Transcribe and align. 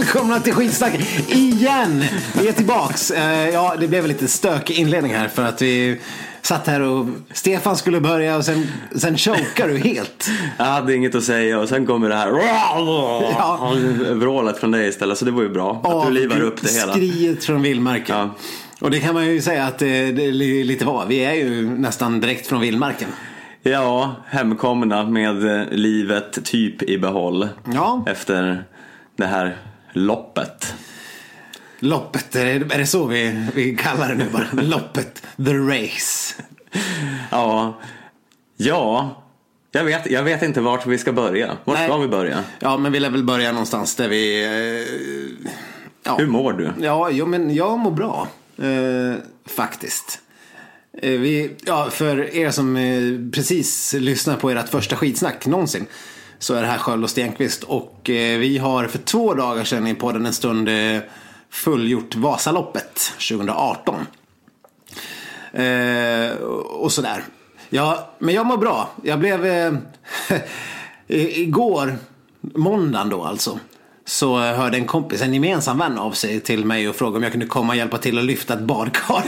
välkomna 0.00 0.40
till 0.40 0.52
skitsnack 0.52 0.94
igen. 1.28 2.04
Vi 2.40 2.48
är 2.48 2.52
tillbaks. 2.52 3.10
Eh, 3.10 3.48
Ja, 3.48 3.74
det 3.80 3.88
blev 3.88 4.02
en 4.04 4.08
lite 4.08 4.28
stökig 4.28 4.74
inledning 4.78 5.14
här 5.14 5.28
för 5.28 5.44
att 5.44 5.62
vi 5.62 6.00
satt 6.42 6.66
här 6.66 6.80
och 6.80 7.06
Stefan 7.32 7.76
skulle 7.76 8.00
börja 8.00 8.36
och 8.36 8.44
sen, 8.44 8.66
sen 8.96 9.18
chokar 9.18 9.68
du 9.68 9.78
helt. 9.78 10.28
Jag 10.58 10.64
hade 10.64 10.94
inget 10.94 11.14
att 11.14 11.24
säga 11.24 11.58
och 11.60 11.68
sen 11.68 11.86
kommer 11.86 12.08
det 12.08 12.14
här 12.14 12.28
Ja. 13.38 13.72
vrålet 14.12 14.58
från 14.58 14.70
dig 14.70 14.88
istället. 14.88 15.18
Så 15.18 15.24
det 15.24 15.30
var 15.30 15.42
ju 15.42 15.48
bra 15.48 15.80
att 15.84 16.06
du 16.06 16.12
livar 16.12 16.40
upp 16.40 16.62
det 16.62 16.72
hela. 16.72 16.92
Skriet 16.92 17.44
från 17.44 17.62
vildmarken. 17.62 18.16
Ja. 18.16 18.30
Och 18.80 18.90
det 18.90 19.00
kan 19.00 19.14
man 19.14 19.26
ju 19.26 19.40
säga 19.40 19.64
att 19.66 19.78
det, 19.78 20.12
det 20.12 20.24
är 20.24 20.64
lite 20.64 20.84
var. 20.84 21.06
Vi 21.06 21.24
är 21.24 21.34
ju 21.34 21.70
nästan 21.70 22.20
direkt 22.20 22.46
från 22.46 22.60
vildmarken. 22.60 23.08
Ja, 23.62 24.14
hemkomna 24.26 25.04
med 25.04 25.60
eh, 25.60 25.66
livet 25.70 26.44
typ 26.44 26.82
i 26.82 26.98
behåll. 26.98 27.48
Ja. 27.74 28.04
Efter 28.06 28.64
det 29.16 29.26
här 29.26 29.56
loppet. 29.92 30.74
Loppet, 31.78 32.36
är 32.36 32.78
det, 32.78 32.86
så 32.86 33.06
vi, 33.06 33.46
vi 33.54 33.76
kallar 33.76 34.08
det 34.08 34.14
nu 34.14 34.26
bara? 34.32 34.62
Loppet, 34.62 35.22
the 35.36 35.54
race. 35.54 36.34
Ja, 37.30 37.80
ja. 38.56 39.16
Jag 39.72 39.84
vet, 39.84 40.10
jag 40.10 40.22
vet 40.22 40.42
inte 40.42 40.60
vart 40.60 40.86
vi 40.86 40.98
ska 40.98 41.12
börja. 41.12 41.56
Vart 41.64 41.78
Nej. 41.78 41.88
ska 41.88 41.96
vi 41.96 42.08
börja? 42.08 42.44
Ja, 42.58 42.76
men 42.76 42.92
vi 42.92 43.00
lär 43.00 43.10
väl 43.10 43.24
börja 43.24 43.52
någonstans 43.52 43.96
där 43.96 44.08
vi... 44.08 44.44
Eh, 44.44 45.50
ja. 46.02 46.16
Hur 46.18 46.26
mår 46.26 46.52
du? 46.52 46.72
Ja, 46.80 47.10
jo, 47.10 47.26
men 47.26 47.54
jag 47.54 47.78
mår 47.78 47.90
bra. 47.90 48.28
Eh, 48.58 49.14
faktiskt. 49.46 50.20
Eh, 51.02 51.10
vi, 51.10 51.50
ja, 51.66 51.90
för 51.90 52.34
er 52.34 52.50
som 52.50 52.76
eh, 52.76 53.32
precis 53.32 53.92
lyssnar 53.92 54.36
på 54.36 54.50
ert 54.50 54.68
första 54.68 54.96
skitsnack 54.96 55.46
någonsin. 55.46 55.86
Så 56.40 56.54
är 56.54 56.60
det 56.62 56.68
här 56.68 56.78
Sköld 56.78 57.04
och 57.04 57.10
Stenqvist. 57.10 57.62
Och 57.64 58.10
eh, 58.10 58.38
vi 58.38 58.58
har 58.58 58.86
för 58.86 58.98
två 58.98 59.34
dagar 59.34 59.64
sedan 59.64 59.86
i 59.86 59.94
podden 59.94 60.26
en 60.26 60.32
stund 60.32 60.68
eh, 60.68 61.02
fullgjort 61.50 62.14
Vasaloppet 62.14 63.12
2018. 63.28 64.06
Eh, 65.52 66.30
och 66.64 66.92
sådär. 66.92 67.24
Ja, 67.70 68.10
men 68.18 68.34
jag 68.34 68.46
mår 68.46 68.56
bra. 68.56 68.90
Jag 69.02 69.18
blev... 69.18 69.46
Eh, 69.46 69.72
igår, 71.40 71.98
måndagen 72.40 73.08
då 73.08 73.24
alltså. 73.24 73.58
Så 74.10 74.38
hörde 74.38 74.76
en 74.76 74.86
kompis, 74.86 75.22
en 75.22 75.34
gemensam 75.34 75.78
vän 75.78 75.98
av 75.98 76.12
sig 76.12 76.40
till 76.40 76.64
mig 76.64 76.88
och 76.88 76.96
frågade 76.96 77.16
om 77.16 77.22
jag 77.22 77.32
kunde 77.32 77.46
komma 77.46 77.72
och 77.72 77.76
hjälpa 77.76 77.98
till 77.98 78.18
att 78.18 78.24
lyfta 78.24 78.54
ett 78.54 78.60
badkar. 78.60 79.22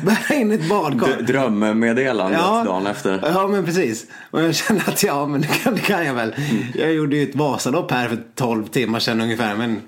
Bära 0.04 0.34
in 0.34 0.52
ett 0.52 0.68
badkar. 0.68 1.22
Drömmeddelandet 1.22 2.40
dagen 2.40 2.86
efter. 2.86 3.20
Ja, 3.34 3.48
men 3.48 3.64
precis. 3.64 4.06
Och 4.30 4.42
jag 4.42 4.54
kände 4.54 4.82
att 4.86 5.02
ja, 5.02 5.26
men 5.26 5.40
det 5.40 5.46
kan, 5.46 5.74
det 5.74 5.80
kan 5.80 6.06
jag 6.06 6.14
väl. 6.14 6.34
Jag 6.74 6.92
gjorde 6.92 7.16
ju 7.16 7.22
ett 7.22 7.34
Vasalopp 7.34 7.90
här 7.90 8.08
för 8.08 8.18
12 8.34 8.66
timmar 8.66 8.98
sedan 8.98 9.20
ungefär. 9.20 9.56
Men 9.56 9.76
äh, 9.76 9.80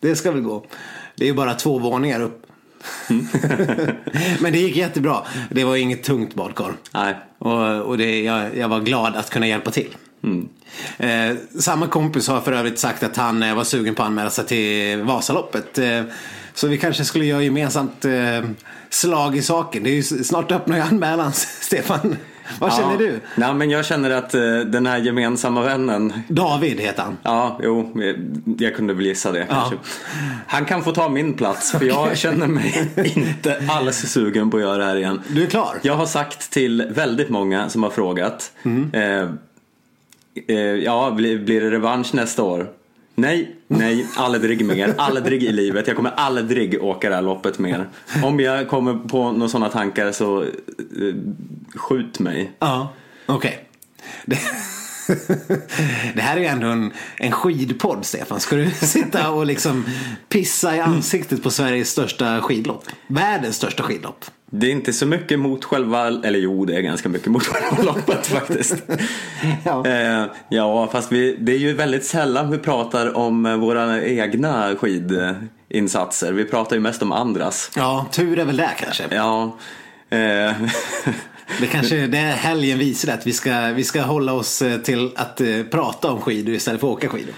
det 0.00 0.16
ska 0.16 0.32
väl 0.32 0.40
gå. 0.40 0.66
Det 1.16 1.24
är 1.24 1.28
ju 1.28 1.34
bara 1.34 1.54
två 1.54 1.78
våningar 1.78 2.20
upp. 2.20 2.46
men 4.40 4.52
det 4.52 4.58
gick 4.58 4.76
jättebra. 4.76 5.22
Det 5.50 5.64
var 5.64 5.76
inget 5.76 6.02
tungt 6.02 6.34
badkar. 6.34 6.72
Nej. 6.94 7.14
Och, 7.38 7.80
och 7.80 7.98
det, 7.98 8.22
jag, 8.22 8.56
jag 8.56 8.68
var 8.68 8.80
glad 8.80 9.16
att 9.16 9.30
kunna 9.30 9.46
hjälpa 9.46 9.70
till. 9.70 9.96
Eh, 10.96 11.36
samma 11.60 11.86
kompis 11.86 12.28
har 12.28 12.40
för 12.40 12.52
övrigt 12.52 12.78
sagt 12.78 13.02
att 13.02 13.16
han 13.16 13.42
eh, 13.42 13.54
var 13.54 13.64
sugen 13.64 13.94
på 13.94 14.02
att 14.02 14.08
anmäla 14.08 14.30
sig 14.30 14.46
till 14.46 15.02
Vasaloppet. 15.02 15.78
Eh, 15.78 16.02
så 16.54 16.68
vi 16.68 16.78
kanske 16.78 17.04
skulle 17.04 17.24
göra 17.24 17.42
gemensamt 17.42 18.04
eh, 18.04 18.12
slag 18.90 19.36
i 19.36 19.42
saken. 19.42 19.82
Det 19.82 19.90
är 19.90 19.94
ju 19.94 20.02
snart 20.02 20.52
öppnar 20.52 20.76
ju 20.76 20.82
anmälan, 20.82 21.32
Stefan. 21.60 22.16
Vad 22.58 22.72
känner 22.72 22.92
ja. 22.92 22.98
du? 22.98 23.20
Nej, 23.36 23.54
men 23.54 23.70
jag 23.70 23.86
känner 23.86 24.10
att 24.10 24.34
eh, 24.34 24.58
den 24.66 24.86
här 24.86 24.98
gemensamma 24.98 25.62
vännen 25.62 26.12
David 26.28 26.80
heter 26.80 27.02
han. 27.02 27.16
Ja, 27.22 27.58
jo, 27.62 27.92
jag 28.58 28.76
kunde 28.76 28.94
väl 28.94 29.06
gissa 29.06 29.32
det 29.32 29.46
kanske. 29.50 29.76
Han 30.46 30.64
kan 30.64 30.84
få 30.84 30.92
ta 30.92 31.08
min 31.08 31.34
plats 31.34 31.72
för 31.72 31.84
jag 31.84 32.16
känner 32.18 32.46
mig 32.46 32.90
inte 33.14 33.62
alls 33.68 33.96
sugen 33.96 34.50
på 34.50 34.56
att 34.56 34.62
göra 34.62 34.76
det 34.76 34.84
här 34.84 34.96
igen. 34.96 35.20
Du 35.28 35.42
är 35.42 35.46
klar? 35.46 35.76
Jag 35.82 35.96
har 35.96 36.06
sagt 36.06 36.50
till 36.50 36.86
väldigt 36.90 37.28
många 37.28 37.68
som 37.68 37.82
har 37.82 37.90
frågat. 37.90 38.52
Eh, 38.92 39.02
eh, 39.02 39.28
Eh, 40.48 40.56
ja, 40.58 41.10
blir, 41.10 41.38
blir 41.38 41.60
det 41.60 41.70
revansch 41.70 42.14
nästa 42.14 42.42
år? 42.42 42.70
Nej, 43.14 43.56
nej, 43.68 44.06
aldrig 44.16 44.64
mer. 44.64 44.94
Aldrig 44.98 45.42
i 45.42 45.52
livet. 45.52 45.86
Jag 45.86 45.96
kommer 45.96 46.10
aldrig 46.10 46.82
åka 46.82 47.08
det 47.08 47.14
här 47.14 47.22
loppet 47.22 47.58
mer. 47.58 47.88
Om 48.24 48.40
jag 48.40 48.68
kommer 48.68 48.94
på 48.94 49.32
några 49.32 49.48
sådana 49.48 49.68
tankar 49.68 50.12
så 50.12 50.42
eh, 50.42 50.48
skjut 51.74 52.18
mig. 52.18 52.52
Ja, 52.58 52.92
okej. 53.26 53.66
Okay 54.26 54.38
det 56.14 56.20
här 56.20 56.36
är 56.36 56.40
ju 56.40 56.46
ändå 56.46 56.66
en, 56.66 56.92
en 57.18 57.32
skidpodd, 57.32 58.04
Stefan. 58.04 58.40
Ska 58.40 58.56
du 58.56 58.70
sitta 58.70 59.30
och 59.30 59.46
liksom 59.46 59.84
pissa 60.28 60.76
i 60.76 60.80
ansiktet 60.80 61.42
på 61.42 61.50
Sveriges 61.50 61.90
största 61.90 62.40
skidlopp? 62.40 62.84
Världens 63.06 63.56
största 63.56 63.82
skidlopp. 63.82 64.24
Det 64.50 64.66
är 64.66 64.70
inte 64.70 64.92
så 64.92 65.06
mycket 65.06 65.38
mot 65.38 65.64
själva, 65.64 66.06
eller 66.06 66.38
jo 66.38 66.64
det 66.64 66.76
är 66.76 66.80
ganska 66.80 67.08
mycket 67.08 67.28
mot 67.28 67.42
själva 67.46 67.82
loppet 67.92 68.26
faktiskt. 68.26 68.76
Ja. 69.64 69.86
Eh, 69.86 70.24
ja, 70.48 70.88
fast 70.92 71.12
vi, 71.12 71.36
det 71.40 71.52
är 71.52 71.58
ju 71.58 71.74
väldigt 71.74 72.04
sällan 72.04 72.50
vi 72.50 72.58
pratar 72.58 73.16
om 73.16 73.46
eh, 73.46 73.56
våra 73.56 74.02
egna 74.02 74.76
skidinsatser. 74.76 76.32
Vi 76.32 76.44
pratar 76.44 76.76
ju 76.76 76.82
mest 76.82 77.02
om 77.02 77.12
andras. 77.12 77.70
Ja, 77.76 78.06
tur 78.12 78.38
är 78.38 78.44
väl 78.44 78.56
det 78.56 78.70
kanske. 78.78 79.04
Ja, 79.10 79.58
eh, 80.10 80.52
Det 81.60 81.66
kanske 81.66 82.06
det 82.06 82.18
är 82.18 82.32
helgen 82.32 82.78
visar 82.78 83.12
att 83.12 83.26
vi 83.26 83.32
ska, 83.32 83.60
vi 83.60 83.84
ska 83.84 84.02
hålla 84.02 84.32
oss 84.32 84.62
eh, 84.62 84.80
till 84.80 85.10
att 85.16 85.40
eh, 85.40 85.62
prata 85.70 86.10
om 86.10 86.20
skidor 86.20 86.54
istället 86.54 86.80
för 86.80 86.88
att 86.88 86.96
åka 86.96 87.08
skidor. 87.08 87.34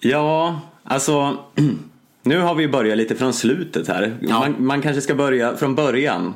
ja, 0.00 0.60
alltså 0.84 1.38
nu 2.22 2.38
har 2.38 2.54
vi 2.54 2.68
börjat 2.68 2.98
lite 2.98 3.14
från 3.14 3.32
slutet 3.32 3.88
här. 3.88 4.16
Ja. 4.20 4.38
Man, 4.38 4.54
man 4.58 4.82
kanske 4.82 5.00
ska 5.00 5.14
börja 5.14 5.56
från 5.56 5.74
början. 5.74 6.34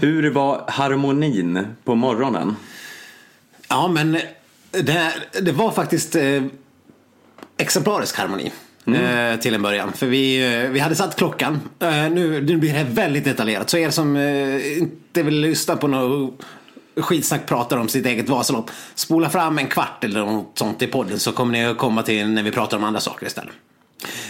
Hur 0.00 0.30
var 0.30 0.64
harmonin 0.68 1.66
på 1.84 1.94
morgonen? 1.94 2.56
Ja, 3.68 3.88
men 3.88 4.12
det, 4.70 5.12
det 5.40 5.52
var 5.52 5.70
faktiskt 5.70 6.16
eh, 6.16 6.42
exemplarisk 7.56 8.16
harmoni. 8.16 8.52
Mm. 8.94 9.32
Eh, 9.32 9.40
till 9.40 9.54
en 9.54 9.62
början. 9.62 9.92
För 9.92 10.06
vi, 10.06 10.54
eh, 10.54 10.70
vi 10.70 10.80
hade 10.80 10.94
satt 10.94 11.16
klockan. 11.16 11.60
Eh, 11.78 11.88
nu, 11.88 12.40
nu 12.40 12.56
blir 12.56 12.72
det 12.72 12.84
väldigt 12.84 13.24
detaljerat. 13.24 13.70
Så 13.70 13.78
er 13.78 13.90
som 13.90 14.16
eh, 14.16 14.78
inte 14.78 15.22
vill 15.22 15.40
lyssna 15.40 15.76
på 15.76 15.88
något 15.88 16.34
skitsnack 17.00 17.46
pratar 17.46 17.76
om 17.76 17.88
sitt 17.88 18.06
eget 18.06 18.28
Vasalopp. 18.28 18.70
Spola 18.94 19.30
fram 19.30 19.58
en 19.58 19.66
kvart 19.66 20.04
eller 20.04 20.20
något 20.20 20.58
sånt 20.58 20.82
i 20.82 20.86
podden 20.86 21.18
så 21.18 21.32
kommer 21.32 21.52
ni 21.52 21.64
att 21.64 21.78
komma 21.78 22.02
till 22.02 22.28
när 22.28 22.42
vi 22.42 22.50
pratar 22.50 22.76
om 22.76 22.84
andra 22.84 23.00
saker 23.00 23.26
istället. 23.26 23.54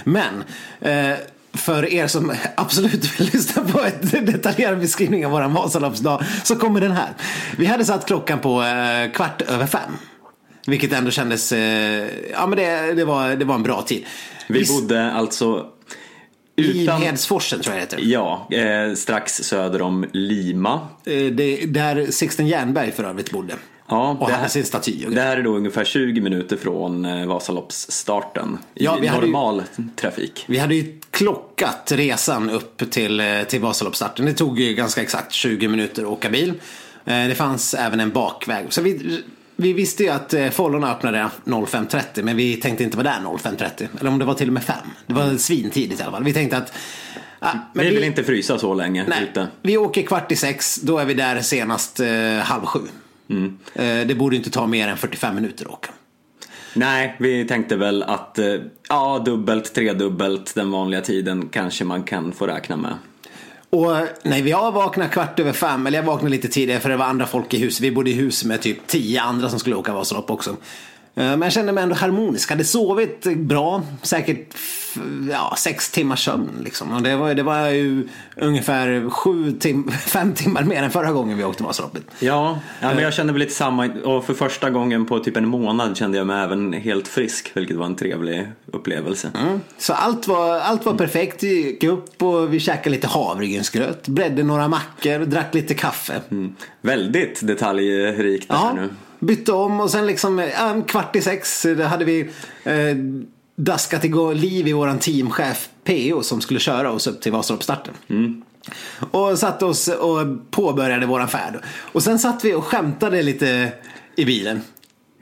Men 0.04 0.44
eh, 0.80 1.16
för 1.52 1.92
er 1.92 2.06
som 2.06 2.34
absolut 2.56 3.20
vill 3.20 3.30
lyssna 3.32 3.64
på 3.64 3.80
en 3.80 4.26
detaljerad 4.26 4.78
beskrivning 4.78 5.26
av 5.26 5.32
våran 5.32 5.54
Vasaloppsdag 5.54 6.24
så 6.44 6.56
kommer 6.56 6.80
den 6.80 6.92
här. 6.92 7.08
Vi 7.56 7.66
hade 7.66 7.84
satt 7.84 8.06
klockan 8.06 8.38
på 8.38 8.62
eh, 8.62 9.12
kvart 9.12 9.42
över 9.42 9.66
fem. 9.66 9.92
Vilket 10.66 10.92
ändå 10.92 11.10
kändes, 11.10 11.52
ja 12.32 12.46
men 12.46 12.50
det, 12.56 12.94
det, 12.94 13.04
var, 13.04 13.28
det 13.36 13.44
var 13.44 13.54
en 13.54 13.62
bra 13.62 13.82
tid. 13.82 14.06
Vi 14.48 14.64
bodde 14.66 15.12
alltså 15.12 15.66
utan... 16.56 17.00
Livhedsforsen 17.00 17.60
tror 17.60 17.74
jag 17.76 17.88
det 17.88 17.96
heter. 17.96 17.98
Ja, 18.10 18.48
eh, 18.50 18.94
strax 18.94 19.32
söder 19.34 19.82
om 19.82 20.06
Lima. 20.12 20.80
Eh, 21.06 21.22
det, 21.24 21.56
där 21.66 22.06
Sixten 22.10 22.46
Jernberg 22.46 22.92
för 22.92 23.04
övrigt 23.04 23.30
bodde. 23.30 23.54
Ja, 23.90 24.16
och 24.20 24.28
det 24.28 24.34
här- 24.34 24.48
sin 24.48 24.64
staty. 24.64 25.04
Det 25.08 25.20
här 25.20 25.36
är 25.36 25.42
då 25.42 25.56
ungefär 25.56 25.84
20 25.84 26.20
minuter 26.20 26.56
från 26.56 27.04
eh, 27.04 27.26
Vasaloppsstarten 27.26 28.58
i 28.74 28.84
Ja, 28.84 28.90
hade 28.90 29.06
ju- 29.06 29.12
normal 29.12 29.62
trafik. 29.96 30.44
Vi 30.48 30.58
hade 30.58 30.74
ju 30.74 31.00
klockat 31.10 31.92
resan 31.94 32.50
upp 32.50 32.90
till, 32.90 33.20
eh, 33.20 33.42
till 33.42 33.60
Vasaloppsstarten. 33.60 34.26
Det 34.26 34.32
tog 34.32 34.60
ju 34.60 34.74
ganska 34.74 35.02
exakt 35.02 35.32
20 35.32 35.68
minuter 35.68 36.02
att 36.02 36.08
åka 36.08 36.30
bil. 36.30 36.48
Eh, 37.04 37.28
Det 37.28 37.34
fanns 37.34 37.74
även 37.74 38.00
en 38.00 38.10
bakväg. 38.10 38.66
Så 38.68 38.82
vi, 38.82 39.20
vi 39.60 39.72
visste 39.72 40.02
ju 40.02 40.08
att 40.08 40.34
eh, 40.34 40.46
öppnade 40.46 41.30
05.30 41.44 42.22
men 42.22 42.36
vi 42.36 42.56
tänkte 42.56 42.84
inte 42.84 42.96
vara 42.96 43.08
där 43.08 43.20
05.30. 43.20 43.88
Eller 44.00 44.10
om 44.10 44.18
det 44.18 44.24
var 44.24 44.34
till 44.34 44.48
och 44.48 44.54
med 44.54 44.62
5. 44.62 44.76
Det 45.06 45.14
var 45.14 45.36
svintidigt 45.36 46.00
i 46.00 46.02
alla 46.02 46.12
fall. 46.12 46.24
Vi 46.24 46.32
tänkte 46.32 46.56
att 46.56 46.72
men 47.72 47.86
vi 47.86 47.90
vill 47.94 48.04
inte 48.04 48.24
frysa 48.24 48.58
så 48.58 48.74
länge 48.74 49.04
Nej, 49.08 49.22
ute. 49.22 49.48
vi 49.62 49.76
åker 49.76 50.02
kvart 50.02 50.32
i 50.32 50.36
sex, 50.36 50.76
då 50.76 50.98
är 50.98 51.04
vi 51.04 51.14
där 51.14 51.40
senast 51.40 52.00
eh, 52.00 52.38
halv 52.38 52.64
sju. 52.64 52.80
Mm. 53.30 53.58
Eh, 53.74 54.06
det 54.06 54.14
borde 54.14 54.36
inte 54.36 54.50
ta 54.50 54.66
mer 54.66 54.88
än 54.88 54.96
45 54.96 55.34
minuter 55.34 55.64
att 55.64 55.70
åka. 55.70 55.90
Nej, 56.74 57.16
vi 57.18 57.44
tänkte 57.44 57.76
väl 57.76 58.02
att 58.02 58.38
eh, 58.38 58.54
ja, 58.88 59.22
dubbelt, 59.24 59.74
tredubbelt 59.74 60.54
den 60.54 60.70
vanliga 60.70 61.00
tiden 61.00 61.48
kanske 61.48 61.84
man 61.84 62.02
kan 62.02 62.32
få 62.32 62.46
räkna 62.46 62.76
med. 62.76 62.94
Och 63.70 63.92
när 64.22 64.46
jag 64.46 64.72
vaknade 64.72 65.10
kvart 65.10 65.40
över 65.40 65.52
fem, 65.52 65.86
eller 65.86 65.98
jag 65.98 66.04
vaknade 66.04 66.30
lite 66.30 66.48
tidigare 66.48 66.80
för 66.80 66.88
det 66.88 66.96
var 66.96 67.04
andra 67.04 67.26
folk 67.26 67.54
i 67.54 67.58
huset. 67.58 67.80
Vi 67.80 67.90
bodde 67.90 68.10
i 68.10 68.14
hus 68.14 68.44
med 68.44 68.60
typ 68.62 68.86
tio 68.86 69.22
andra 69.22 69.48
som 69.48 69.58
skulle 69.58 69.76
åka 69.76 69.92
Vasalopp 69.92 70.30
också. 70.30 70.56
Men 71.14 71.42
jag 71.42 71.52
kände 71.52 71.72
mig 71.72 71.82
ändå 71.82 71.94
harmonisk. 71.94 72.50
Hade 72.50 72.64
sovit 72.64 73.36
bra. 73.36 73.82
Säkert 74.02 74.54
ja, 75.30 75.54
sex 75.58 75.90
timmars 75.90 76.24
sömn. 76.24 76.50
Liksom. 76.64 76.92
Och 76.92 77.02
det, 77.02 77.16
var, 77.16 77.34
det 77.34 77.42
var 77.42 77.68
ju 77.68 78.08
ungefär 78.36 79.10
sju 79.10 79.52
tim 79.52 79.90
fem 80.06 80.34
timmar 80.34 80.62
mer 80.62 80.82
än 80.82 80.90
förra 80.90 81.12
gången 81.12 81.38
vi 81.38 81.44
åkte 81.44 81.62
Vasaloppet. 81.62 82.02
Ja, 82.18 82.58
ja 82.80 82.94
men 82.94 83.04
jag 83.04 83.14
kände 83.14 83.32
väl 83.32 83.40
lite 83.40 83.54
samma. 83.54 83.86
Och 84.04 84.24
för 84.24 84.34
första 84.34 84.70
gången 84.70 85.06
på 85.06 85.18
typ 85.18 85.36
en 85.36 85.48
månad 85.48 85.96
kände 85.96 86.18
jag 86.18 86.26
mig 86.26 86.44
även 86.44 86.72
helt 86.72 87.08
frisk. 87.08 87.50
Vilket 87.54 87.76
var 87.76 87.86
en 87.86 87.96
trevlig 87.96 88.48
upplevelse. 88.72 89.30
Mm. 89.34 89.60
Så 89.78 89.92
allt 89.92 90.28
var, 90.28 90.58
allt 90.60 90.86
var 90.86 90.94
perfekt. 90.94 91.42
Vi 91.42 91.66
gick 91.66 91.84
upp 91.84 92.22
och 92.22 92.54
vi 92.54 92.60
käkade 92.60 92.90
lite 92.90 93.06
havregrynsgröt. 93.06 94.08
Bredde 94.08 94.42
några 94.42 94.68
mackor, 94.68 95.18
drack 95.26 95.54
lite 95.54 95.74
kaffe. 95.74 96.20
Mm. 96.30 96.54
Väldigt 96.80 97.46
detaljrikt 97.46 98.48
det 98.48 98.54
ja. 98.54 98.58
här 98.58 98.74
nu 98.74 98.88
bytte 99.18 99.52
om 99.52 99.80
och 99.80 99.90
sen 99.90 100.06
liksom 100.06 100.38
en 100.38 100.82
kvart 100.82 101.16
i 101.16 101.20
sex 101.20 101.66
hade 101.84 102.04
vi 102.04 102.30
eh, 102.64 102.96
daskat 103.56 104.04
igång 104.04 104.34
liv 104.34 104.68
i 104.68 104.72
våran 104.72 104.98
teamchef 104.98 105.68
PO 105.84 106.22
som 106.22 106.40
skulle 106.40 106.60
köra 106.60 106.90
oss 106.90 107.06
upp 107.06 107.20
till 107.20 107.32
Vasaloppsstarten. 107.32 107.94
Mm. 108.08 108.42
Och 109.10 109.38
satte 109.38 109.64
oss 109.64 109.88
och 109.88 110.50
påbörjade 110.50 111.06
våran 111.06 111.28
färd. 111.28 111.58
Och 111.92 112.02
sen 112.02 112.18
satt 112.18 112.44
vi 112.44 112.54
och 112.54 112.64
skämtade 112.64 113.22
lite 113.22 113.72
i 114.16 114.24
bilen. 114.24 114.62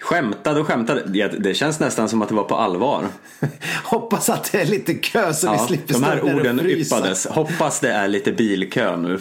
Skämtade 0.00 0.60
och 0.60 0.66
skämtade. 0.66 1.02
Det, 1.06 1.28
det 1.28 1.54
känns 1.54 1.80
nästan 1.80 2.08
som 2.08 2.22
att 2.22 2.28
det 2.28 2.34
var 2.34 2.44
på 2.44 2.56
allvar. 2.56 3.04
Hoppas 3.84 4.28
att 4.28 4.52
det 4.52 4.60
är 4.60 4.66
lite 4.66 4.94
kö 4.94 5.32
så 5.32 5.46
ja, 5.46 5.52
vi 5.52 5.58
slipper 5.58 5.94
De 5.94 6.02
här 6.02 6.18
stå 6.18 6.26
orden 6.26 6.60
yppades. 6.66 7.26
Hoppas 7.26 7.80
det 7.80 7.92
är 7.92 8.08
lite 8.08 8.32
bilkö 8.32 8.96
nu. 8.96 9.20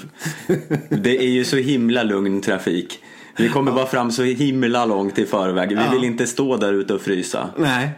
Det 0.90 1.18
är 1.18 1.30
ju 1.30 1.46
så 1.46 1.56
himla 1.56 2.04
lugn 2.04 2.42
trafik. 2.42 3.00
Vi 3.38 3.50
kommer 3.50 3.72
bara 3.72 3.86
fram 3.86 4.12
så 4.12 4.24
himla 4.24 4.86
långt 4.86 5.20
i 5.20 5.26
förväg. 5.26 5.70
Vi 5.70 5.76
Ja. 5.76 5.92
vill 5.92 6.04
inte 6.04 6.28
stå 6.28 6.58
där 6.58 6.74
ute 6.74 6.94
och 6.94 7.02
frysa. 7.02 7.50
Nej, 7.58 7.90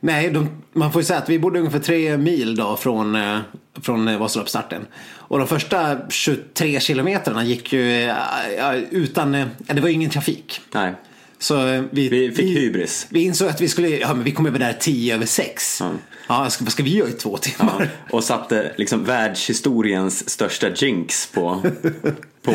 Nej 0.00 0.30
de, 0.30 0.48
man 0.72 0.92
får 0.92 1.02
ju 1.02 1.06
säga 1.06 1.18
att 1.18 1.28
vi 1.28 1.38
bodde 1.38 1.58
ungefär 1.58 1.78
tre 1.78 2.16
mil 2.16 2.56
då 2.56 2.76
från, 2.76 3.14
eh, 3.14 3.38
från 3.82 4.08
eh, 4.08 4.18
Vasaloppsstarten. 4.18 4.86
Och 5.10 5.38
de 5.38 5.48
första 5.48 5.98
23 6.10 6.80
kilometrarna 6.80 7.44
gick 7.44 7.72
ju 7.72 8.02
eh, 8.02 8.14
ja, 8.58 8.74
utan, 8.90 9.34
ja, 9.34 9.46
det 9.74 9.80
var 9.80 9.88
ju 9.88 9.94
ingen 9.94 10.10
trafik. 10.10 10.60
Nej. 10.74 10.94
Så 11.40 11.84
vi, 11.90 12.08
Vi 12.08 12.30
fick 12.32 12.56
hybris. 12.56 13.06
Vi 13.10 13.22
insåg 13.24 13.48
att 13.48 13.60
vi 13.60 13.68
skulle, 13.68 13.88
ja 13.88 14.14
men 14.14 14.24
vi 14.24 14.30
kom 14.32 14.46
över 14.46 14.58
där 14.58 14.76
10 14.80 15.14
över 15.14 15.26
6. 15.26 15.78
Ja. 15.80 15.90
Ja, 16.28 16.50
ska, 16.50 16.64
vad 16.64 16.72
ska 16.72 16.82
vi 16.82 16.96
göra 16.96 17.08
i 17.08 17.12
två 17.12 17.36
timmar? 17.36 17.88
Och 18.10 18.24
satte 18.24 18.72
liksom 18.76 19.04
världshistoriens 19.04 20.30
största 20.30 20.68
jinx 20.76 21.26
på, 21.34 21.62
på 22.42 22.54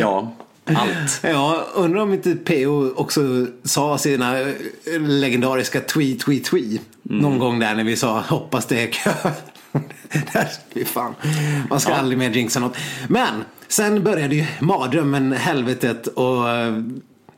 ja, 0.00 0.36
allt. 0.64 1.20
Ja, 1.22 1.66
undrar 1.74 2.00
om 2.02 2.12
inte 2.12 2.34
PO 2.34 2.92
också 2.96 3.46
sa 3.64 3.98
sina 3.98 4.40
eh, 4.40 4.46
legendariska 5.00 5.80
tweet, 5.80 6.20
tweet, 6.20 6.44
tweet. 6.44 6.80
Någon 7.02 7.38
gång 7.38 7.58
där 7.58 7.74
när 7.74 7.84
vi 7.84 7.96
sa 7.96 8.20
hoppas 8.20 8.66
det 8.66 8.82
är 8.82 8.86
kö. 8.92 9.12
Där, 10.32 10.84
fan. 10.84 11.14
Man 11.70 11.80
ska 11.80 11.90
Ja. 11.90 11.96
aldrig 11.96 12.18
mer 12.18 12.30
jinxa 12.30 12.60
något. 12.60 12.76
Men 13.08 13.44
sen 13.68 14.04
började 14.04 14.34
ju 14.34 14.44
mardrömmen, 14.60 15.32
helvetet 15.32 16.06
och 16.06 16.50
eh, 16.50 16.82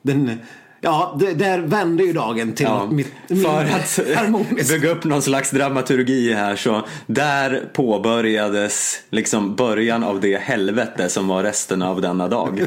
den 0.02 0.38
Ja, 0.87 1.17
det, 1.21 1.35
där 1.35 1.59
vände 1.59 2.03
ju 2.05 2.12
dagen 2.12 2.53
till 2.53 2.67
Ja, 2.67 2.87
mitt, 2.91 3.12
min 3.29 3.44
för 3.44 3.61
att 3.65 4.17
harmonisk. 4.17 4.71
bygga 4.73 4.91
upp 4.91 5.05
någon 5.05 5.23
slags 5.23 5.50
dramaturgi 5.50 6.33
här 6.33 6.56
så 6.56 6.83
där 7.06 7.69
påbörjades 7.73 9.03
liksom 9.11 9.56
början 9.56 10.05
av 10.05 10.21
det 10.21 10.37
helvete 10.41 11.09
som 11.09 11.29
var 11.29 11.43
resten 11.43 11.83
av 11.83 12.00
denna 12.00 12.29
dag. 12.29 12.62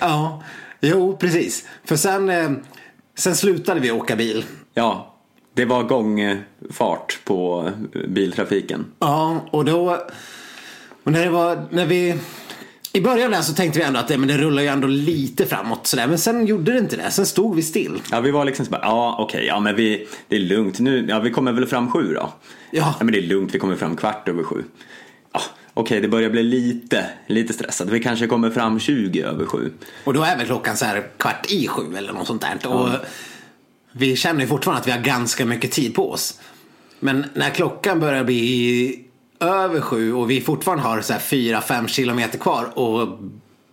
Ja, 0.00 0.42
jo 0.80 1.16
precis. 1.16 1.64
För 1.84 1.96
sen, 1.96 2.30
eh, 2.30 2.50
sen 3.18 3.36
slutade 3.36 3.80
vi 3.80 3.90
åka 3.90 4.16
bil. 4.16 4.44
Ja, 4.74 5.14
det 5.54 5.64
var 5.64 5.82
gångfart 5.82 7.18
på 7.24 7.70
biltrafiken. 8.08 8.84
Ja, 8.98 9.40
och 9.50 9.64
då... 9.64 9.98
Och 11.04 11.12
när 11.12 11.24
det 11.24 11.30
var, 11.30 11.66
när 11.70 11.86
vi... 11.86 12.14
I 12.92 13.00
början 13.00 13.30
där 13.30 13.42
så 13.42 13.54
tänkte 13.54 13.78
vi 13.78 13.84
ändå 13.84 14.00
att 14.00 14.08
det, 14.08 14.18
men 14.18 14.28
det 14.28 14.38
rullar 14.38 14.62
ju 14.62 14.68
ändå 14.68 14.88
lite 14.88 15.46
framåt 15.46 15.86
sådär. 15.86 16.06
Men 16.06 16.18
sen 16.18 16.46
gjorde 16.46 16.72
det 16.72 16.78
inte 16.78 16.96
det. 16.96 17.10
Sen 17.10 17.26
stod 17.26 17.56
vi 17.56 17.62
still. 17.62 18.02
Ja, 18.10 18.20
vi 18.20 18.30
var 18.30 18.44
liksom 18.44 18.64
så 18.64 18.70
bara, 18.70 18.82
ja 18.82 19.16
okej, 19.18 19.46
ja 19.46 19.60
men 19.60 19.76
vi, 19.76 20.08
det 20.28 20.36
är 20.36 20.40
lugnt 20.40 20.78
nu, 20.78 21.06
ja 21.08 21.20
vi 21.20 21.30
kommer 21.30 21.52
väl 21.52 21.66
fram 21.66 21.92
sju 21.92 22.14
då. 22.14 22.32
Ja. 22.70 22.94
men 22.98 23.12
det 23.12 23.18
är 23.18 23.22
lugnt, 23.22 23.54
vi 23.54 23.58
kommer 23.58 23.76
fram 23.76 23.96
kvart 23.96 24.28
över 24.28 24.42
sju. 24.42 24.64
Ja, 25.32 25.40
okej, 25.74 26.00
det 26.00 26.08
börjar 26.08 26.30
bli 26.30 26.42
lite, 26.42 27.10
lite 27.26 27.52
stressat. 27.52 27.88
Vi 27.88 28.00
kanske 28.00 28.26
kommer 28.26 28.50
fram 28.50 28.80
20 28.80 29.22
över 29.22 29.46
sju. 29.46 29.72
Och 30.04 30.14
då 30.14 30.22
är 30.22 30.36
väl 30.36 30.46
klockan 30.46 30.76
så 30.76 30.84
här 30.84 31.06
kvart 31.16 31.50
i 31.50 31.68
sju 31.68 31.96
eller 31.96 32.12
något 32.12 32.26
sånt 32.26 32.42
där. 32.42 32.66
Och 32.66 32.88
vi 33.92 34.16
känner 34.16 34.40
ju 34.40 34.46
fortfarande 34.46 34.80
att 34.80 34.86
vi 34.86 34.92
har 34.92 35.00
ganska 35.00 35.46
mycket 35.46 35.72
tid 35.72 35.94
på 35.94 36.10
oss. 36.10 36.40
Men 37.00 37.24
när 37.34 37.50
klockan 37.50 38.00
börjar 38.00 38.24
bli 38.24 39.04
över 39.40 39.80
sju 39.80 40.12
och 40.14 40.30
vi 40.30 40.40
fortfarande 40.40 40.84
har 40.84 41.00
så 41.00 41.12
här 41.12 41.20
fyra, 41.20 41.60
fem 41.60 41.88
kilometer 41.88 42.38
kvar 42.38 42.78
och 42.78 43.18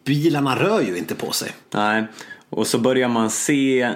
bilarna 0.06 0.56
rör 0.56 0.82
ju 0.82 0.98
inte 0.98 1.16
på 1.16 1.32
sig. 1.32 1.52
Nej, 1.74 2.08
och 2.50 2.68
så 2.68 2.80
börjar 2.80 3.08
man 3.08 3.30
se 3.30 3.92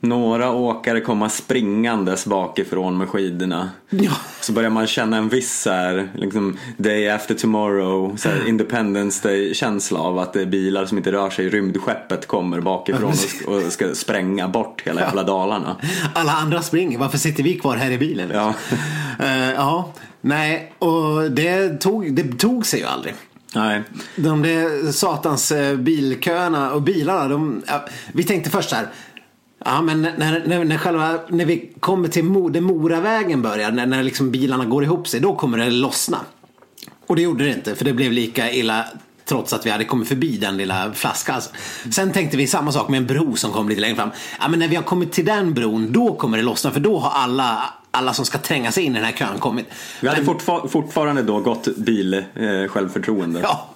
några 0.00 0.52
åkare 0.52 1.00
komma 1.00 1.28
springandes 1.28 2.26
bakifrån 2.26 2.98
med 2.98 3.08
skidorna. 3.08 3.70
Ja. 3.90 4.12
Så 4.40 4.52
börjar 4.52 4.70
man 4.70 4.86
känna 4.86 5.16
en 5.16 5.28
viss 5.28 5.66
här, 5.66 6.08
liksom, 6.14 6.58
day 6.76 7.08
after 7.08 7.34
tomorrow, 7.34 8.16
så 8.16 8.28
här, 8.28 8.48
independence 8.48 9.28
day 9.28 9.54
känsla 9.54 10.00
av 10.00 10.18
att 10.18 10.32
det 10.32 10.42
är 10.42 10.46
bilar 10.46 10.86
som 10.86 10.98
inte 10.98 11.12
rör 11.12 11.30
sig. 11.30 11.48
Rymdskeppet 11.48 12.26
kommer 12.26 12.60
bakifrån 12.60 13.12
och 13.46 13.52
och 13.54 13.72
ska 13.72 13.94
spränga 13.94 14.48
bort 14.48 14.82
hela 14.84 15.00
jävla 15.00 15.22
Dalarna. 15.22 15.76
Alla 16.14 16.32
andra 16.32 16.62
springer, 16.62 16.98
varför 16.98 17.18
sitter 17.18 17.42
vi 17.42 17.58
kvar 17.58 17.76
här 17.76 17.90
i 17.90 17.98
bilen? 17.98 18.30
Ja. 18.34 18.54
Ja, 19.56 19.92
nej, 20.22 20.72
och 20.78 21.30
det 21.30 21.80
tog, 21.80 22.14
det 22.14 22.38
tog 22.38 22.66
sig 22.66 22.80
ju 22.80 22.86
aldrig. 22.86 23.14
Nej, 23.54 23.82
De 24.16 24.42
där 24.42 24.92
satans 24.92 25.52
eh, 25.52 25.76
bilköerna 25.76 26.72
och 26.72 26.82
bilarna, 26.82 27.28
de, 27.28 27.62
ja, 27.66 27.84
vi 28.12 28.24
tänkte 28.24 28.50
först 28.50 28.70
så 28.70 28.76
här. 28.76 28.88
Ja 29.64 29.82
men 29.82 30.02
när, 30.02 30.46
när, 30.46 30.64
när, 30.64 30.78
själva, 30.78 31.18
när 31.28 31.44
vi 31.44 31.72
kommer 31.80 32.08
till 32.08 32.24
Mo, 32.24 32.60
Moravägen 32.60 33.42
börjar, 33.42 33.70
när, 33.70 33.86
när 33.86 34.02
liksom 34.02 34.30
bilarna 34.30 34.64
går 34.64 34.84
ihop 34.84 35.08
sig, 35.08 35.20
då 35.20 35.34
kommer 35.34 35.58
det 35.58 35.70
lossna. 35.70 36.18
Och 37.06 37.16
det 37.16 37.22
gjorde 37.22 37.44
det 37.44 37.50
inte, 37.50 37.74
för 37.74 37.84
det 37.84 37.92
blev 37.92 38.12
lika 38.12 38.52
illa 38.52 38.86
trots 39.24 39.52
att 39.52 39.66
vi 39.66 39.70
hade 39.70 39.84
kommit 39.84 40.08
förbi 40.08 40.36
den 40.36 40.56
lilla 40.56 40.92
flaskhalsen. 40.92 41.52
Sen 41.92 42.12
tänkte 42.12 42.36
vi 42.36 42.46
samma 42.46 42.72
sak 42.72 42.88
med 42.88 42.98
en 42.98 43.06
bro 43.06 43.36
som 43.36 43.52
kom 43.52 43.68
lite 43.68 43.80
längre 43.80 43.96
fram. 43.96 44.10
Ja 44.40 44.48
men 44.48 44.58
när 44.58 44.68
vi 44.68 44.76
har 44.76 44.82
kommit 44.82 45.12
till 45.12 45.24
den 45.24 45.54
bron, 45.54 45.92
då 45.92 46.14
kommer 46.14 46.36
det 46.38 46.44
lossna, 46.44 46.70
för 46.70 46.80
då 46.80 46.98
har 46.98 47.10
alla, 47.10 47.74
alla 47.94 48.12
som 48.14 48.24
ska 48.24 48.38
tränga 48.38 48.72
sig 48.72 48.84
in 48.84 48.92
i 48.92 48.94
den 48.94 49.04
här 49.04 49.12
kön 49.12 49.38
kommit. 49.38 49.66
vi 50.00 50.08
hade 50.08 50.22
fortfar- 50.22 50.68
fortfarande 50.68 51.22
då 51.22 51.40
gott 51.40 51.76
bil 51.76 52.14
eh, 52.14 52.22
självförtroende. 52.68 53.40
Ja. 53.42 53.68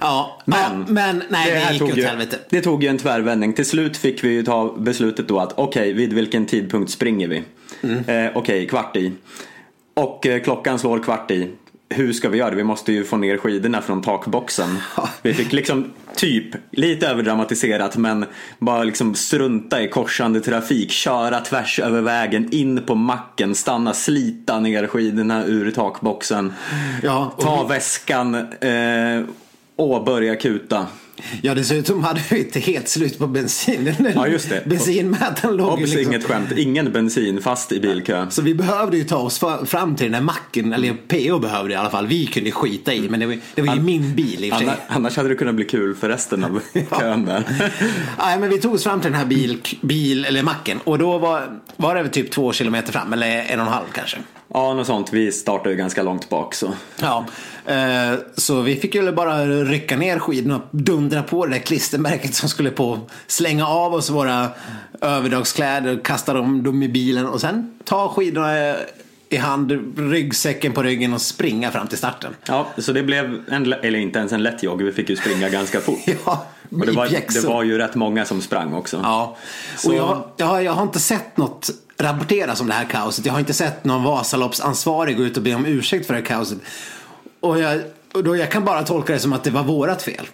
Ja, 0.00 0.42
Men, 0.44 0.58
ja, 0.60 0.92
men 0.92 1.22
nej, 1.28 1.50
det, 1.50 1.58
här 1.58 1.72
gick 1.72 1.80
tog 1.80 1.98
ju, 1.98 2.04
helvete. 2.04 2.38
Det 2.50 2.60
tog 2.60 2.82
ju 2.82 2.88
en 2.88 2.98
tvärvändning. 2.98 3.52
Till 3.52 3.64
slut 3.64 3.96
fick 3.96 4.24
vi 4.24 4.28
ju 4.28 4.42
ta 4.42 4.74
beslutet 4.78 5.28
då 5.28 5.38
att 5.40 5.52
okej, 5.56 5.92
vid 5.92 6.12
vilken 6.12 6.46
tidpunkt 6.46 6.90
springer 6.90 7.28
vi? 7.28 7.42
Mm. 7.82 8.26
Eh, 8.26 8.32
okej, 8.34 8.66
kvart 8.68 8.96
i. 8.96 9.12
Och 9.94 10.26
eh, 10.26 10.42
klockan 10.42 10.78
slår 10.78 10.98
kvart 11.02 11.30
i. 11.30 11.50
Hur 11.94 12.12
ska 12.12 12.28
vi 12.28 12.38
göra? 12.38 12.54
Vi 12.54 12.64
måste 12.64 12.92
ju 12.92 13.04
få 13.04 13.16
ner 13.16 13.36
skidorna 13.36 13.82
från 13.82 14.02
takboxen. 14.02 14.78
Vi 15.22 15.34
fick 15.34 15.52
liksom 15.52 15.90
typ, 16.16 16.46
lite 16.70 17.08
överdramatiserat 17.08 17.96
men 17.96 18.24
bara 18.58 18.84
liksom 18.84 19.14
strunta 19.14 19.82
i 19.82 19.88
korsande 19.88 20.40
trafik, 20.40 20.90
köra 20.90 21.40
tvärs 21.40 21.78
över 21.80 22.00
vägen, 22.00 22.48
in 22.52 22.82
på 22.86 22.94
macken, 22.94 23.54
stanna, 23.54 23.92
slita 23.94 24.60
ner 24.60 24.86
skidorna 24.86 25.44
ur 25.44 25.70
takboxen. 25.70 26.52
Ja, 27.02 27.34
Ta 27.40 27.62
vi- 27.62 27.68
väskan 27.74 28.34
eh, 28.60 29.24
och 29.76 30.04
börja 30.04 30.36
kuta. 30.36 30.86
Ja, 31.42 31.54
dessutom 31.54 32.04
hade 32.04 32.20
vi 32.30 32.38
inte 32.38 32.60
helt 32.60 32.88
slut 32.88 33.18
på 33.18 33.26
bensin. 33.26 33.94
Ja, 34.14 34.26
just 34.26 34.48
det. 34.48 34.62
Bensinmätaren 34.66 35.56
låg 35.56 35.80
ju 35.80 35.86
liksom. 35.86 36.12
inget 36.12 36.24
skämt. 36.24 36.52
Ingen 36.56 36.92
bensin 36.92 37.40
fast 37.40 37.72
i 37.72 37.80
bilkö. 37.80 38.26
Så 38.30 38.42
vi 38.42 38.54
behövde 38.54 38.96
ju 38.96 39.04
ta 39.04 39.16
oss 39.16 39.40
fram 39.66 39.96
till 39.96 40.04
den 40.04 40.12
där 40.12 40.20
macken, 40.20 40.72
eller 40.72 40.94
PO 41.08 41.38
behövde 41.38 41.74
i 41.74 41.76
alla 41.76 41.90
fall. 41.90 42.06
Vi 42.06 42.26
kunde 42.26 42.50
skita 42.50 42.94
i, 42.94 43.08
men 43.08 43.20
det 43.20 43.26
var, 43.26 43.38
det 43.54 43.62
var 43.62 43.74
ju 43.74 43.80
min 43.80 44.14
bil 44.14 44.44
i 44.44 44.50
och 44.50 44.52
för 44.52 44.58
sig. 44.58 44.68
Annars, 44.68 44.78
annars 44.88 45.16
hade 45.16 45.28
det 45.28 45.34
kunnat 45.34 45.54
bli 45.54 45.64
kul 45.64 45.94
för 45.94 46.08
resten 46.08 46.44
av 46.44 46.60
kön 46.98 47.24
där. 47.24 47.44
Nej, 48.18 48.38
men 48.38 48.50
vi 48.50 48.58
tog 48.58 48.74
oss 48.74 48.84
fram 48.84 49.00
till 49.00 49.10
den 49.10 49.20
här 49.20 49.26
bil, 49.26 49.58
bil 49.80 50.24
eller 50.24 50.42
macken 50.42 50.80
och 50.84 50.98
då 50.98 51.18
var, 51.18 51.60
var 51.76 51.94
det 51.94 52.08
typ 52.08 52.30
två 52.30 52.52
kilometer 52.52 52.92
fram, 52.92 53.12
eller 53.12 53.26
en 53.26 53.60
och 53.60 53.66
en 53.66 53.72
halv 53.72 53.86
kanske. 53.92 54.18
Ja, 54.56 54.74
något 54.74 54.86
sånt. 54.86 55.12
Vi 55.12 55.32
startade 55.32 55.70
ju 55.70 55.76
ganska 55.76 56.02
långt 56.02 56.28
bak 56.28 56.54
så. 56.54 56.72
Ja, 57.00 57.24
eh, 57.66 58.14
så 58.36 58.60
vi 58.60 58.76
fick 58.76 58.94
ju 58.94 59.12
bara 59.12 59.46
rycka 59.46 59.96
ner 59.96 60.18
skidorna 60.18 60.56
och 60.56 60.62
dundra 60.70 61.22
på 61.22 61.46
det 61.46 61.52
där 61.52 61.58
klistermärket 61.58 62.34
som 62.34 62.48
skulle 62.48 62.70
på 62.70 62.98
slänga 63.26 63.66
av 63.66 63.94
oss 63.94 64.10
våra 64.10 64.48
överdagskläder, 65.00 66.00
kasta 66.04 66.32
dem, 66.32 66.62
dem 66.62 66.82
i 66.82 66.88
bilen 66.88 67.26
och 67.26 67.40
sen 67.40 67.74
ta 67.84 68.08
skidorna 68.08 68.74
i 69.28 69.36
hand, 69.36 69.94
ryggsäcken 69.96 70.72
på 70.72 70.82
ryggen 70.82 71.14
och 71.14 71.20
springa 71.20 71.70
fram 71.70 71.86
till 71.88 71.98
starten. 71.98 72.34
Ja, 72.48 72.66
så 72.78 72.92
det 72.92 73.02
blev, 73.02 73.42
en, 73.50 73.72
eller 73.72 73.98
inte 73.98 74.18
ens 74.18 74.32
en 74.32 74.42
lätt 74.42 74.62
jogg, 74.62 74.82
vi 74.82 74.92
fick 74.92 75.10
ju 75.10 75.16
springa 75.16 75.48
ganska 75.48 75.80
fort. 75.80 75.98
Ja, 76.26 76.46
Och 76.70 76.86
det 76.86 76.92
var, 76.92 77.08
det 77.32 77.48
var 77.48 77.62
ju 77.62 77.78
rätt 77.78 77.94
många 77.94 78.24
som 78.24 78.40
sprang 78.42 78.74
också. 78.74 79.00
Ja, 79.02 79.36
Så- 79.76 79.88
och 79.90 79.96
jag, 79.96 80.22
jag, 80.36 80.64
jag 80.64 80.72
har 80.72 80.82
inte 80.82 81.00
sett 81.00 81.36
något 81.36 81.70
rapporteras 81.98 82.60
om 82.60 82.66
det 82.66 82.74
här 82.74 82.84
kaoset. 82.84 83.26
Jag 83.26 83.32
har 83.32 83.40
inte 83.40 83.54
sett 83.54 83.84
någon 83.84 84.02
Vasaloppsansvarig 84.02 85.16
gå 85.16 85.22
ut 85.22 85.36
och 85.36 85.42
be 85.42 85.54
om 85.54 85.66
ursäkt 85.66 86.06
för 86.06 86.14
det 86.14 86.20
här 86.20 86.26
kaoset. 86.26 86.58
Och 87.40 87.60
jag, 87.60 87.80
och 88.14 88.24
då, 88.24 88.36
jag 88.36 88.50
kan 88.50 88.64
bara 88.64 88.82
tolka 88.82 89.12
det 89.12 89.18
som 89.18 89.32
att 89.32 89.44
det 89.44 89.50
var 89.50 89.62
vårat 89.62 90.02
fel. 90.02 90.26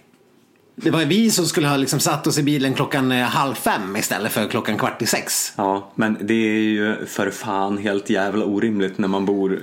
Det 0.75 0.90
var 0.90 1.05
vi 1.05 1.31
som 1.31 1.47
skulle 1.47 1.69
ha 1.69 1.76
liksom 1.76 2.00
satt 2.00 2.26
oss 2.26 2.38
i 2.38 2.43
bilen 2.43 2.75
klockan 2.75 3.12
eh, 3.12 3.25
halv 3.25 3.55
fem 3.55 3.97
istället 3.97 4.33
för 4.33 4.49
klockan 4.49 4.79
kvart 4.79 5.02
i 5.02 5.07
sex. 5.07 5.52
Ja, 5.57 5.90
men 5.95 6.17
det 6.21 6.35
är 6.35 6.62
ju 6.62 7.07
för 7.07 7.31
fan 7.31 7.79
helt 7.79 8.11
jävla 8.11 8.45
orimligt 8.45 8.99
när 8.99 9.09
man 9.09 9.26
bor 9.26 9.61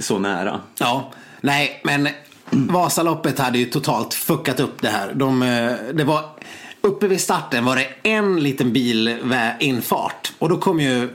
så 0.00 0.18
nära. 0.18 0.60
Ja, 0.78 1.12
nej, 1.40 1.80
men 1.84 2.08
Vasaloppet 2.50 3.38
hade 3.38 3.58
ju 3.58 3.64
totalt 3.64 4.14
fuckat 4.14 4.60
upp 4.60 4.82
det 4.82 4.88
här. 4.88 5.12
De, 5.14 5.42
eh, 5.42 5.72
det 5.94 6.04
var, 6.04 6.24
uppe 6.82 7.08
vid 7.08 7.20
starten 7.20 7.64
var 7.64 7.76
det 7.76 7.88
en 8.02 8.42
liten 8.42 8.72
bilinfart. 8.72 10.32
Och 10.38 10.48
då 10.48 10.56
kom 10.56 10.80
ju 10.80 11.08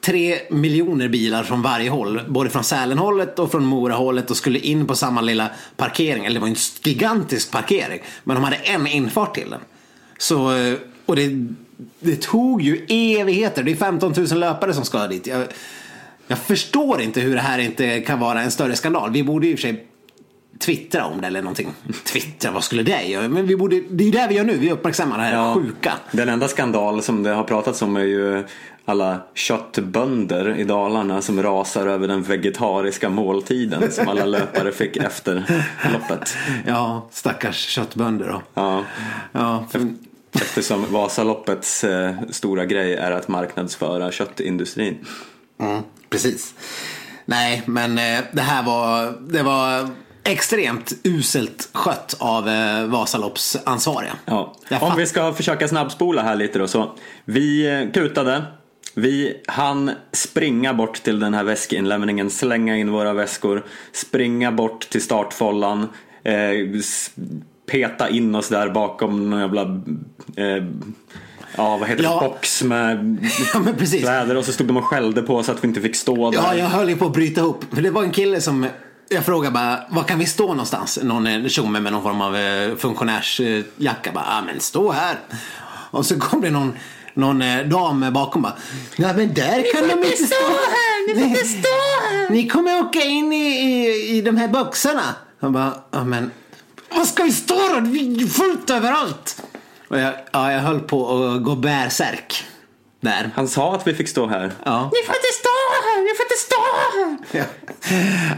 tre 0.00 0.38
miljoner 0.50 1.08
bilar 1.08 1.42
från 1.42 1.62
varje 1.62 1.90
håll. 1.90 2.20
Både 2.28 2.50
från 2.50 2.64
Sälenhållet 2.64 3.38
och 3.38 3.50
från 3.50 3.64
Morahållet 3.64 4.30
och 4.30 4.36
skulle 4.36 4.58
in 4.58 4.86
på 4.86 4.94
samma 4.94 5.20
lilla 5.20 5.50
parkering. 5.76 6.24
Eller 6.24 6.34
det 6.34 6.40
var 6.40 6.48
en 6.48 6.56
gigantisk 6.82 7.50
parkering. 7.50 8.00
Men 8.24 8.34
de 8.36 8.44
hade 8.44 8.56
en 8.56 8.86
infart 8.86 9.34
till 9.34 9.50
den. 9.50 9.60
Så, 10.18 10.56
eh, 10.56 10.74
och 11.06 11.16
det, 11.16 11.46
det 12.00 12.22
tog 12.22 12.62
ju 12.62 12.86
evigheter. 12.88 13.62
Det 13.62 13.70
är 13.70 13.76
15 13.76 14.14
000 14.16 14.40
löpare 14.40 14.74
som 14.74 14.84
ska 14.84 15.06
dit. 15.06 15.26
Jag, 15.26 15.46
jag 16.26 16.38
förstår 16.38 17.00
inte 17.00 17.20
hur 17.20 17.34
det 17.34 17.40
här 17.40 17.58
inte 17.58 18.00
kan 18.00 18.20
vara 18.20 18.42
en 18.42 18.50
större 18.50 18.76
skandal. 18.76 19.12
Vi 19.12 19.22
borde 19.22 19.46
ju 19.46 19.52
i 19.52 19.54
och 19.54 19.58
för 19.58 19.68
sig 19.68 19.86
twittra 20.58 21.04
om 21.04 21.20
det 21.20 21.26
eller 21.26 21.42
någonting. 21.42 21.72
Twittra, 22.04 22.50
vad 22.50 22.64
skulle 22.64 22.82
det 22.82 23.02
göra? 23.02 23.28
Men 23.28 23.46
vi 23.46 23.56
borde, 23.56 23.80
det 23.90 24.04
är 24.04 24.06
ju 24.06 24.10
det 24.10 24.26
vi 24.28 24.34
gör 24.34 24.44
nu. 24.44 24.56
Vi 24.58 24.72
uppmärksammar 24.72 25.18
det 25.18 25.24
här 25.24 25.54
sjuka. 25.54 25.92
Den 26.12 26.28
enda 26.28 26.48
skandal 26.48 27.02
som 27.02 27.22
det 27.22 27.30
har 27.30 27.44
pratats 27.44 27.82
om 27.82 27.96
är 27.96 28.00
ju 28.04 28.44
alla 28.84 29.20
köttbönder 29.34 30.56
i 30.58 30.64
Dalarna 30.64 31.22
som 31.22 31.42
rasar 31.42 31.86
över 31.86 32.08
den 32.08 32.22
vegetariska 32.22 33.08
måltiden 33.08 33.92
som 33.92 34.08
alla 34.08 34.24
löpare 34.24 34.72
fick 34.72 34.96
efter 34.96 35.64
loppet. 35.92 36.36
Ja, 36.66 37.08
stackars 37.10 37.56
köttbönder 37.68 38.28
då. 38.28 38.42
Ja, 38.54 38.84
Ja, 39.32 39.64
för, 39.70 39.80
eftersom 40.32 40.84
Vasaloppets 40.92 41.84
eh, 41.84 42.14
stora 42.30 42.64
grej 42.64 42.94
är 42.94 43.10
att 43.10 43.28
marknadsföra 43.28 44.12
köttindustrin. 44.12 44.98
mm, 45.60 45.82
precis. 46.10 46.54
Nej, 47.24 47.62
men 47.66 47.98
eh, 47.98 48.20
det 48.32 48.42
här 48.42 48.62
var, 48.62 49.18
det 49.28 49.42
var 49.42 49.88
extremt 50.24 50.92
uselt 51.04 51.68
skött 51.72 52.16
av 52.18 52.48
eh, 52.48 52.84
Vasaloppsansvariga. 52.86 54.12
Ja. 54.24 54.54
Jag 54.68 54.82
Om 54.82 54.96
vi 54.96 55.06
ska 55.06 55.32
försöka 55.32 55.68
snabbspola 55.68 56.22
här 56.22 56.36
lite 56.36 56.58
då 56.58 56.66
så. 56.66 56.92
Vi 57.24 57.66
eh, 57.82 57.92
kutade. 57.92 58.42
Vi 58.94 59.42
hann 59.46 59.90
springa 60.12 60.74
bort 60.74 61.02
till 61.02 61.20
den 61.20 61.34
här 61.34 61.44
väskinlämningen, 61.44 62.30
slänga 62.30 62.76
in 62.76 62.90
våra 62.90 63.12
väskor, 63.12 63.64
springa 63.92 64.52
bort 64.52 64.80
till 64.90 65.02
startfållan, 65.02 65.88
eh, 66.24 66.34
peta 67.70 68.08
in 68.08 68.34
oss 68.34 68.48
där 68.48 68.68
bakom 68.70 69.30
någon 69.30 69.40
jävla 69.40 69.62
eh, 70.36 70.64
Ja, 71.56 71.76
vad 71.76 71.88
heter 71.88 72.04
Ja. 72.04 72.20
det? 72.22 72.28
Box 72.28 72.62
med 72.62 73.18
Ja, 73.54 73.98
kläder 74.00 74.36
och 74.36 74.44
så 74.44 74.52
stod 74.52 74.66
de 74.66 74.76
och 74.76 74.84
skällde 74.84 75.22
på 75.22 75.36
oss 75.36 75.48
att 75.48 75.64
vi 75.64 75.68
inte 75.68 75.80
fick 75.80 75.96
stå 75.96 76.30
där. 76.30 76.38
Ja, 76.38 76.54
jag 76.54 76.66
höll 76.66 76.88
ju 76.88 76.96
på 76.96 77.06
att 77.06 77.12
bryta 77.12 77.40
ihop. 77.40 77.64
För 77.72 77.82
det 77.82 77.90
var 77.90 78.02
en 78.02 78.10
kille 78.10 78.40
som 78.40 78.66
jag 79.08 79.24
frågade 79.24 79.52
bara, 79.52 79.84
var 79.88 80.02
kan 80.02 80.18
vi 80.18 80.26
stå 80.26 80.46
någonstans? 80.46 80.98
Någon 81.02 81.26
eh, 81.26 81.48
tjomme 81.48 81.80
med 81.80 81.92
någon 81.92 82.02
form 82.02 82.20
av 82.20 82.36
eh, 82.36 82.76
funktionärsjacka. 82.76 84.12
Bara, 84.14 84.24
ja 84.28 84.42
men 84.46 84.60
stå 84.60 84.92
här. 84.92 85.18
Och 85.90 86.06
så 86.06 86.20
kom 86.20 86.40
det 86.40 86.50
någon, 86.50 86.72
någon 87.14 87.42
eh, 87.42 87.66
dam 87.66 88.12
bakom 88.12 88.42
bara, 88.42 88.56
ja 88.96 89.12
men 89.12 89.34
där 89.34 89.72
kan 89.74 89.88
de 89.88 90.06
inte 90.06 90.26
stå 90.26 90.44
här. 90.44 91.08
Ni 91.08 91.14
får 91.14 91.28
inte 91.28 91.44
stå 91.44 91.68
här. 91.68 92.30
Ni 92.30 92.48
kommer 92.48 92.80
åka 92.80 93.02
in 93.02 93.32
i, 93.32 93.46
i, 93.46 94.16
i 94.16 94.22
de 94.22 94.36
här 94.36 94.48
boxarna. 94.48 95.14
Han 95.40 95.52
bara, 95.52 95.74
ja 95.90 96.04
men 96.04 96.30
vad 96.96 97.06
ska 97.06 97.22
vi 97.22 97.32
stå 97.32 97.54
då? 97.54 97.80
Det 97.80 97.98
är 97.98 98.26
fullt 98.26 98.70
överallt. 98.70 99.42
Och 99.88 99.98
jag, 99.98 100.14
ja, 100.32 100.52
jag 100.52 100.60
höll 100.60 100.80
på 100.80 101.24
att 101.24 101.42
gå 101.42 101.56
bärsärk. 101.56 102.44
Där. 103.04 103.30
Han 103.34 103.48
sa 103.48 103.74
att 103.74 103.86
vi 103.86 103.94
fick 103.94 104.08
stå 104.08 104.26
här. 104.26 104.52
Ja. 104.64 104.90
Ni 104.92 105.06
får 105.06 105.14
inte 105.14 105.32
stå 105.40 105.48
här, 105.70 106.02
ni 106.02 106.14
får 106.16 106.24
inte 106.24 106.38
stå 106.38 106.56
här. 106.76 106.84
Ja, 107.32 107.44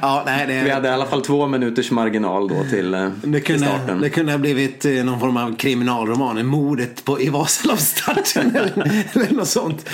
ja 0.03 0.23
nej, 0.27 0.47
det, 0.47 0.65
Vi 0.65 0.71
hade 0.71 0.89
i 0.89 0.91
alla 0.91 1.07
fall 1.07 1.23
två 1.23 1.47
minuters 1.47 1.91
marginal 1.91 2.49
då 2.49 2.65
till, 2.71 2.95
eh, 2.95 3.09
det, 3.23 3.41
till 3.41 3.45
kunde, 3.45 3.67
starten. 3.67 4.01
det 4.01 4.11
kunde 4.11 4.33
ha 4.33 4.39
blivit 4.39 4.85
eh, 4.85 4.93
någon 4.93 5.21
form 5.21 5.37
av 5.37 5.57
kriminalroman. 5.57 6.47
Mordet 6.47 7.05
på, 7.05 7.21
i 7.21 7.29
Vasaloppsstarten 7.29 8.57
eller, 8.57 9.05
eller 9.13 9.31
något 9.35 9.49
sånt. 9.49 9.89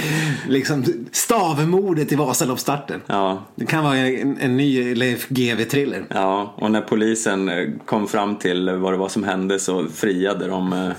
Liksom 0.49 0.85
stavmordet 1.12 2.12
i 2.12 2.14
Vasaloppsstarten. 2.14 3.00
Ja, 3.07 3.45
Det 3.55 3.67
kan 3.67 3.85
vara 3.85 3.97
en, 3.97 4.38
en 4.41 4.57
ny 4.57 4.95
Leif 4.95 5.29
GW-thriller. 5.29 6.05
Ja, 6.09 6.55
och 6.57 6.71
när 6.71 6.81
polisen 6.81 7.49
eh, 7.49 7.69
kom 7.87 8.09
fram 8.09 8.37
till 8.37 8.71
vad 8.71 8.93
det 8.93 8.97
var 8.97 9.09
som 9.09 9.25
hände 9.25 9.59
så 9.59 9.87
friade 9.95 10.47
de 10.47 10.93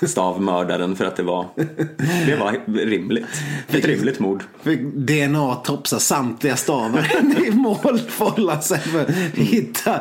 stavmördaren 0.06 0.96
för 0.96 1.04
att 1.04 1.16
det 1.16 1.22
var, 1.22 1.46
det 2.26 2.36
var 2.36 2.60
rimligt. 2.86 3.42
Ett 3.68 3.84
rimligt 3.84 4.18
mord. 4.18 4.42
DNA-topsa 4.94 5.98
samtliga 5.98 6.56
stavar 6.56 7.12
i 7.46 7.50
målfållan 7.50 8.62
sen 8.62 8.78
för 8.78 9.00
att 9.00 9.10
hitta. 9.34 10.00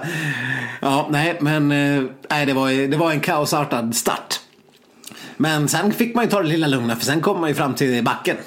Ja, 0.79 1.07
nej, 1.11 1.37
men 1.41 1.71
eh, 1.71 2.03
nej, 2.29 2.45
det, 2.45 2.53
var, 2.53 2.87
det 2.87 2.97
var 2.97 3.11
en 3.11 3.19
kaosartad 3.19 3.95
start. 3.95 4.39
Men 5.37 5.67
sen 5.67 5.93
fick 5.93 6.15
man 6.15 6.23
ju 6.23 6.29
ta 6.29 6.41
det 6.41 6.47
lilla 6.47 6.67
lugna 6.67 6.95
för 6.95 7.05
sen 7.05 7.21
kom 7.21 7.41
man 7.41 7.49
ju 7.49 7.55
fram 7.55 7.73
till 7.73 8.03
backen. 8.03 8.37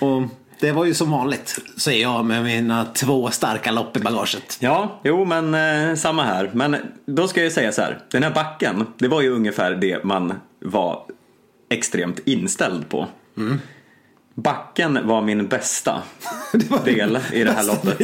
Och 0.00 0.22
det 0.60 0.72
var 0.72 0.84
ju 0.84 0.94
som 0.94 1.10
vanligt, 1.10 1.58
säger 1.76 2.02
jag 2.02 2.24
med 2.24 2.44
mina 2.44 2.84
två 2.84 3.30
starka 3.30 3.70
lopp 3.70 3.96
i 3.96 4.00
bagaget. 4.00 4.56
Ja, 4.60 5.00
jo 5.04 5.24
men 5.24 5.54
eh, 5.54 5.94
samma 5.94 6.22
här. 6.22 6.50
Men 6.52 6.76
då 7.06 7.28
ska 7.28 7.42
jag 7.42 7.52
säga 7.52 7.72
så 7.72 7.82
här. 7.82 7.98
Den 8.10 8.22
här 8.22 8.30
backen, 8.30 8.86
det 8.98 9.08
var 9.08 9.20
ju 9.20 9.30
ungefär 9.30 9.74
det 9.74 10.04
man 10.04 10.34
var 10.60 11.02
extremt 11.70 12.18
inställd 12.24 12.88
på. 12.88 13.08
Backen 14.34 14.98
var 15.04 15.22
min 15.22 15.46
bästa 15.46 16.02
del 16.84 17.18
i 17.32 17.44
det 17.44 17.52
här 17.52 17.64
loppet. 17.64 17.98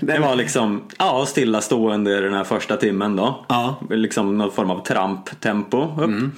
Det 0.00 0.18
var 0.18 0.34
liksom, 0.34 0.82
ja, 0.98 1.26
stillastående 1.26 2.20
den 2.20 2.34
här 2.34 2.44
första 2.44 2.76
timmen 2.76 3.16
då. 3.16 3.44
Ja. 3.48 3.80
Liksom 3.90 4.38
någon 4.38 4.52
form 4.52 4.70
av 4.70 4.84
tramptempo 4.84 6.02
upp. 6.02 6.10
Eh, 6.10 6.28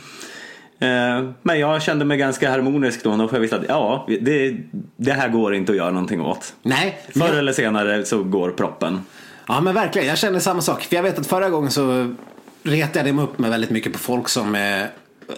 Men 1.43 1.59
jag 1.59 1.83
kände 1.83 2.05
mig 2.05 2.17
ganska 2.19 2.51
harmonisk 2.51 3.05
då, 3.05 3.29
för 3.29 3.37
jag 3.37 3.41
visste 3.41 3.57
att 3.57 3.65
ja, 3.69 4.07
det, 4.21 4.57
det 4.97 5.13
här 5.13 5.29
går 5.29 5.55
inte 5.55 5.73
att 5.73 5.79
göra 5.79 5.91
någonting 5.91 6.21
åt. 6.21 6.55
Nej, 6.63 6.99
för 7.13 7.21
Förr 7.21 7.29
jag, 7.29 7.39
eller 7.39 7.53
senare 7.53 8.05
så 8.05 8.23
går 8.23 8.51
proppen. 8.51 9.01
ja 9.49 9.61
men 9.61 9.75
verkligen. 9.75 10.09
Jag 10.09 10.19
känner 10.19 10.39
samma 10.41 10.61
sak. 10.61 10.83
För 10.83 10.97
jag 10.97 11.03
vet 11.03 11.19
att 11.19 11.27
förra 11.27 11.51
gången 11.51 11.71
så 11.71 12.15
retade 12.63 13.09
jag 13.09 13.15
mig 13.17 13.25
upp 13.25 13.39
med 13.39 13.51
väldigt 13.51 13.71
mycket 13.71 13.93
på 13.93 13.99
folk 13.99 14.29
som 14.29 14.55
eh, 14.55 14.83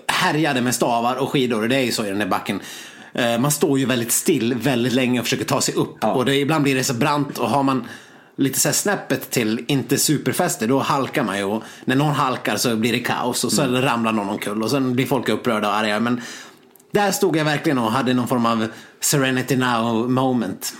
härjade 0.06 0.60
med 0.60 0.74
stavar 0.74 1.16
och 1.16 1.28
skidor. 1.28 1.62
Och 1.62 1.68
det 1.68 1.76
är 1.76 1.84
ju 1.84 1.92
så 1.92 2.04
i 2.04 2.08
den 2.08 2.20
här 2.20 2.28
backen. 2.28 2.60
Eh, 3.12 3.38
man 3.38 3.50
står 3.50 3.78
ju 3.78 3.86
väldigt 3.86 4.12
still 4.12 4.54
väldigt 4.54 4.92
länge 4.92 5.20
och 5.20 5.26
försöker 5.26 5.44
ta 5.44 5.60
sig 5.60 5.74
upp. 5.74 5.96
Ja. 6.00 6.12
Och 6.12 6.24
det, 6.24 6.34
ibland 6.36 6.62
blir 6.64 6.74
det 6.74 6.84
så 6.84 6.94
brant 6.94 7.38
och 7.38 7.48
har 7.48 7.62
man 7.62 7.84
lite 8.38 8.60
så 8.60 8.68
här 8.68 8.74
snäppet 8.74 9.30
till 9.30 9.64
inte 9.68 9.98
superfäste 9.98 10.66
då 10.66 10.78
halkar 10.78 11.22
man 11.22 11.38
ju. 11.38 11.44
Och 11.44 11.62
när 11.84 11.96
någon 11.96 12.14
halkar 12.14 12.56
så 12.56 12.76
blir 12.76 12.92
det 12.92 12.98
kaos 12.98 13.44
och 13.44 13.52
så 13.52 13.62
ramlar 13.62 14.12
någon 14.12 14.28
omkull 14.28 14.62
och 14.62 14.70
sen 14.70 14.94
blir 14.94 15.06
folk 15.06 15.28
upprörda 15.28 15.68
och 15.68 15.74
arga. 15.74 16.00
Men 16.00 16.20
där 16.90 17.10
stod 17.10 17.36
jag 17.36 17.44
verkligen 17.44 17.78
och 17.78 17.92
hade 17.92 18.14
någon 18.14 18.28
form 18.28 18.46
av 18.46 18.66
serenity 19.00 19.56
now 19.56 20.10
moment. 20.10 20.74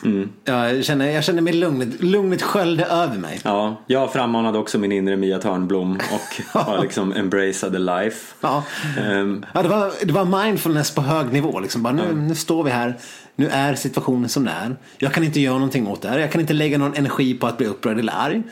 Jag, 0.45 0.85
känner, 0.85 1.11
jag 1.11 1.25
känner 1.25 1.43
mig 1.43 1.53
lugnet, 1.53 2.03
lugnet 2.03 2.43
sköljde 2.43 2.85
över 2.85 3.19
mig. 3.19 3.41
Ja, 3.43 3.83
jag 3.87 4.13
frammanade 4.13 4.59
också 4.59 4.79
min 4.79 4.93
inre 4.93 5.17
Mia 5.17 5.39
Törnblom 5.39 5.99
och 6.13 6.59
har 6.61 6.83
liksom 6.83 7.13
embraceade 7.13 7.79
life. 7.79 8.35
Ja. 8.41 8.65
Ehm, 8.99 9.45
Ja, 9.55 9.63
det, 9.63 9.69
var, 9.69 9.93
det 10.05 10.13
var 10.13 10.45
mindfulness 10.45 10.91
på 10.91 11.01
hög 11.03 11.33
nivå. 11.33 11.61
Liksom. 11.61 11.83
Bara, 11.83 11.93
nu, 11.93 12.15
nu 12.15 12.35
står 12.35 12.65
vi 12.65 12.71
här. 12.71 12.99
Nu 13.39 13.49
är 13.49 13.75
situationen 13.75 14.29
som 14.29 14.45
den 14.45 14.55
är. 14.55 14.77
Jag 14.99 15.13
kan 15.13 15.25
inte 15.25 15.41
göra 15.41 15.55
någonting 15.55 15.87
åt 15.89 16.03
det 16.03 16.09
här. 16.09 16.19
Jag 16.19 16.33
kan 16.33 16.41
inte 16.41 16.53
lägga 16.53 16.79
någon 16.79 16.95
energi 16.95 17.35
på 17.35 17.47
att 17.47 17.59
bli 17.59 17.67
upprörd 17.67 17.99
eller 17.99 18.13
arg. 18.17 18.43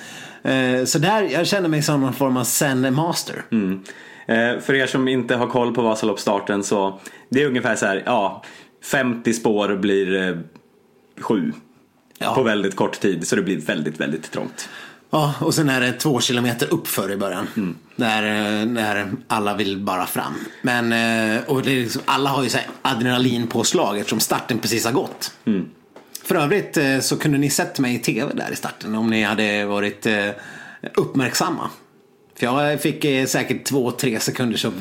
Eh, 0.43 0.85
så 0.85 0.99
där, 0.99 1.23
jag 1.23 1.47
känner 1.47 1.69
mig 1.69 1.83
som 1.83 2.01
någon 2.01 2.13
form 2.13 2.37
av 2.37 2.45
zen 2.45 2.95
master. 2.95 3.45
Mm. 3.53 3.83
Eh, 4.27 4.61
för 4.61 4.75
er 4.75 4.87
som 4.87 5.09
inte 5.09 5.37
har 5.37 5.47
koll 5.47 5.75
på 5.75 5.83
Vasaloppsstarten 5.83 6.65
så 6.65 7.01
det 7.29 7.43
är 7.43 7.47
ungefär 7.47 7.77
så 7.77 7.87
här, 7.87 8.03
ja, 8.07 8.43
50 8.85 9.33
spår 9.33 9.77
blir 9.77 10.29
eh, 10.29 10.37
sju 11.21 11.53
Ja. 12.19 12.35
på 12.35 12.43
väldigt 12.43 12.77
kort 12.77 13.01
tid 13.01 13.29
så 13.29 13.37
det 13.37 13.43
blir 13.43 13.61
väldigt, 13.61 14.01
väldigt 14.01 14.31
trångt. 14.31 14.69
Ja, 15.11 15.35
och 15.41 15.55
sen 15.55 15.69
är 15.69 15.81
det 15.81 15.93
två 15.93 16.21
kilometer 16.21 16.75
uppför 16.75 17.13
i 17.13 17.17
början. 17.17 17.77
Där, 17.97 18.23
eh, 18.23 18.67
där 18.67 19.13
alla 19.29 19.55
vill 19.55 19.79
bara 19.79 20.07
fram. 20.07 20.35
Men, 20.63 20.93
eh, 20.93 21.43
och 21.47 21.63
det 21.63 21.71
är 21.71 21.77
liksom, 21.83 22.03
alla 22.05 22.31
har 22.31 22.43
ju 22.43 22.49
så 22.49 22.59
här 22.59 22.67
adrenalinpåslag 22.83 23.99
eftersom 23.99 24.21
starten 24.21 24.59
precis 24.59 24.85
har 24.85 24.93
gått. 24.93 25.33
För 26.23 26.35
övrigt 26.35 26.77
eh, 26.77 27.01
så 27.01 27.17
kunde 27.17 27.39
ni 27.39 27.51
sett 27.51 27.79
mig 27.79 27.95
i 27.95 27.99
tv 27.99 28.33
där 28.35 28.53
i 28.53 28.57
starten 28.57 28.95
om 28.95 29.11
ni 29.11 29.23
hade 29.23 29.65
varit 29.65 30.07
uppmärksamma. 30.95 31.71
För 32.39 32.47
jag 32.47 32.81
fick 32.81 33.29
säkert 33.29 33.65
två, 33.65 33.91
tre 33.91 34.21
sekunders 34.21 34.65
av 34.65 34.73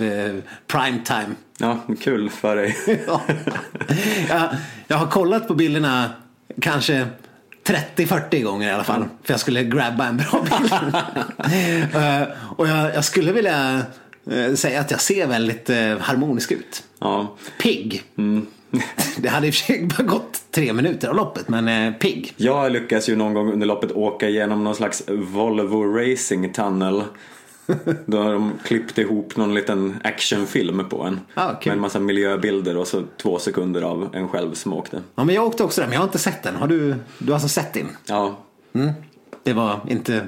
prime 0.68 1.00
time. 1.06 1.36
Ja, 1.58 1.80
kul 2.02 2.30
för 2.30 2.56
dig. 2.56 2.78
Ja. 3.08 3.22
jag, 4.30 4.50
jag 4.88 4.98
har 4.98 5.08
kollat 5.08 5.48
på 5.48 5.54
bilderna 5.54 6.10
kanske 6.62 7.08
30-40 7.66 8.44
gånger 8.44 8.68
i 8.70 8.72
alla 8.72 8.84
fall. 8.84 9.06
För 9.24 9.34
jag 9.34 9.40
skulle 9.40 9.64
grabba 9.64 10.06
en 10.06 10.18
bra 10.18 10.44
bild. 10.44 10.74
Eh, 11.96 12.28
och 12.58 12.68
jag, 12.68 12.96
jag 12.96 13.06
skulle 13.06 13.32
vilja 13.32 13.82
eh, 14.32 14.54
säga 14.54 14.80
att 14.80 14.92
jag 14.92 15.02
ser 15.02 15.28
väldigt 15.28 15.70
eh, 15.70 15.98
harmonisk 16.00 16.52
ut. 16.52 16.84
Ja. 17.00 17.36
Pigg. 17.62 18.04
Det 19.18 19.30
hade 19.30 19.48
i 19.48 19.50
och 19.50 19.54
för 19.54 19.64
sig 19.66 19.90
bara 19.98 20.04
gått 20.04 20.42
tre 20.52 20.74
minuter 20.74 21.08
av 21.08 21.16
loppet, 21.16 21.50
men 21.50 21.68
eh, 21.68 21.94
pigg. 21.94 22.34
Jag 22.38 22.72
lyckas 22.72 23.10
ju 23.10 23.16
någon 23.16 23.34
gång 23.34 23.54
under 23.54 23.68
loppet 23.68 23.92
åka 23.92 24.30
igenom 24.30 24.64
någon 24.64 24.76
slags 24.76 25.04
Volvo 25.08 25.84
Racing 25.84 26.54
Tunnel. 26.54 27.04
Då 28.06 28.18
har 28.18 28.34
de 28.34 28.54
klippt 28.64 28.98
ihop 28.98 29.38
någon 29.38 29.54
liten 29.54 30.00
actionfilm 30.04 30.90
på 30.90 31.04
en. 31.04 31.20
Ah, 31.34 31.54
kul. 31.54 31.70
med 31.70 31.74
en 31.76 31.82
massa 31.82 32.00
miljöbilder 32.00 32.78
och 32.78 32.88
så 32.88 33.04
två 33.22 33.40
sekunder 33.40 33.82
av 33.82 34.10
en 34.14 34.28
själv 34.30 34.54
som 34.54 34.74
åkte. 34.74 35.02
Ja, 35.16 35.24
men 35.24 35.36
jag 35.36 35.46
åkte 35.46 35.64
också 35.64 35.82
där, 35.82 35.88
men 35.88 35.94
jag 35.94 36.00
har 36.00 36.08
inte 36.08 36.20
sett 36.20 36.44
den. 36.44 36.56
Har 36.56 36.68
du, 36.68 36.96
du 37.18 37.26
har 37.28 37.34
alltså 37.34 37.50
sett 37.50 37.74
din? 37.74 37.88
Ja, 38.06 38.38
Det 39.44 39.54
var 39.54 39.80
inte... 39.88 40.28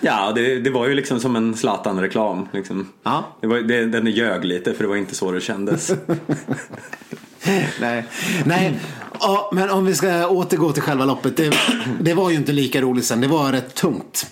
ja 0.00 0.32
det, 0.34 0.58
det 0.60 0.70
var 0.70 0.88
ju 0.88 0.94
liksom 0.94 1.20
som 1.20 1.36
en 1.36 1.56
Zlatan-reklam. 1.56 2.48
Liksom. 2.52 2.88
Ja. 3.02 3.24
Det 3.40 3.46
var, 3.46 3.58
det, 3.58 3.86
den 3.86 4.06
ljög 4.06 4.44
lite 4.44 4.74
för 4.74 4.82
det 4.82 4.88
var 4.88 4.96
inte 4.96 5.14
så 5.14 5.30
det 5.32 5.40
kändes. 5.40 5.92
Nej, 7.80 8.06
Nej. 8.44 8.78
Ja, 9.20 9.50
men 9.52 9.70
om 9.70 9.86
vi 9.86 9.94
ska 9.94 10.28
återgå 10.28 10.72
till 10.72 10.82
själva 10.82 11.04
loppet. 11.04 11.36
Det, 11.36 11.54
det 12.00 12.14
var 12.14 12.30
ju 12.30 12.36
inte 12.36 12.52
lika 12.52 12.80
roligt 12.80 13.04
sen. 13.04 13.20
Det 13.20 13.28
var 13.28 13.52
rätt 13.52 13.74
tungt. 13.74 14.30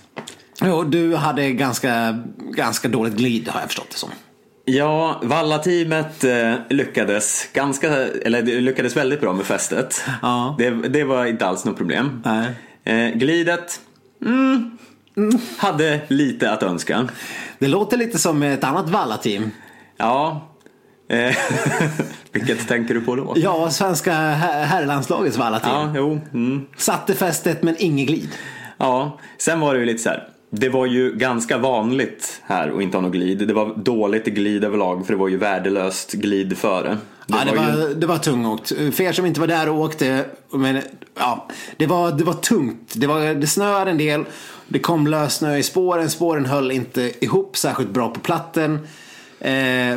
Jo, 0.62 0.82
du 0.82 1.14
hade 1.16 1.50
ganska, 1.52 2.18
ganska 2.50 2.88
dåligt 2.88 3.14
glid 3.14 3.48
har 3.48 3.60
jag 3.60 3.66
förstått 3.68 3.90
det 3.90 3.96
som. 3.96 4.10
Ja, 4.64 5.20
Valla-teamet 5.22 6.24
eh, 6.24 6.54
lyckades 6.70 7.48
ganska, 7.52 7.88
eller 8.06 8.42
lyckades 8.42 8.96
väldigt 8.96 9.20
bra 9.20 9.32
med 9.32 9.46
fästet. 9.46 10.02
Ja. 10.22 10.54
Det, 10.58 10.70
det 10.70 11.04
var 11.04 11.26
inte 11.26 11.46
alls 11.46 11.64
något 11.64 11.76
problem. 11.76 12.22
Nej. 12.24 12.50
Eh, 12.84 13.14
glidet, 13.14 13.80
mm, 14.24 14.78
hade 15.58 16.00
lite 16.08 16.50
att 16.52 16.62
önska. 16.62 17.08
Det 17.58 17.68
låter 17.68 17.96
lite 17.96 18.18
som 18.18 18.42
ett 18.42 18.64
annat 18.64 18.88
Valla-team. 18.88 19.50
Ja. 19.96 20.48
Eh, 21.08 21.36
vilket 22.32 22.68
tänker 22.68 22.94
du 22.94 23.00
på 23.00 23.16
då? 23.16 23.32
Ja, 23.36 23.70
svenska 23.70 24.12
her- 24.12 24.64
herrlandslagets 24.64 25.36
Valla-team. 25.36 25.72
Ja, 25.74 25.92
jo. 25.96 26.20
Mm. 26.34 26.66
Satte 26.76 27.14
fästet 27.14 27.62
men 27.62 27.74
inget 27.78 28.06
glid. 28.08 28.28
Ja, 28.78 29.18
sen 29.38 29.60
var 29.60 29.74
det 29.74 29.80
ju 29.80 29.86
lite 29.86 30.02
så 30.02 30.08
här. 30.08 30.28
Det 30.56 30.68
var 30.68 30.86
ju 30.86 31.12
ganska 31.14 31.58
vanligt 31.58 32.40
här 32.44 32.70
att 32.76 32.82
inte 32.82 32.96
ha 32.96 33.02
något 33.02 33.12
glid. 33.12 33.48
Det 33.48 33.54
var 33.54 33.74
dåligt 33.76 34.24
glid 34.24 34.64
överlag 34.64 35.06
för 35.06 35.12
det 35.12 35.18
var 35.18 35.28
ju 35.28 35.36
värdelöst 35.36 36.12
glid 36.12 36.58
före. 36.58 36.98
Det 37.26 37.34
ja, 37.38 37.44
det, 37.44 37.56
var 37.56 37.70
ju- 37.70 37.88
var, 37.88 37.94
det 37.94 38.06
var 38.06 38.18
tungåkt. 38.18 38.68
För 38.68 39.00
er 39.00 39.12
som 39.12 39.26
inte 39.26 39.40
var 39.40 39.46
där 39.46 39.68
och 39.68 39.78
åkte. 39.80 40.24
Men, 40.50 40.82
ja, 41.18 41.48
det, 41.76 41.86
var, 41.86 42.12
det 42.12 42.24
var 42.24 42.32
tungt. 42.34 42.92
Det, 42.96 43.06
var, 43.06 43.34
det 43.34 43.46
snöade 43.46 43.90
en 43.90 43.98
del. 43.98 44.24
Det 44.68 44.78
kom 44.78 45.06
lös 45.06 45.34
snö 45.34 45.56
i 45.56 45.62
spåren. 45.62 46.10
Spåren 46.10 46.46
höll 46.46 46.70
inte 46.70 47.12
ihop 47.24 47.56
särskilt 47.56 47.90
bra 47.90 48.08
på 48.08 48.20
platten. 48.20 48.78
Eh, 49.40 49.96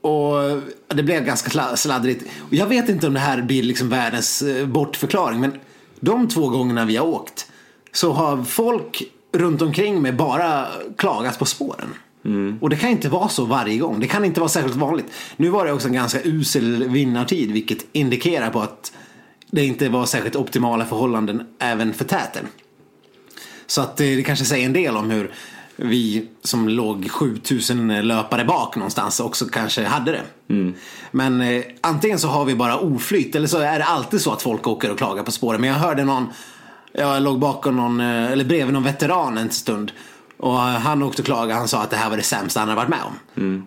och 0.00 0.62
det 0.88 1.02
blev 1.02 1.24
ganska 1.24 1.50
sla- 1.50 1.76
sladdrigt. 1.76 2.24
Och 2.38 2.54
jag 2.54 2.66
vet 2.66 2.88
inte 2.88 3.06
om 3.06 3.14
det 3.14 3.20
här 3.20 3.42
blir 3.42 3.62
liksom 3.62 3.88
världens 3.88 4.42
eh, 4.42 4.66
bortförklaring. 4.66 5.40
Men 5.40 5.52
de 6.00 6.28
två 6.28 6.48
gångerna 6.48 6.84
vi 6.84 6.96
har 6.96 7.06
åkt. 7.06 7.46
Så 7.92 8.12
har 8.12 8.42
folk 8.44 9.02
runt 9.32 9.62
omkring 9.62 10.02
mig 10.02 10.12
bara 10.12 10.66
klagat 10.96 11.38
på 11.38 11.44
spåren. 11.44 11.94
Och 12.60 12.70
det 12.70 12.76
kan 12.76 12.90
inte 12.90 13.08
vara 13.08 13.28
så 13.28 13.44
varje 13.44 13.78
gång. 13.78 14.00
Det 14.00 14.06
kan 14.06 14.24
inte 14.24 14.40
vara 14.40 14.48
särskilt 14.48 14.76
vanligt. 14.76 15.06
Nu 15.36 15.48
var 15.48 15.64
det 15.66 15.72
också 15.72 15.88
en 15.88 15.94
ganska 15.94 16.20
usel 16.24 16.88
vinnartid. 16.88 17.52
Vilket 17.52 17.86
indikerar 17.92 18.50
på 18.50 18.60
att 18.60 18.92
det 19.50 19.66
inte 19.66 19.88
var 19.88 20.06
särskilt 20.06 20.36
optimala 20.36 20.86
förhållanden 20.86 21.46
även 21.58 21.94
för 21.94 22.04
täten. 22.04 22.46
Så 23.66 23.80
att 23.80 24.00
eh, 24.00 24.06
det 24.06 24.22
kanske 24.22 24.44
säger 24.44 24.66
en 24.66 24.72
del 24.72 24.96
om 24.96 25.10
hur 25.10 25.30
vi 25.76 26.28
som 26.42 26.68
låg 26.68 27.10
7000 27.10 28.08
löpare 28.08 28.44
bak 28.44 28.76
någonstans 28.76 29.20
också 29.20 29.46
kanske 29.46 29.84
hade 29.84 30.12
det. 30.12 30.22
Men 31.10 31.40
eh, 31.40 31.64
antingen 31.80 32.18
så 32.18 32.28
har 32.28 32.44
vi 32.44 32.54
bara 32.54 32.78
oflyt 32.78 33.34
eller 33.34 33.46
så 33.46 33.58
är 33.58 33.78
det 33.78 33.84
alltid 33.84 34.20
så 34.20 34.32
att 34.32 34.42
folk 34.42 34.66
åker 34.66 34.90
och 34.90 34.98
klagar 34.98 35.22
på 35.22 35.32
spåren. 35.32 35.60
Men 35.60 35.70
jag 35.70 35.76
hörde 35.76 36.04
någon, 36.04 36.26
jag 36.96 37.22
låg 37.22 37.38
bakom 37.38 37.76
någon, 37.76 38.00
eh, 38.00 38.32
eller 38.32 38.44
bredvid 38.44 38.74
någon 38.74 38.82
veteran 38.82 39.38
en 39.38 39.50
stund. 39.50 39.92
Och 40.36 40.56
han 40.58 41.02
åkte 41.02 41.22
och 41.22 41.26
klagade, 41.26 41.54
han 41.54 41.68
sa 41.68 41.82
att 41.82 41.90
det 41.90 41.96
här 41.96 42.10
var 42.10 42.16
det 42.16 42.22
sämsta 42.22 42.60
han 42.60 42.68
har 42.68 42.76
varit 42.76 42.88
med 42.88 43.02
om. 43.02 43.14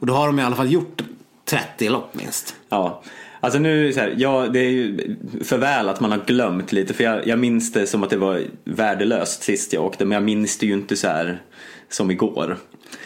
Och 0.01 0.07
då 0.07 0.13
har 0.13 0.27
de 0.27 0.39
i 0.39 0.43
alla 0.43 0.55
fall 0.55 0.71
gjort 0.71 1.01
30 1.45 1.89
lopp 1.89 2.15
minst. 2.15 2.55
Ja, 2.69 3.01
alltså 3.39 3.59
nu 3.59 3.93
så 3.93 3.99
här, 3.99 4.13
ja, 4.17 4.47
det 4.47 4.59
är 4.59 4.69
ju 4.69 5.15
för 5.43 5.57
väl 5.57 5.89
att 5.89 5.99
man 5.99 6.11
har 6.11 6.19
glömt 6.25 6.71
lite 6.71 6.93
för 6.93 7.03
jag, 7.03 7.27
jag 7.27 7.39
minns 7.39 7.71
det 7.71 7.87
som 7.87 8.03
att 8.03 8.09
det 8.09 8.17
var 8.17 8.41
värdelöst 8.63 9.43
sist 9.43 9.73
jag 9.73 9.85
åkte 9.85 10.05
men 10.05 10.15
jag 10.15 10.23
minns 10.23 10.57
det 10.57 10.65
ju 10.65 10.73
inte 10.73 10.95
så 10.95 11.07
här 11.07 11.41
som 11.89 12.11
igår. 12.11 12.57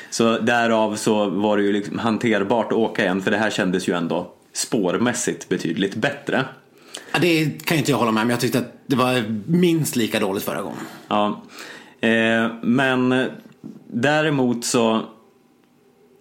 Så 0.10 0.38
därav 0.40 0.96
så 0.96 1.30
var 1.30 1.58
det 1.58 1.64
ju 1.64 1.74
liksom 1.74 2.00
hanterbart 2.00 2.72
att 2.72 2.78
åka 2.78 3.04
igen 3.04 3.22
för 3.22 3.32
det 3.32 3.38
här 3.38 3.50
kändes 3.50 3.88
ju 3.88 3.94
ändå 3.94 4.34
spårmässigt 4.54 5.50
betydligt 5.50 5.96
bättre. 5.96 6.46
Ja, 7.14 7.20
det 7.20 7.66
kan 7.66 7.78
ju 7.78 7.80
inte 7.80 7.92
jag 7.92 7.98
hålla 7.98 8.12
med 8.12 8.24
om. 8.24 8.30
Jag 8.30 8.40
tyckte 8.40 8.60
att 8.60 8.74
det 8.86 8.96
var 8.96 9.42
minst 9.46 9.96
lika 9.96 10.20
dåligt 10.20 10.44
förra 10.44 10.62
gången. 10.62 10.86
Ja, 11.08 11.42
eh, 12.02 12.52
men 12.62 13.30
däremot 13.88 14.66
så 14.66 15.02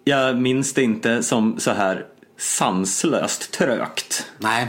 jag 0.03 0.37
minns 0.37 0.73
det 0.73 0.83
inte 0.83 1.23
som 1.23 1.59
så 1.59 1.71
här 1.71 2.05
sanslöst 2.37 3.51
trögt. 3.51 4.25
Nej, 4.37 4.67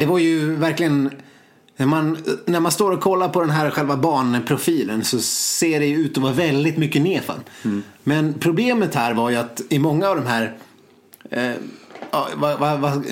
det 0.00 0.06
var 0.06 0.18
ju 0.18 0.54
verkligen... 0.54 1.10
När 1.76 1.86
man, 1.86 2.18
när 2.46 2.60
man 2.60 2.72
står 2.72 2.90
och 2.92 3.00
kollar 3.00 3.28
på 3.28 3.40
den 3.40 3.50
här 3.50 3.70
själva 3.70 3.96
banprofilen 3.96 5.04
så 5.04 5.18
ser 5.20 5.80
det 5.80 5.86
ju 5.86 5.96
ut 5.96 6.16
att 6.16 6.22
vara 6.22 6.32
väldigt 6.32 6.76
mycket 6.76 7.02
nedför. 7.02 7.36
Men 8.02 8.34
problemet 8.34 8.94
här 8.94 9.14
var 9.14 9.30
ju 9.30 9.36
att 9.36 9.60
i 9.68 9.78
många 9.78 10.08
av 10.08 10.16
de 10.16 10.26
här 10.26 10.56
eh, 11.30 11.52
ja, 12.10 12.28
vad, 12.36 12.58
vad, 12.58 12.80
vad, 12.80 13.04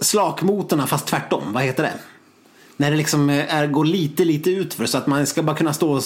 slakmotorna 0.00 0.86
fast 0.86 1.06
tvärtom, 1.06 1.52
vad 1.52 1.62
heter 1.62 1.82
det? 1.82 1.94
När 2.76 2.90
det 2.90 2.96
liksom 2.96 3.30
eh, 3.30 3.54
är, 3.54 3.66
går 3.66 3.84
lite, 3.84 4.24
lite 4.24 4.50
utför 4.50 4.86
så 4.86 4.98
att 4.98 5.06
man 5.06 5.26
ska 5.26 5.42
bara 5.42 5.56
kunna 5.56 5.72
stå 5.72 5.92
och 5.92 6.02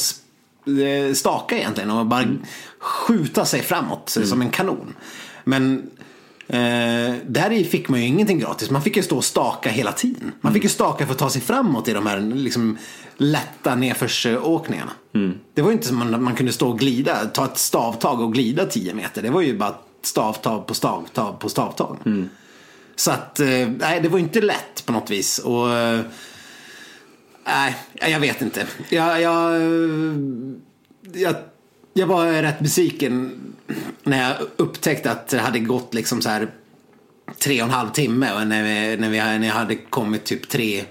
eh, 0.81 1.13
staka 1.15 1.59
egentligen 1.59 1.91
och 1.91 2.07
bara 2.07 2.25
skjuta 2.81 3.45
sig 3.45 3.63
framåt 3.63 4.17
som 4.25 4.43
en 4.43 4.51
kanon. 4.51 4.95
Men 5.45 5.91
Eh, 6.53 7.15
där 7.27 7.65
fick 7.65 7.89
man 7.89 8.01
ju 8.01 8.07
ingenting 8.07 8.39
gratis. 8.39 8.71
Man 8.71 8.83
fick 8.83 8.97
ju 8.97 9.03
stå 9.03 9.17
och 9.17 9.25
staka 9.25 9.71
hela 9.71 9.93
tiden. 9.93 10.33
Man 10.41 10.53
fick 10.53 10.63
ju 10.63 10.69
staka 10.69 11.07
för 11.07 11.13
att 11.13 11.19
ta 11.19 11.31
sig 11.31 11.43
framåt 11.43 11.89
i 11.89 11.93
de 11.93 12.07
här 12.07 12.21
liksom, 12.21 12.79
lätta 13.17 13.75
nedförsåkningarna. 13.75 14.91
Det 15.55 15.63
var 15.63 15.69
ju 15.69 15.75
inte 15.75 15.89
som 15.89 15.97
man, 15.97 16.23
man 16.23 16.35
kunde 16.35 16.53
stå 16.53 16.69
och 16.69 16.79
glida, 16.79 17.25
ta 17.25 17.45
ett 17.45 17.59
stavtag 17.59 18.21
och 18.21 18.33
glida 18.33 18.67
10 18.67 18.95
meter. 18.95 19.23
Det 19.23 19.31
var 19.31 19.41
ju 19.41 19.59
bara 19.59 19.75
stavtag 20.03 20.67
på 20.67 20.75
stavtag 20.75 21.41
på 21.41 21.49
stavtag. 21.49 21.97
Så 23.01 23.11
att, 23.11 23.41
eh, 23.41 23.69
nej 23.79 24.01
det 24.03 24.09
var 24.09 24.19
ju 24.19 24.25
inte 24.25 24.41
lätt 24.41 24.87
på 24.87 24.93
något 24.93 25.11
vis. 25.11 25.39
Och, 25.39 25.73
eh, 25.73 26.01
nej, 27.45 27.77
jag 28.01 28.21
vet 28.21 28.43
inte. 28.43 28.67
Jag, 28.89 29.21
jag, 29.21 29.57
eh, 29.57 29.63
jag, 31.13 31.35
jag 31.93 32.07
var 32.07 32.43
rätt 32.43 32.61
besviken 32.61 33.41
när 34.03 34.29
jag 34.29 34.37
upptäckte 34.57 35.11
att 35.11 35.29
det 35.29 35.39
hade 35.39 35.59
gått 35.59 35.95
liksom 35.95 36.23
så 36.23 36.29
här 36.29 36.51
tre 37.39 37.63
och 37.63 37.69
en 37.69 37.75
halv 37.75 37.91
timme 37.91 38.33
och 38.33 38.47
när, 38.47 38.63
vi, 38.63 38.97
när, 38.97 39.11
vi, 39.11 39.19
när 39.19 39.47
jag 39.47 39.55
hade 39.55 39.77
kommit 39.77 40.25
typ 40.25 40.49
tre, 40.49 40.85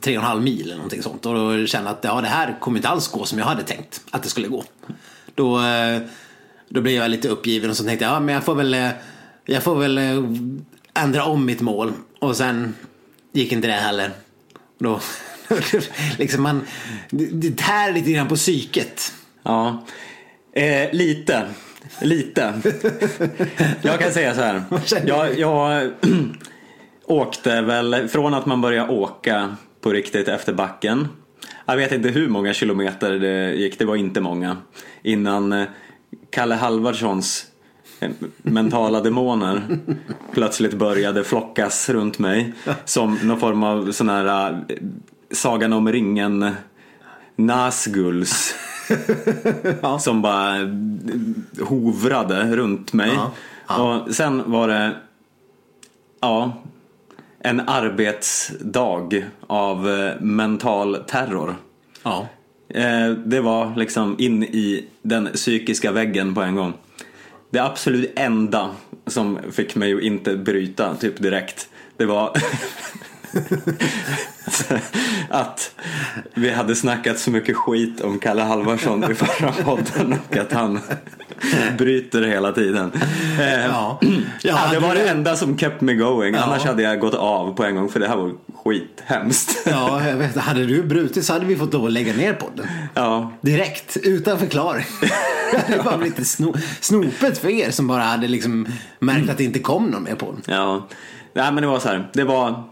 tre 0.00 0.18
och 0.18 0.22
en 0.22 0.28
halv 0.28 0.42
mil 0.42 0.62
eller 0.62 0.76
någonting 0.76 1.02
sånt. 1.02 1.26
Och 1.26 1.34
då 1.34 1.66
kände 1.66 1.90
jag 1.90 1.96
att 1.98 2.04
ja, 2.04 2.20
det 2.20 2.28
här 2.28 2.56
kommer 2.60 2.78
inte 2.78 2.88
alls 2.88 3.08
gå 3.08 3.24
som 3.24 3.38
jag 3.38 3.46
hade 3.46 3.62
tänkt 3.62 4.00
att 4.10 4.22
det 4.22 4.28
skulle 4.28 4.48
gå. 4.48 4.64
Då, 5.34 5.60
då 6.68 6.80
blev 6.80 6.94
jag 6.94 7.10
lite 7.10 7.28
uppgiven 7.28 7.70
och 7.70 7.76
så 7.76 7.84
tänkte 7.84 8.04
jag 8.04 8.14
ja, 8.14 8.20
men 8.20 8.34
jag 8.34 8.44
får 8.44 8.54
väl, 8.54 8.74
eh, 8.74 8.88
jag 9.44 9.62
får 9.62 9.76
väl 9.76 9.98
eh, 9.98 10.22
ändra 10.94 11.24
om 11.24 11.44
mitt 11.44 11.60
mål. 11.60 11.92
Och 12.18 12.36
sen 12.36 12.74
gick 13.32 13.52
inte 13.52 13.68
det 13.68 13.74
heller. 13.74 14.10
Då, 14.78 15.00
liksom 16.18 16.42
man, 16.42 16.62
det, 17.10 17.56
tär 17.56 17.92
lite 17.92 18.12
grann 18.12 18.28
på 18.28 18.36
psyket. 18.36 19.12
Ja, 19.42 19.84
eh, 20.52 20.92
lite. 20.92 21.46
Lite. 22.00 22.60
Jag 23.82 24.00
kan 24.00 24.12
säga 24.12 24.34
så 24.34 24.40
här. 24.40 24.62
Jag, 25.06 25.38
jag 25.38 25.90
åkte 27.04 27.60
väl 27.60 28.08
från 28.08 28.34
att 28.34 28.46
man 28.46 28.60
började 28.60 28.92
åka 28.92 29.56
på 29.80 29.90
riktigt 29.90 30.28
efter 30.28 30.52
backen. 30.52 31.08
Jag 31.66 31.76
vet 31.76 31.92
inte 31.92 32.08
hur 32.08 32.28
många 32.28 32.54
kilometer 32.54 33.12
det 33.12 33.54
gick, 33.54 33.78
det 33.78 33.84
var 33.84 33.96
inte 33.96 34.20
många. 34.20 34.56
Innan 35.02 35.52
eh, 35.52 35.66
Kalle 36.30 36.54
Halvardssons 36.54 37.46
mentala 38.42 39.00
demoner 39.00 39.78
plötsligt 40.32 40.74
började 40.74 41.24
flockas 41.24 41.88
runt 41.88 42.18
mig. 42.18 42.52
Som 42.84 43.18
någon 43.22 43.40
form 43.40 43.62
av 43.62 43.92
sån 43.92 44.08
här 44.08 44.52
eh, 44.68 44.76
Sagan 45.30 45.72
om 45.72 45.92
ringen 45.92 46.54
Nazguls. 47.36 48.54
Som 50.00 50.22
bara 50.22 50.56
eh, 50.56 50.68
hovrade 51.68 52.56
runt 52.56 52.92
mig. 52.92 53.18
Och 53.66 54.14
sen 54.14 54.50
var 54.50 54.68
det 54.68 54.96
ja, 56.20 56.52
en 57.40 57.60
arbetsdag 57.60 59.22
av 59.46 59.88
eh, 59.90 60.20
mental 60.20 60.96
terror. 61.06 61.56
Ja. 62.02 62.28
Eh, 62.68 63.10
det 63.10 63.40
var 63.40 63.76
liksom 63.76 64.16
in 64.18 64.42
i 64.42 64.84
den 65.02 65.28
psykiska 65.34 65.92
väggen 65.92 66.34
på 66.34 66.42
en 66.42 66.56
gång. 66.56 66.72
Det 67.50 67.58
absolut 67.58 68.12
enda 68.16 68.70
som 69.06 69.38
fick 69.52 69.74
mig 69.74 69.94
att 69.94 70.02
inte 70.02 70.36
bryta 70.36 70.94
typ 70.94 71.22
direkt, 71.22 71.68
det 71.96 72.06
var 72.06 72.32
att 75.30 75.70
vi 76.34 76.50
hade 76.50 76.74
snackat 76.74 77.18
så 77.18 77.30
mycket 77.30 77.56
skit 77.56 78.00
om 78.00 78.18
Kalle 78.18 78.42
Halvarsson 78.42 79.10
i 79.10 79.14
förra 79.14 79.52
podden 79.52 80.14
och 80.28 80.36
att 80.36 80.52
han 80.52 80.80
bryter 81.78 82.22
hela 82.22 82.52
tiden. 82.52 82.92
Eh, 83.40 83.66
Ja. 83.66 84.00
Ja, 84.42 84.58
det 84.72 84.78
var 84.78 84.94
det 84.94 85.08
enda 85.08 85.36
som 85.36 85.58
kept 85.58 85.80
me 85.80 85.94
going. 85.94 86.34
Ja. 86.34 86.40
Annars 86.40 86.64
hade 86.64 86.82
jag 86.82 87.00
gått 87.00 87.14
av 87.14 87.54
på 87.56 87.64
en 87.64 87.74
gång 87.76 87.88
för 87.88 88.00
det 88.00 88.08
här 88.08 88.16
var 88.16 88.32
skithemskt. 88.64 89.58
Ja, 89.70 90.06
jag 90.08 90.16
vet. 90.16 90.36
Hade 90.36 90.66
du 90.66 90.82
brutit 90.82 91.24
så 91.24 91.32
hade 91.32 91.46
vi 91.46 91.56
fått 91.56 91.72
lov 91.72 91.86
att 91.86 91.92
lägga 91.92 92.12
ner 92.12 92.32
podden. 92.32 92.66
Ja, 92.94 93.32
Direkt, 93.40 93.96
utan 94.02 94.38
förklaring. 94.38 94.84
det 95.52 95.56
hade 95.72 95.82
bara 95.82 95.98
blivit 95.98 96.26
sno 96.26 96.54
snopet 96.80 97.38
för 97.38 97.48
er 97.48 97.70
som 97.70 97.86
bara 97.86 98.02
hade 98.02 98.28
liksom 98.28 98.66
märkt 98.98 99.30
att 99.30 99.38
det 99.38 99.44
inte 99.44 99.58
kom 99.58 99.86
någon 99.86 100.02
mer 100.02 100.14
podd. 100.14 100.36
ja. 100.46 100.86
Nej 101.34 101.52
men 101.52 101.62
det 101.62 101.66
var 101.68 101.78
så 101.78 101.88
här. 101.88 102.10
Det 102.12 102.24
var 102.24 102.64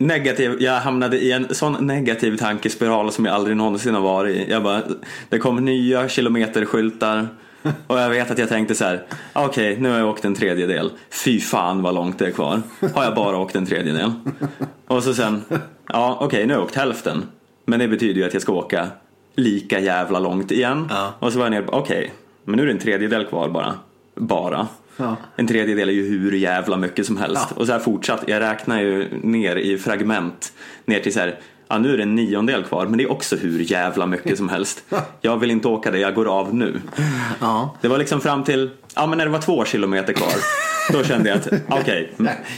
negativ. 0.00 0.56
Jag 0.62 0.80
hamnade 0.80 1.18
i 1.18 1.32
en 1.32 1.54
sån 1.54 1.86
negativ 1.86 2.36
tankespiral 2.36 3.12
som 3.12 3.24
jag 3.24 3.34
aldrig 3.34 3.56
någonsin 3.56 3.94
har 3.94 4.02
varit 4.02 4.36
i. 4.36 4.50
Jag 4.50 4.62
bara, 4.62 4.82
det 5.28 5.38
kom 5.38 5.64
nya 5.64 6.08
kilometerskyltar. 6.08 7.28
Och 7.86 7.98
jag 7.98 8.10
vet 8.10 8.30
att 8.30 8.38
jag 8.38 8.48
tänkte 8.48 8.74
så 8.74 8.84
här, 8.84 9.02
okej 9.32 9.76
nu 9.80 9.90
har 9.90 9.98
jag 9.98 10.08
åkt 10.08 10.24
en 10.24 10.34
tredjedel. 10.34 10.90
Fy 11.10 11.40
fan 11.40 11.82
vad 11.82 11.94
långt 11.94 12.18
det 12.18 12.26
är 12.26 12.30
kvar. 12.30 12.62
Har 12.94 13.04
jag 13.04 13.14
bara 13.14 13.38
åkt 13.38 13.56
en 13.56 13.66
tredjedel. 13.66 14.12
Och 14.86 15.02
så 15.02 15.14
sen, 15.14 15.44
ja 15.88 16.18
okej 16.20 16.46
nu 16.46 16.52
har 16.52 16.60
jag 16.60 16.66
åkt 16.66 16.76
hälften. 16.76 17.22
Men 17.64 17.78
det 17.78 17.88
betyder 17.88 18.20
ju 18.20 18.26
att 18.26 18.32
jag 18.32 18.42
ska 18.42 18.52
åka 18.52 18.88
lika 19.34 19.80
jävla 19.80 20.18
långt 20.18 20.50
igen. 20.50 20.86
Ja. 20.90 21.14
Och 21.18 21.32
så 21.32 21.38
var 21.38 21.46
jag 21.46 21.50
nere 21.50 21.64
okej, 21.66 22.12
men 22.44 22.56
nu 22.56 22.62
är 22.62 22.66
det 22.66 22.72
en 22.72 22.78
tredjedel 22.78 23.26
kvar 23.26 23.48
bara. 23.48 23.74
Bara. 24.14 24.68
Ja. 25.00 25.16
En 25.36 25.46
tredjedel 25.46 25.88
är 25.88 25.92
ju 25.92 26.08
hur 26.08 26.32
jävla 26.32 26.76
mycket 26.76 27.06
som 27.06 27.16
helst. 27.16 27.46
Ja. 27.50 27.56
Och 27.56 27.66
så 27.66 27.72
här 27.72 27.78
fortsatt, 27.78 28.24
jag 28.26 28.40
räknar 28.40 28.80
ju 28.80 29.08
ner 29.22 29.56
i 29.56 29.78
fragment. 29.78 30.52
Ner 30.84 31.00
till 31.00 31.12
så 31.12 31.20
här, 31.20 31.38
ja 31.68 31.78
nu 31.78 31.92
är 31.92 31.96
det 31.96 32.02
en 32.02 32.14
niondel 32.14 32.62
kvar 32.62 32.86
men 32.86 32.98
det 32.98 33.04
är 33.04 33.12
också 33.12 33.36
hur 33.36 33.60
jävla 33.60 34.06
mycket 34.06 34.38
som 34.38 34.48
helst. 34.48 34.84
Jag 35.20 35.36
vill 35.36 35.50
inte 35.50 35.68
åka 35.68 35.90
det, 35.90 35.98
jag 35.98 36.14
går 36.14 36.38
av 36.38 36.54
nu. 36.54 36.80
Ja. 37.40 37.76
Det 37.80 37.88
var 37.88 37.98
liksom 37.98 38.20
fram 38.20 38.44
till, 38.44 38.70
ja 38.94 39.06
men 39.06 39.18
när 39.18 39.24
det 39.24 39.30
var 39.30 39.40
två 39.40 39.64
kilometer 39.64 40.12
kvar. 40.12 40.32
Då 40.92 41.04
kände 41.04 41.28
jag 41.28 41.38
att 41.38 41.48
okej, 41.68 42.12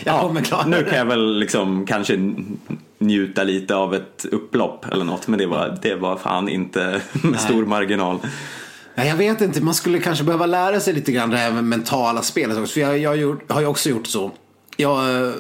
kommer 0.05 0.41
klara 0.41 0.67
nu 0.67 0.85
kan 0.85 0.99
jag 0.99 1.05
väl 1.05 1.39
liksom 1.39 1.87
kanske 1.87 2.35
njuta 2.99 3.45
lite 3.45 3.75
av 3.75 3.95
ett 3.95 4.27
upplopp 4.33 4.93
eller 4.93 5.05
något. 5.05 5.29
Men 5.29 5.39
det 5.39 5.47
var, 5.47 5.79
det 5.83 5.95
var 5.95 6.17
fan 6.17 6.49
inte 6.49 7.01
med 7.13 7.41
stor 7.41 7.67
marginal. 7.67 8.19
Nej, 8.95 9.09
jag 9.09 9.17
vet 9.17 9.41
inte, 9.41 9.61
man 9.61 9.75
skulle 9.75 9.99
kanske 9.99 10.25
behöva 10.25 10.47
lära 10.47 10.81
sig 10.81 10.95
lite 10.95 11.13
grann 11.13 11.31
det 11.31 11.37
här 11.37 11.53
med 11.53 11.65
mentala 11.65 12.23
spelet 12.23 12.59
också. 12.59 12.73
För 12.73 12.81
jag, 12.81 12.99
jag 12.99 13.11
har 13.11 13.17
gjort, 13.17 13.53
har 13.53 13.61
ju 13.61 13.67
också 13.67 13.89
gjort 13.89 14.07
så. 14.07 14.31
Jag 14.77 15.23
uh, 15.27 15.33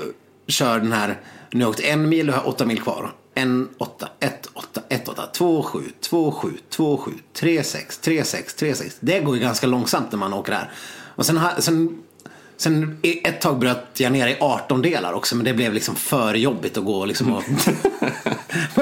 kör 0.47 0.79
den 0.79 0.93
här, 0.93 1.21
nu 1.51 1.59
har 1.59 1.62
jag 1.62 1.71
åkt 1.71 1.81
en 1.81 2.09
mil 2.09 2.29
och 2.29 2.35
har 2.35 2.49
åtta 2.49 2.67
mil 2.67 2.81
kvar. 2.81 3.12
En, 3.35 3.69
åtta, 3.79 4.09
ett, 4.21 4.49
åtta, 4.55 4.83
ett, 4.88 5.09
åtta, 5.09 5.27
två, 5.33 5.62
sju, 5.62 5.81
två, 6.01 6.33
sju, 6.33 6.51
två, 6.71 6.97
sju, 6.97 7.12
tre, 7.33 7.62
sex, 7.62 7.99
tre, 7.99 8.25
sex, 8.25 8.55
tre, 8.55 8.75
sex. 8.75 8.97
Det 9.01 9.21
går 9.21 9.37
ju 9.37 9.43
ganska 9.43 9.67
långsamt 9.67 10.12
när 10.12 10.19
man 10.19 10.33
åker 10.33 10.53
här. 10.53 10.71
Och 11.15 11.27
sen, 11.27 11.41
sen 11.59 12.02
Sen 12.62 12.98
ett 13.03 13.40
tag 13.40 13.59
bröt 13.59 13.87
jag 13.96 14.12
ner 14.12 14.27
i 14.27 14.37
18 14.40 14.83
delar 14.83 15.12
också 15.12 15.37
men 15.37 15.44
det 15.44 15.55
blev 15.55 15.72
liksom 15.72 15.96
för 15.96 16.35
jobbigt 16.35 16.77
att 16.77 16.85
gå 16.85 17.05
liksom 17.05 17.33
och 17.33 17.42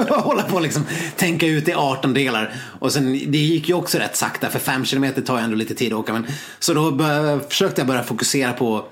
hålla 0.10 0.42
på 0.42 0.56
och 0.56 0.62
liksom 0.62 0.84
tänka 1.16 1.46
ut 1.46 1.68
i 1.68 1.72
18 1.74 2.14
delar. 2.14 2.54
Och 2.80 2.92
sen 2.92 3.12
det 3.12 3.38
gick 3.38 3.68
ju 3.68 3.74
också 3.74 3.98
rätt 3.98 4.16
sakta 4.16 4.48
för 4.50 4.58
5 4.58 4.84
km 4.84 5.12
tar 5.12 5.38
ju 5.38 5.44
ändå 5.44 5.56
lite 5.56 5.74
tid 5.74 5.92
att 5.92 5.98
åka. 5.98 6.12
Men, 6.12 6.26
så 6.58 6.74
då 6.74 6.90
bör, 6.90 7.38
försökte 7.38 7.80
jag 7.80 7.88
börja 7.88 8.02
fokusera 8.02 8.52
på 8.52 8.84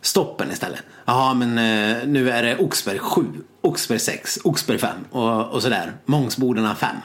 stoppen 0.00 0.52
istället. 0.52 0.82
Jaha 1.04 1.34
men 1.34 1.58
eh, 1.58 2.06
nu 2.06 2.30
är 2.30 2.42
det 2.42 2.56
Oxberg 2.56 2.98
7, 2.98 3.24
Oxberg 3.60 3.98
6, 3.98 4.38
Oxberg 4.44 4.78
5 4.78 4.90
och, 5.10 5.48
och 5.48 5.62
sådär. 5.62 5.92
Mångsbodarna 6.04 6.74
5. 6.74 6.96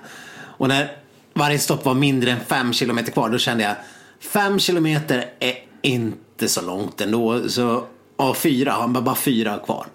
Och 0.41 0.67
när 0.67 0.91
varje 1.33 1.59
stopp 1.59 1.85
var 1.85 1.93
mindre 1.93 2.31
än 2.31 2.39
5 2.39 2.73
km 2.73 3.03
kvar 3.03 3.29
då 3.29 3.37
kände 3.37 3.63
jag 3.63 3.75
5 4.19 4.59
km 4.59 4.85
är 4.85 5.55
inte 5.81 6.17
så 6.47 6.61
långt 6.61 7.01
ändå. 7.01 7.49
Så 7.49 7.85
av 8.15 8.33
fyra 8.33 8.71
har 8.71 8.87
man 8.87 9.03
bara 9.03 9.15
fyra 9.15 9.59
kvar. 9.65 9.85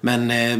Men 0.00 0.30
eh, 0.30 0.58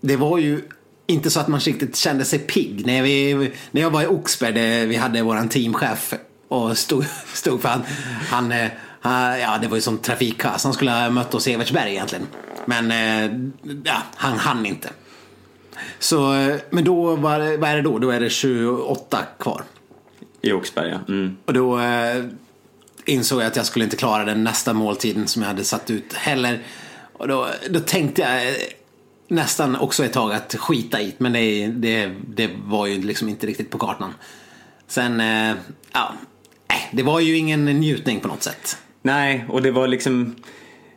det 0.00 0.16
var 0.16 0.38
ju 0.38 0.62
inte 1.06 1.30
så 1.30 1.40
att 1.40 1.48
man 1.48 1.60
riktigt 1.60 1.96
kände 1.96 2.24
sig 2.24 2.38
pigg. 2.38 2.86
När, 2.86 3.02
vi, 3.02 3.34
när 3.70 3.82
jag 3.82 3.90
var 3.90 4.02
i 4.02 4.06
Oxberg, 4.06 4.52
det, 4.52 4.86
vi 4.86 4.96
hade 4.96 5.22
våran 5.22 5.48
teamchef 5.48 6.14
och 6.48 6.78
stod, 6.78 7.04
stod 7.34 7.62
för 7.62 7.68
han, 7.68 7.82
han, 8.30 8.52
eh, 8.52 8.68
han, 9.00 9.40
ja 9.40 9.58
det 9.62 9.68
var 9.68 9.76
ju 9.76 9.80
som 9.80 9.98
trafikkaos. 9.98 10.64
Han 10.64 10.72
skulle 10.72 10.90
ha 10.90 11.10
mött 11.10 11.34
oss 11.34 11.48
i 11.48 11.52
Evertsberg 11.52 11.90
egentligen. 11.90 12.26
Men 12.64 12.90
eh, 12.90 13.30
ja, 13.84 14.02
han 14.14 14.38
hann 14.38 14.66
inte. 14.66 14.88
Så, 15.98 16.34
eh, 16.34 16.56
men 16.70 16.84
då, 16.84 17.16
var, 17.16 17.56
vad 17.58 17.70
är 17.70 17.76
det 17.76 17.82
då? 17.82 17.98
Då 17.98 18.10
är 18.10 18.20
det 18.20 18.30
28 18.30 19.18
kvar. 19.38 19.62
I 20.40 20.52
Oxberga. 20.52 21.00
Mm. 21.08 21.36
Och 21.44 21.52
då 21.52 21.80
eh, 21.80 22.24
insåg 23.06 23.40
jag 23.40 23.46
att 23.46 23.56
jag 23.56 23.66
skulle 23.66 23.84
inte 23.84 23.96
klara 23.96 24.24
den 24.24 24.44
nästa 24.44 24.72
måltiden 24.72 25.28
som 25.28 25.42
jag 25.42 25.48
hade 25.48 25.64
satt 25.64 25.90
ut 25.90 26.12
heller. 26.12 26.62
Och 27.12 27.28
då, 27.28 27.48
då 27.70 27.80
tänkte 27.80 28.22
jag 28.22 28.48
eh, 28.48 28.54
nästan 29.28 29.76
också 29.76 30.04
ett 30.04 30.12
tag 30.12 30.32
att 30.32 30.54
skita 30.54 31.00
i 31.00 31.14
men 31.18 31.32
det, 31.32 31.66
det, 31.66 32.10
det 32.28 32.50
var 32.64 32.86
ju 32.86 33.02
liksom 33.02 33.28
inte 33.28 33.46
riktigt 33.46 33.70
på 33.70 33.78
kartan. 33.78 34.14
Sen, 34.86 35.20
eh, 35.20 35.56
ja, 35.92 36.12
nej, 36.68 36.88
det 36.92 37.02
var 37.02 37.20
ju 37.20 37.36
ingen 37.36 37.64
njutning 37.64 38.20
på 38.20 38.28
något 38.28 38.42
sätt. 38.42 38.78
Nej, 39.02 39.46
och 39.48 39.62
det 39.62 39.70
var 39.70 39.88
liksom... 39.88 40.36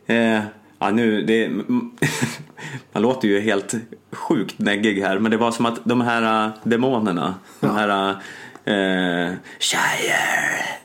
Eh, 0.06 0.40
ja, 0.78 0.90
nu, 0.90 1.22
det, 1.22 1.48
man 2.92 3.02
låter 3.02 3.28
ju 3.28 3.40
helt 3.40 3.74
sjukt 4.12 4.58
neggig 4.58 5.02
här, 5.02 5.18
men 5.18 5.30
det 5.30 5.36
var 5.36 5.52
som 5.52 5.66
att 5.66 5.80
de 5.84 6.00
här 6.00 6.46
äh, 6.46 6.52
demonerna, 6.64 7.34
de 7.60 7.76
här... 7.76 8.10
Eh, 8.64 9.34
Shire, 9.58 10.80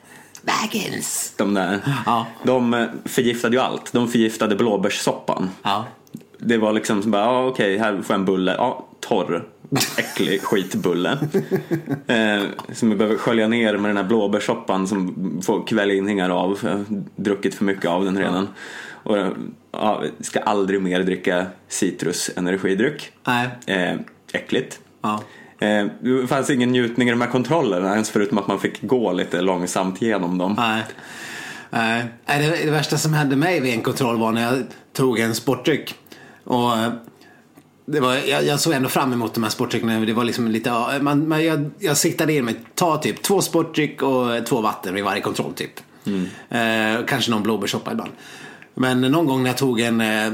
Baggins! 0.45 1.33
de 1.37 1.53
där, 1.53 1.79
Ja. 2.05 2.27
de 2.43 2.73
eh, 2.73 2.85
förgiftade 3.05 3.55
ju 3.55 3.61
allt. 3.61 3.93
De 3.93 4.07
förgiftade 4.07 4.55
blåbärssoppan. 4.55 5.49
Ja. 5.63 5.85
Det 6.37 6.57
var 6.57 6.73
liksom 6.73 7.01
som 7.01 7.11
bara, 7.11 7.23
ja 7.23 7.45
okej, 7.47 7.77
här 7.77 7.91
får 8.01 8.13
jag 8.13 8.19
en 8.19 8.25
bulle. 8.25 8.55
Ja, 8.57 8.85
torr. 8.99 9.47
Äcklig 9.97 10.41
skitbulle. 10.43 11.11
Eh, 12.07 12.43
som 12.73 12.89
jag 12.89 12.97
behöver 12.97 13.17
skölja 13.17 13.47
ner 13.47 13.77
med 13.77 13.89
den 13.89 13.97
här 13.97 14.03
blåbärssoppan 14.03 14.87
som 14.87 15.15
får 15.45 15.67
kvällningar 15.67 16.29
av. 16.29 16.55
för 16.55 16.69
Jag 16.69 16.75
har 16.77 16.85
druckit 17.15 17.55
för 17.55 17.65
mycket 17.65 17.85
av 17.85 18.05
den 18.05 18.17
redan. 18.17 18.47
Och 19.03 19.17
ja, 19.71 20.03
ska 20.19 20.39
aldrig 20.39 20.81
mer 20.81 21.03
dricka 21.03 21.45
citrusenergidryck. 21.67 23.11
Nej. 23.27 23.47
Eh, 23.65 23.95
äckligt. 24.33 24.79
Ja. 25.01 25.21
Eh, 25.59 25.85
det 25.99 26.27
fanns 26.27 26.49
ingen 26.49 26.71
njutning 26.71 27.07
i 27.07 27.11
de 27.11 27.21
här 27.21 27.29
kontrollerna 27.29 27.93
ens 27.93 28.09
förutom 28.09 28.37
att 28.37 28.47
man 28.47 28.59
fick 28.59 28.81
gå 28.81 29.13
lite 29.13 29.41
långsamt 29.41 30.01
genom 30.01 30.37
dem. 30.37 30.55
Nej. 30.57 30.83
Nej, 31.69 32.07
det, 32.25 32.65
det 32.65 32.71
värsta 32.71 32.97
som 32.97 33.13
hände 33.13 33.35
mig 33.35 33.59
vid 33.59 33.73
en 33.73 33.81
kontroll 33.81 34.17
var 34.17 34.31
när 34.31 34.41
jag 34.41 34.63
tog 34.93 35.19
en 35.19 35.35
sportdryck. 35.35 35.95
Och 36.43 36.77
eh, 36.77 36.91
det 37.85 37.99
var, 37.99 38.15
jag, 38.15 38.45
jag 38.45 38.59
såg 38.59 38.73
ändå 38.73 38.89
fram 38.89 39.13
emot 39.13 39.33
de 39.33 39.43
här 39.43 39.49
sportdryckerna. 39.49 39.99
Det 39.99 40.13
var 40.13 40.23
liksom 40.23 40.47
lite, 40.47 40.99
man, 41.01 41.27
man, 41.27 41.45
jag, 41.45 41.71
jag 41.79 41.97
siktade 41.97 42.33
in 42.33 42.45
mig, 42.45 42.55
ta 42.75 42.97
typ 42.97 43.21
två 43.21 43.41
sportdryck 43.41 44.01
och 44.01 44.45
två 44.45 44.61
vatten 44.61 44.93
vid 44.93 45.03
varje 45.03 45.21
kontroll 45.21 45.53
typ. 45.53 45.79
Eh, 46.49 47.05
kanske 47.07 47.31
någon 47.31 47.43
blåbärssoppa 47.43 47.91
ibland. 47.91 48.11
Men 48.73 49.01
någon 49.01 49.25
gång 49.25 49.43
när 49.43 49.49
jag 49.49 49.57
tog 49.57 49.79
en 49.79 50.01
eh, 50.01 50.33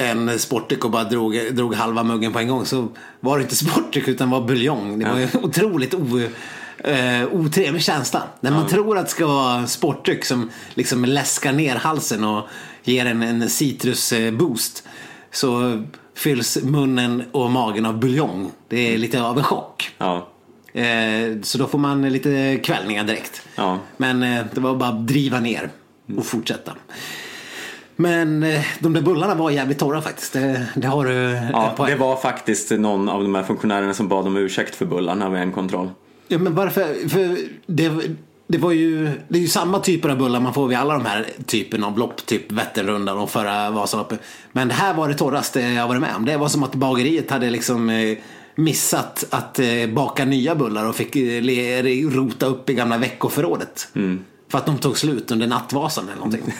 en 0.00 0.38
sportdryck 0.38 0.84
och 0.84 0.90
bara 0.90 1.04
drog, 1.04 1.54
drog 1.54 1.74
halva 1.74 2.02
muggen 2.02 2.32
på 2.32 2.38
en 2.38 2.48
gång 2.48 2.66
så 2.66 2.88
var 3.20 3.38
det 3.38 3.42
inte 3.42 3.56
sportdryck 3.56 4.08
utan 4.08 4.30
var 4.30 4.40
buljong. 4.40 4.98
Det 4.98 5.10
var 5.10 5.18
ju 5.18 5.28
otroligt 5.42 5.94
o, 5.94 6.20
eh, 6.84 7.28
otrevlig 7.32 7.82
känsla. 7.82 8.22
När 8.40 8.50
man 8.50 8.68
tror 8.68 8.98
att 8.98 9.04
det 9.04 9.10
ska 9.10 9.26
vara 9.26 9.66
sportdryck 9.66 10.24
som 10.24 10.50
liksom 10.74 11.04
läskar 11.04 11.52
ner 11.52 11.76
halsen 11.76 12.24
och 12.24 12.46
ger 12.84 13.06
en, 13.06 13.22
en 13.22 13.48
citrusboost 13.50 14.84
så 15.30 15.82
fylls 16.14 16.58
munnen 16.62 17.22
och 17.32 17.50
magen 17.50 17.86
av 17.86 17.98
buljong. 17.98 18.50
Det 18.68 18.94
är 18.94 18.98
lite 18.98 19.22
av 19.22 19.38
en 19.38 19.44
chock. 19.44 19.90
Ja. 19.98 20.28
Eh, 20.72 21.40
så 21.42 21.58
då 21.58 21.66
får 21.66 21.78
man 21.78 22.08
lite 22.08 22.60
kvällningar 22.64 23.04
direkt. 23.04 23.42
Ja. 23.54 23.78
Men 23.96 24.22
eh, 24.22 24.44
det 24.54 24.60
var 24.60 24.76
bara 24.76 24.88
att 24.88 25.06
driva 25.06 25.40
ner. 25.40 25.70
och 26.16 26.26
fortsätta. 26.26 26.72
Men 28.00 28.42
eh, 28.42 28.64
de 28.78 28.92
där 28.92 29.02
bullarna 29.02 29.34
var 29.34 29.50
jävligt 29.50 29.78
torra 29.78 30.02
faktiskt. 30.02 30.32
Det, 30.32 30.66
det 30.74 30.86
har 30.86 31.04
du 31.04 31.12
Ja, 31.52 31.86
det 31.86 31.94
var 31.94 32.16
faktiskt 32.16 32.70
någon 32.70 33.08
av 33.08 33.22
de 33.22 33.34
här 33.34 33.42
funktionärerna 33.42 33.94
som 33.94 34.08
bad 34.08 34.26
om 34.26 34.36
ursäkt 34.36 34.74
för 34.74 34.86
bullarna 34.86 35.30
vid 35.30 35.40
en 35.40 35.52
kontroll. 35.52 35.90
Ja, 36.28 36.38
men 36.38 36.54
varför? 36.54 37.08
För 37.08 37.36
det, 37.66 37.92
det 38.46 38.58
var 38.58 38.72
ju, 38.72 39.10
det 39.28 39.38
är 39.38 39.42
ju 39.42 39.48
samma 39.48 39.78
typer 39.80 40.08
av 40.08 40.18
bullar 40.18 40.40
man 40.40 40.54
får 40.54 40.68
vid 40.68 40.78
alla 40.78 40.94
de 40.94 41.04
här 41.06 41.26
typen 41.46 41.84
av 41.84 41.98
lopp, 41.98 42.26
typ 42.26 42.52
Vätternrundan 42.52 43.18
och 43.18 43.30
förra 43.30 43.70
Vasaloppet. 43.70 44.20
Men 44.52 44.68
det 44.68 44.74
här 44.74 44.94
var 44.94 45.08
det 45.08 45.14
torraste 45.14 45.60
jag 45.60 45.88
varit 45.88 46.00
med 46.00 46.16
om. 46.16 46.24
Det 46.24 46.36
var 46.36 46.48
som 46.48 46.62
att 46.62 46.74
bageriet 46.74 47.30
hade 47.30 47.50
liksom 47.50 47.90
eh, 47.90 48.18
missat 48.54 49.24
att 49.30 49.58
eh, 49.58 49.86
baka 49.94 50.24
nya 50.24 50.54
bullar 50.54 50.88
och 50.88 50.96
fick 50.96 51.16
rota 52.14 52.46
upp 52.46 52.70
i 52.70 52.74
gamla 52.74 52.98
veckoförrådet. 52.98 53.88
För 54.50 54.58
att 54.58 54.66
de 54.66 54.78
tog 54.78 54.98
slut 54.98 55.30
under 55.30 55.46
nattvasan 55.46 56.04
eller 56.04 56.16
någonting. 56.16 56.54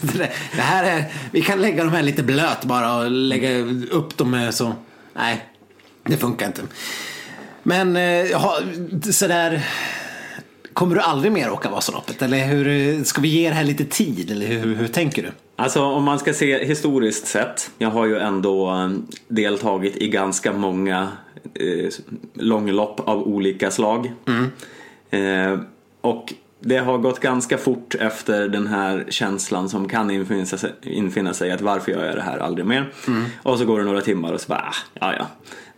det, 0.00 0.30
här 0.52 0.84
är, 0.84 1.04
vi 1.30 1.42
kan 1.42 1.62
lägga 1.62 1.84
de 1.84 1.90
här 1.92 2.02
lite 2.02 2.22
blöt 2.22 2.64
bara 2.64 2.96
och 2.96 3.10
lägga 3.10 3.58
upp 3.90 4.16
dem 4.16 4.34
eh, 4.34 4.50
så. 4.50 4.72
Nej, 5.14 5.48
det 6.02 6.16
funkar 6.16 6.46
inte. 6.46 6.62
Men 7.62 7.96
eh, 7.96 8.26
sådär. 9.10 9.66
Kommer 10.72 10.94
du 10.94 11.00
aldrig 11.00 11.32
mer 11.32 11.50
åka 11.50 11.70
Vasaloppet? 11.70 12.22
Eller 12.22 12.46
hur, 12.46 13.04
ska 13.04 13.20
vi 13.20 13.28
ge 13.28 13.48
det 13.48 13.54
här 13.54 13.64
lite 13.64 13.84
tid? 13.84 14.30
Eller 14.30 14.46
hur, 14.46 14.74
hur 14.74 14.88
tänker 14.88 15.22
du? 15.22 15.30
Alltså 15.56 15.82
om 15.82 16.04
man 16.04 16.18
ska 16.18 16.32
se 16.32 16.64
historiskt 16.64 17.26
sett. 17.26 17.70
Jag 17.78 17.90
har 17.90 18.06
ju 18.06 18.18
ändå 18.18 18.70
eh, 18.70 18.90
deltagit 19.28 19.96
i 19.96 20.08
ganska 20.08 20.52
många 20.52 21.08
eh, 21.54 21.90
långlopp 22.34 23.08
av 23.08 23.22
olika 23.22 23.70
slag. 23.70 24.12
Eh, 25.10 25.60
och 26.00 26.34
det 26.60 26.78
har 26.78 26.98
gått 26.98 27.20
ganska 27.20 27.58
fort 27.58 27.94
efter 27.94 28.48
den 28.48 28.66
här 28.66 29.06
känslan 29.08 29.68
som 29.68 29.88
kan 29.88 30.10
infinna 30.10 30.46
sig, 30.46 30.72
infinna 30.82 31.32
sig 31.34 31.52
att 31.52 31.60
varför 31.60 31.92
gör 31.92 32.04
jag 32.06 32.16
det 32.16 32.22
här 32.22 32.38
aldrig 32.38 32.66
mer? 32.66 32.92
Och 33.42 33.58
så 33.58 33.64
går 33.64 33.78
det 33.78 33.84
några 33.84 34.00
timmar 34.00 34.32
och 34.32 34.40
så 34.40 34.48
bara, 34.48 34.58
ah, 34.60 34.74
ja 35.00 35.14
ja. 35.18 35.26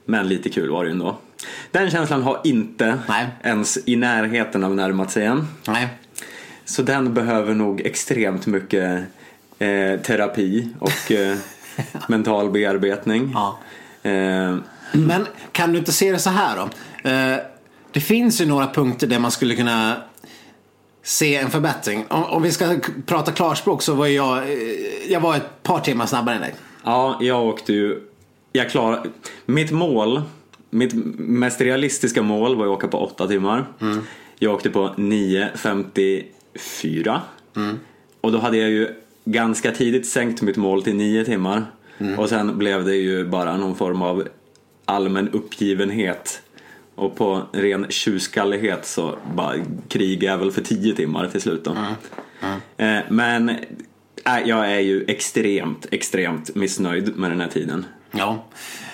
Men 0.05 0.29
lite 0.29 0.49
kul 0.49 0.71
var 0.71 0.85
det 0.85 0.89
ju 0.89 0.93
ändå. 0.93 1.17
Den 1.71 1.91
känslan 1.91 2.23
har 2.23 2.41
inte 2.45 2.99
Nej. 3.09 3.27
ens 3.43 3.79
i 3.89 3.97
närheten 3.97 4.65
av 4.65 4.75
närmat 4.75 5.11
sig 5.11 5.25
än. 5.27 5.47
Nej. 5.69 5.89
Så 6.65 6.83
den 6.83 7.15
behöver 7.15 7.55
nog 7.55 7.81
extremt 7.81 8.47
mycket 8.47 9.03
eh, 9.59 10.01
terapi 10.01 10.69
och 10.79 11.13
eh, 11.13 11.37
mental 12.09 12.51
bearbetning. 12.51 13.31
Ja. 13.35 13.59
Eh, 14.11 14.57
Men 14.93 15.27
kan 15.53 15.73
du 15.73 15.79
inte 15.79 15.93
se 15.93 16.13
det 16.13 16.19
så 16.19 16.31
här 16.31 16.57
då? 16.57 16.63
Eh, 17.11 17.37
det 17.93 18.01
finns 18.01 18.41
ju 18.41 18.47
några 18.47 18.67
punkter 18.67 19.07
där 19.07 19.19
man 19.19 19.31
skulle 19.31 19.55
kunna 19.55 19.97
se 21.03 21.37
en 21.37 21.51
förbättring. 21.51 22.05
Om, 22.09 22.25
om 22.25 22.43
vi 22.43 22.53
ska 22.53 22.77
prata 23.07 23.33
klarspråk 23.33 23.83
så 23.83 23.95
var 23.95 24.07
jag, 24.07 24.39
eh, 24.39 24.45
jag 25.09 25.21
var 25.21 25.37
ett 25.37 25.63
par 25.63 25.81
timmar 25.81 26.07
snabbare 26.07 26.35
än 26.35 26.41
dig. 26.41 26.55
ja, 26.85 27.19
jag 27.21 27.47
åkte 27.47 27.73
ju... 27.73 28.01
Jag 28.53 28.71
klar, 28.71 29.07
mitt 29.47 29.71
mål, 29.71 30.23
mitt 30.71 30.93
mest 31.19 31.61
realistiska 31.61 32.23
mål 32.23 32.57
var 32.57 32.65
att 32.65 32.71
åka 32.71 32.89
på 32.89 32.99
åtta 32.99 33.29
timmar. 33.29 33.65
Jag 34.39 34.55
åkte 34.55 34.71
på 34.71 34.89
9.54. 34.97 37.21
Och 38.21 38.33
då 38.33 38.39
hade 38.39 38.57
jag 38.57 38.71
ju 38.71 38.89
ganska 39.25 39.73
tidigt 39.73 40.07
sänkt 40.07 40.43
mitt 40.43 40.57
mål 40.57 40.83
till 40.83 40.95
nio 40.95 41.25
timmar. 41.25 41.65
Och 42.19 42.29
sen 42.29 42.59
blev 42.59 42.85
det 42.85 42.95
ju 42.97 43.25
bara 43.25 43.57
någon 43.57 43.77
form 43.77 44.03
av 44.03 44.29
allmän 44.85 45.29
uppgivenhet. 45.29 46.43
Och 46.95 47.17
på 47.17 47.43
ren 47.53 47.87
tjurskallighet 47.91 48.87
så 48.87 49.19
bara 49.35 49.55
krigade 49.89 50.27
jag 50.27 50.39
väl 50.39 50.53
för 50.53 50.61
tio 50.63 50.95
timmar 50.95 51.29
till 51.29 51.41
slut 51.41 51.65
då. 51.65 51.77
Eh, 52.77 52.99
Men 53.09 53.49
äh, 53.49 53.57
jag 54.45 54.73
är 54.73 54.81
ju 54.81 55.05
extremt, 55.09 55.87
extremt 55.91 56.55
missnöjd 56.55 57.17
med 57.17 57.31
den 57.31 57.41
här 57.41 57.49
tiden. 57.49 57.87
Ja, 58.11 58.45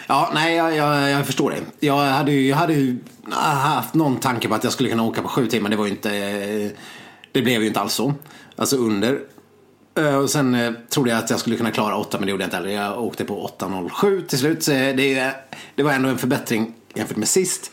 ja 0.09 0.31
nej 0.35 0.57
jag, 0.57 0.77
jag, 0.77 1.11
jag 1.11 1.27
förstår 1.27 1.51
det. 1.51 1.87
Jag 1.87 1.97
hade 1.97 2.33
ju 2.33 2.49
jag 2.49 2.57
hade 2.57 2.73
ju 2.75 2.97
haft 3.31 3.95
någon 3.95 4.17
tanke 4.21 4.49
på 4.49 4.55
att 4.55 4.65
jag 4.65 4.73
skulle 4.73 4.89
kunna 4.89 5.03
åka 5.03 5.23
på 5.23 5.29
sju 5.29 5.47
timmar. 5.47 5.71
Det 5.71 5.77
var 5.77 5.85
ju 5.85 5.91
inte, 5.91 6.17
eh, 6.17 6.71
det 7.33 7.43
blev 7.43 7.61
ju 7.61 7.67
inte 7.67 7.81
alls 7.81 7.93
så. 7.95 8.15
Alltså 8.57 8.77
under. 8.77 9.19
Eh, 9.99 10.15
Och 10.17 10.31
sen 10.31 10.77
trodde 10.89 11.11
jag 11.11 11.19
att 11.19 11.31
jag 11.31 11.41
skulle 11.41 11.57
kunna 11.57 11.71
klara 11.71 11.97
åtta 11.97 12.19
men 12.19 12.27
det 12.27 12.31
gjorde 12.31 12.43
jag 12.43 12.47
inte 12.47 12.57
heller. 12.57 12.71
Jag 12.71 13.03
åkte 13.05 13.25
på 13.25 13.51
8.07 13.59 14.27
till 14.27 14.39
slut. 14.39 14.63
Så 14.63 14.71
det, 14.71 15.15
är- 15.19 15.33
det 15.75 15.83
var 15.83 15.93
ändå 15.93 16.09
en 16.09 16.19
förbättring 16.19 16.75
jämfört 16.95 17.17
med 17.17 17.29
sist. 17.29 17.71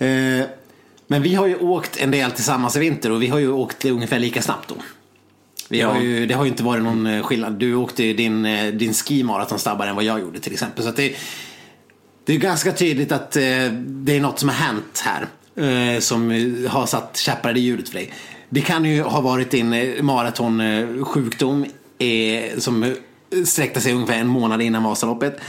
Eh, 0.00 0.46
Men 1.06 1.22
vi 1.22 1.34
har 1.34 1.46
ju 1.46 1.56
åkt 1.56 1.96
en 2.00 2.10
del 2.10 2.30
tillsammans 2.30 2.76
i 2.76 2.80
vinter 2.80 3.12
och 3.12 3.22
vi 3.22 3.26
har 3.28 3.38
ju 3.38 3.52
åkt 3.52 3.84
ungefär 3.84 4.18
lika 4.18 4.42
snabbt 4.42 4.68
då. 4.68 4.74
Vi 5.68 5.80
har 5.80 5.94
Ja. 5.94 6.00
ju, 6.02 6.26
det 6.26 6.34
har 6.34 6.44
ju 6.44 6.50
inte 6.50 6.62
varit 6.62 6.82
någon 6.82 7.06
eh, 7.06 7.22
skillnad. 7.22 7.52
Du 7.52 7.74
åkte 7.74 8.04
ju 8.04 8.14
din, 8.14 8.44
eh, 8.46 8.66
din 8.72 8.94
skimaraton 8.94 9.58
snabbare 9.58 9.88
än 9.90 9.94
vad 9.96 10.04
jag 10.04 10.20
gjorde 10.20 10.40
till 10.40 10.52
exempel. 10.52 10.84
Så 10.84 10.90
det, 10.90 11.14
det 12.24 12.32
är 12.34 12.38
ganska 12.38 12.72
tydligt 12.72 13.12
att 13.12 13.36
eh, 13.36 13.42
det 13.76 14.16
är 14.16 14.20
något 14.20 14.38
som 14.38 14.48
har 14.48 14.56
hänt 14.56 15.02
här. 15.04 15.26
Eh, 15.94 16.00
som 16.00 16.30
har 16.70 16.86
satt 16.86 17.16
käppar 17.16 17.56
i 17.56 17.60
hjulet 17.60 17.88
för 17.88 17.94
dig. 17.96 18.12
Det 18.48 18.60
kan 18.60 18.84
ju 18.84 19.02
ha 19.02 19.20
varit 19.20 19.50
din 19.50 19.70
maratonsjukdom 20.06 21.64
eh, 21.98 22.58
som 22.58 22.94
sträckte 23.46 23.80
sig 23.80 23.92
ungefär 23.92 24.18
en 24.18 24.26
månad 24.28 24.62
innan 24.62 24.82
Vasaloppet. 24.82 25.40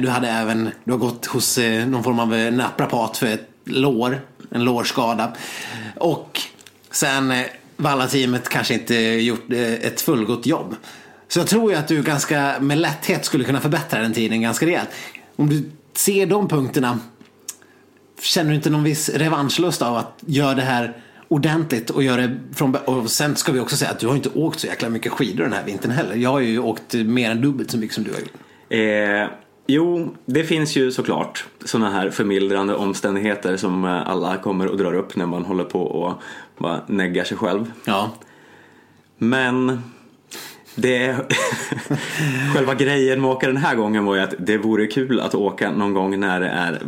Du 0.00 0.08
hade 0.08 0.28
även, 0.28 0.70
du 0.84 0.92
har 0.92 0.98
gått 0.98 1.26
hos 1.26 1.58
någon 1.86 2.04
form 2.04 2.18
av 2.18 2.28
naprapat 2.52 3.16
för 3.16 3.26
ett 3.26 3.49
lår, 3.64 4.20
en 4.50 4.64
lårskada. 4.64 5.32
Och 5.96 6.40
sen 6.90 7.28
vallateamet 7.28 7.60
Valla-teamet 7.76 8.48
kanske 8.48 8.74
inte 8.74 8.94
gjort 8.96 9.52
eh, 9.52 9.72
ett 9.72 10.00
fullgott 10.00 10.46
jobb. 10.46 10.76
Så 11.28 11.38
jag 11.38 11.46
tror 11.46 11.72
ju 11.72 11.78
att 11.78 11.88
du 11.88 12.02
ganska 12.02 12.56
med 12.60 12.78
lätthet 12.78 13.24
skulle 13.24 13.44
kunna 13.44 13.60
förbättra 13.60 14.02
den 14.02 14.12
tiden 14.12 14.40
ganska 14.40 14.66
rejält. 14.66 14.88
Om 15.36 15.48
du 15.48 15.70
ser 15.94 16.26
de 16.26 16.48
punkterna, 16.48 16.98
känner 18.22 18.50
du 18.50 18.56
inte 18.56 18.70
någon 18.70 18.84
viss 18.84 19.08
revanschlust 19.08 19.82
av 19.82 19.96
att 19.96 20.18
göra 20.26 20.54
det 20.54 20.62
här 20.62 20.96
ordentligt 21.28 21.90
och 21.90 22.02
göra 22.02 22.20
det 22.26 22.36
från 22.54 22.74
Och 22.74 23.10
sen 23.10 23.36
ska 23.36 23.52
vi 23.52 23.60
också 23.60 23.76
säga 23.76 23.90
att 23.90 23.98
du 23.98 24.06
har 24.06 24.16
inte 24.16 24.28
åkt 24.28 24.60
så 24.60 24.66
jäkla 24.66 24.88
mycket 24.88 25.12
skidor 25.12 25.44
den 25.44 25.52
här 25.52 25.64
vintern 25.64 25.90
heller. 25.90 26.14
Jag 26.14 26.30
har 26.30 26.40
ju 26.40 26.58
åkt 26.58 26.94
mer 26.94 27.30
än 27.30 27.40
dubbelt 27.40 27.70
så 27.70 27.78
mycket 27.78 27.94
som 27.94 28.04
du 28.04 28.12
har 28.12 28.20
gjort. 28.20 28.34
Eh, 28.68 29.36
jo, 29.70 30.14
det 30.24 30.44
finns 30.44 30.76
ju 30.76 30.92
såklart 30.92 31.44
sådana 31.64 31.90
här 31.90 32.10
förmildrande 32.10 32.74
omständigheter 32.74 33.56
som 33.56 33.84
eh, 33.84 34.10
alla 34.10 34.36
kommer 34.36 34.66
och 34.66 34.76
drar 34.76 34.94
upp 34.94 35.16
när 35.16 35.26
man 35.26 35.44
håller 35.44 35.64
på 35.64 35.82
och 35.82 36.22
bara 36.58 36.80
neggar 36.86 37.24
sig 37.24 37.36
själv. 37.36 37.72
Ja. 37.84 38.10
Men 39.18 39.82
det 40.74 41.16
själva 42.54 42.74
grejen 42.74 43.20
med 43.20 43.30
att 43.30 43.36
åka 43.36 43.46
den 43.46 43.56
här 43.56 43.74
gången 43.74 44.04
var 44.04 44.14
ju 44.14 44.20
att 44.20 44.34
det 44.38 44.58
vore 44.58 44.86
kul 44.86 45.20
att 45.20 45.34
åka 45.34 45.70
någon 45.72 45.94
gång 45.94 46.20
när 46.20 46.40
det 46.40 46.48
är 46.48 46.82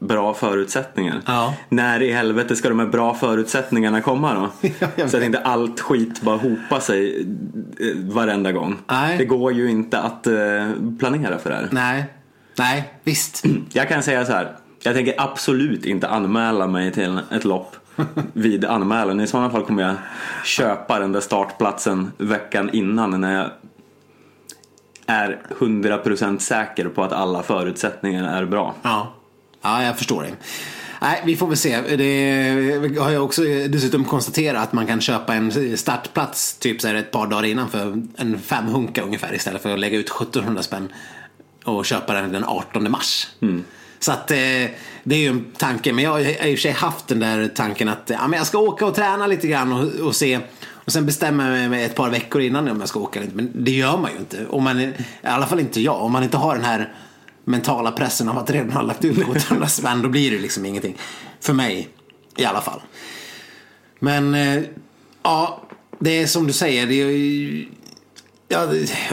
bra 0.00 0.34
förutsättningar. 0.34 1.20
Ja. 1.26 1.54
När 1.68 2.02
i 2.02 2.12
helvete 2.12 2.56
ska 2.56 2.68
de 2.68 2.78
här 2.78 2.86
bra 2.86 3.14
förutsättningarna 3.14 4.00
komma 4.00 4.34
då? 4.34 4.68
Ja, 4.96 5.08
Så 5.08 5.16
att 5.16 5.22
inte 5.22 5.38
allt 5.38 5.80
skit 5.80 6.20
bara 6.22 6.36
hopar 6.36 6.80
sig 6.80 7.26
eh, 7.80 8.14
varenda 8.14 8.52
gång. 8.52 8.76
Nej. 8.90 9.18
Det 9.18 9.24
går 9.24 9.52
ju 9.52 9.70
inte 9.70 9.98
att 10.00 10.26
eh, 10.26 10.32
planera 10.98 11.38
för 11.38 11.50
det 11.50 11.56
här. 11.56 11.68
Nej. 11.72 12.04
Nej, 12.58 12.94
visst. 13.04 13.44
Jag 13.72 13.88
kan 13.88 14.02
säga 14.02 14.24
så 14.24 14.32
här. 14.32 14.56
Jag 14.82 14.94
tänker 14.94 15.14
absolut 15.18 15.84
inte 15.86 16.08
anmäla 16.08 16.66
mig 16.66 16.92
till 16.92 17.20
ett 17.30 17.44
lopp 17.44 17.76
vid 18.32 18.64
anmälan. 18.64 19.20
I 19.20 19.26
sådana 19.26 19.50
fall 19.50 19.62
kommer 19.64 19.82
jag 19.82 19.94
köpa 20.44 20.98
den 20.98 21.12
där 21.12 21.20
startplatsen 21.20 22.12
veckan 22.18 22.70
innan 22.72 23.20
när 23.20 23.36
jag 23.38 23.50
är 25.06 25.38
100% 25.58 26.38
säker 26.38 26.88
på 26.88 27.02
att 27.02 27.12
alla 27.12 27.42
förutsättningar 27.42 28.38
är 28.40 28.44
bra. 28.44 28.74
Ja. 28.82 29.14
Ja, 29.62 29.82
jag 29.84 29.98
förstår 29.98 30.22
det. 30.22 30.32
Nej, 31.02 31.22
vi 31.26 31.36
får 31.36 31.46
väl 31.46 31.56
se. 31.56 31.96
Det 31.96 32.98
har 32.98 33.10
jag 33.10 33.24
också 33.24 33.42
dessutom 33.42 34.04
konstaterat 34.04 34.62
att 34.62 34.72
man 34.72 34.86
kan 34.86 35.00
köpa 35.00 35.34
en 35.34 35.76
startplats 35.78 36.58
typ 36.58 36.80
så 36.80 36.88
här 36.88 36.94
ett 36.94 37.10
par 37.10 37.26
dagar 37.26 37.44
innan 37.44 37.70
för 37.70 38.02
en 38.16 38.38
fem 38.38 38.66
hunka 38.66 39.02
ungefär 39.02 39.34
istället 39.34 39.62
för 39.62 39.72
att 39.72 39.78
lägga 39.78 39.98
ut 39.98 40.10
1700 40.10 40.62
spänn 40.62 40.92
och 41.64 41.86
köpa 41.86 42.14
den 42.14 42.32
den 42.32 42.44
18 42.44 42.90
mars. 42.90 43.28
Så 43.98 44.12
att 44.12 44.30
eh, 44.30 44.36
det 45.04 45.14
är 45.14 45.18
ju 45.18 45.28
en 45.28 45.44
tanke. 45.56 45.92
Men 45.92 46.04
jag 46.04 46.10
har 46.10 46.20
i 46.20 46.34
och 46.34 46.38
för 46.38 46.56
sig 46.56 46.72
haft 46.72 47.08
den 47.08 47.20
där 47.20 47.48
tanken 47.48 47.88
att 47.88 48.10
ja, 48.10 48.28
men 48.28 48.38
jag 48.38 48.46
ska 48.46 48.58
åka 48.58 48.86
och 48.86 48.94
träna 48.94 49.26
lite 49.26 49.48
grann 49.48 49.72
och, 49.72 50.06
och 50.06 50.16
se. 50.16 50.40
Och 50.84 50.92
sen 50.92 51.06
bestämma 51.06 51.42
mig 51.42 51.68
med 51.68 51.86
ett 51.86 51.94
par 51.94 52.10
veckor 52.10 52.42
innan 52.42 52.68
om 52.68 52.80
jag 52.80 52.88
ska 52.88 53.00
åka 53.00 53.18
eller 53.18 53.26
inte. 53.26 53.36
Men 53.36 53.64
det 53.64 53.70
gör 53.70 53.96
man 53.96 54.10
ju 54.12 54.18
inte. 54.18 54.46
Om 54.46 54.64
man, 54.64 54.80
I 54.80 54.94
alla 55.22 55.46
fall 55.46 55.60
inte 55.60 55.80
jag. 55.80 56.02
Om 56.02 56.12
man 56.12 56.22
inte 56.22 56.36
har 56.36 56.54
den 56.54 56.64
här 56.64 56.94
mentala 57.50 57.92
pressen 57.92 58.28
av 58.28 58.38
att 58.38 58.50
redan 58.50 58.72
ha 58.72 58.82
lagt 58.82 59.04
ut 59.04 59.28
800 59.28 59.68
spänn. 59.68 60.02
Då 60.02 60.08
blir 60.08 60.30
det 60.30 60.38
liksom 60.38 60.66
ingenting. 60.66 60.96
För 61.40 61.52
mig 61.52 61.88
i 62.36 62.44
alla 62.44 62.60
fall. 62.60 62.80
Men 63.98 64.34
eh, 64.34 64.62
ja, 65.22 65.62
det 65.98 66.10
är 66.22 66.26
som 66.26 66.46
du 66.46 66.52
säger. 66.52 66.86
Det 66.86 66.94
är, 66.94 67.68
jag 68.48 68.68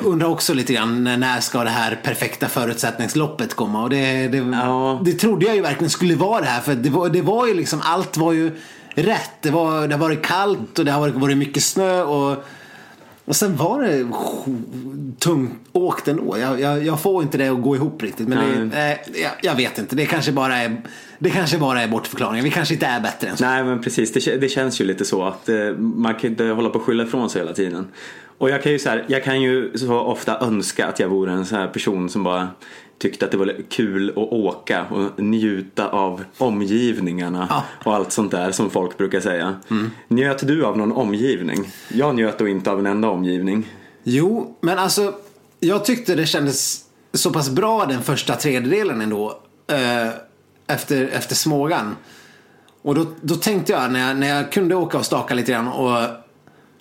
undrar 0.06 0.28
också 0.28 0.54
lite 0.54 0.74
grann 0.74 1.04
när- 1.04 1.40
ska 1.40 1.64
det 1.64 1.70
här 1.70 2.00
perfekta 2.04 2.48
förutsättningsloppet 2.50 3.54
komma? 3.56 3.84
Och 3.84 3.90
det, 3.90 4.28
det, 4.28 4.38
Ja. 4.38 5.02
det 5.06 5.14
trodde 5.14 5.46
jag 5.46 5.56
ju 5.56 5.62
verkligen 5.62 5.90
skulle 5.90 6.16
vara 6.16 6.42
det 6.42 6.48
här. 6.48 6.62
För 6.62 6.76
det 6.76 6.90
var, 6.90 7.10
det 7.10 7.22
var 7.22 7.48
ju 7.48 7.54
liksom, 7.54 7.82
allt 7.84 8.18
var 8.18 8.34
ju 8.34 8.52
rätt. 8.96 9.32
Det, 9.42 9.50
var, 9.52 9.88
det 9.88 9.96
har 9.96 10.00
varit 10.00 10.24
kallt 10.26 10.80
och 10.80 10.86
det 10.86 10.92
har 10.92 11.10
varit 11.10 11.38
mycket 11.38 11.64
snö. 11.64 12.02
Och, 12.02 12.44
och 13.28 13.36
sen 13.36 13.56
var 13.56 13.82
det 13.82 14.08
tungt 15.20 15.52
åkt 15.72 16.08
ändå. 16.08 16.38
Jag, 16.38 16.62
jag, 16.62 16.86
jag 16.86 17.02
får 17.02 17.24
inte 17.24 17.38
det 17.38 17.48
att 17.48 17.62
gå 17.62 17.76
ihop 17.76 18.04
riktigt. 18.04 18.28
Men 18.28 18.70
det, 18.70 18.92
eh, 18.92 19.22
jag, 19.22 19.32
jag 19.42 19.56
vet 19.56 19.78
inte. 19.78 19.96
Det 19.96 20.06
kanske 20.06 20.32
bara 20.32 20.58
är, 20.58 20.82
det 21.20 21.30
kanske 21.30 21.58
bara 21.58 21.82
är 21.82 21.88
bortförklaringen. 21.88 22.44
Vi 22.44 22.52
kanske 22.52 22.74
inte 22.74 22.86
är 22.86 23.00
bättre 23.00 23.28
än 23.28 23.38
så. 23.38 23.46
Nej 23.46 23.64
men 23.64 23.82
precis, 23.82 24.14
det, 24.14 24.38
det 24.38 24.50
känns 24.50 24.82
ju 24.82 24.86
lite 24.86 25.06
så 25.06 25.24
att 25.24 25.50
eh, 25.50 25.72
man 25.78 26.16
kan 26.16 26.30
inte 26.30 26.44
hålla 26.44 26.70
på 26.70 26.80
och 26.80 26.86
skylla 26.86 27.04
ifrån 27.04 27.30
sig 27.30 27.42
hela 27.42 27.54
tiden. 27.54 27.88
Och 28.38 28.50
jag 28.50 28.64
kan 28.64 28.72
ju 28.72 28.80
så 28.80 28.90
här, 28.90 29.06
jag 29.08 29.24
kan 29.24 29.42
ju 29.42 29.78
så 29.78 30.00
ofta 30.00 30.40
önska 30.40 30.88
att 30.88 31.00
jag 31.00 31.10
vore 31.10 31.32
en 31.32 31.46
sån 31.46 31.58
här 31.58 31.68
person 31.68 32.10
som 32.10 32.24
bara 32.24 32.48
tyckte 33.00 33.26
att 33.26 33.32
det 33.32 33.38
var 33.38 33.56
kul 33.70 34.10
att 34.10 34.18
åka 34.18 34.86
och 34.86 35.20
njuta 35.24 35.90
av 35.90 36.24
omgivningarna 36.38 37.48
Ja. 37.50 37.64
och 37.86 37.96
allt 37.96 38.12
sånt 38.12 38.32
där 38.32 38.52
som 38.52 38.70
folk 38.70 38.98
brukar 38.98 39.20
säga. 39.20 39.56
Njöt 40.08 40.48
du 40.48 40.66
av 40.66 40.78
någon 40.78 40.92
omgivning? 40.92 41.70
Jag 41.94 42.16
njöt 42.16 42.38
då 42.40 42.48
inte 42.48 42.72
av 42.72 42.80
en 42.80 42.86
enda 42.86 43.10
omgivning. 43.10 43.68
Jo, 44.04 44.58
men 44.62 44.78
alltså 44.80 45.14
jag 45.60 45.86
tyckte 45.86 46.16
det 46.16 46.26
kändes 46.26 46.84
så 47.14 47.32
pass 47.34 47.50
bra 47.50 47.86
den 47.86 48.04
första 48.04 48.36
tredjedelen 48.36 49.02
ändå. 49.02 49.40
Eh, 49.68 50.10
efter, 50.68 51.08
efter 51.08 51.36
Smågan. 51.36 51.96
Och 52.82 52.96
då, 52.96 53.06
då 53.22 53.36
tänkte 53.36 53.72
jag 53.74 53.92
när, 53.92 54.08
jag 54.08 54.18
när 54.18 54.28
jag 54.28 54.52
kunde 54.52 54.76
åka 54.76 54.98
och 54.98 55.06
staka 55.06 55.34
lite 55.34 55.52
grann 55.52 55.68
och, 55.68 56.02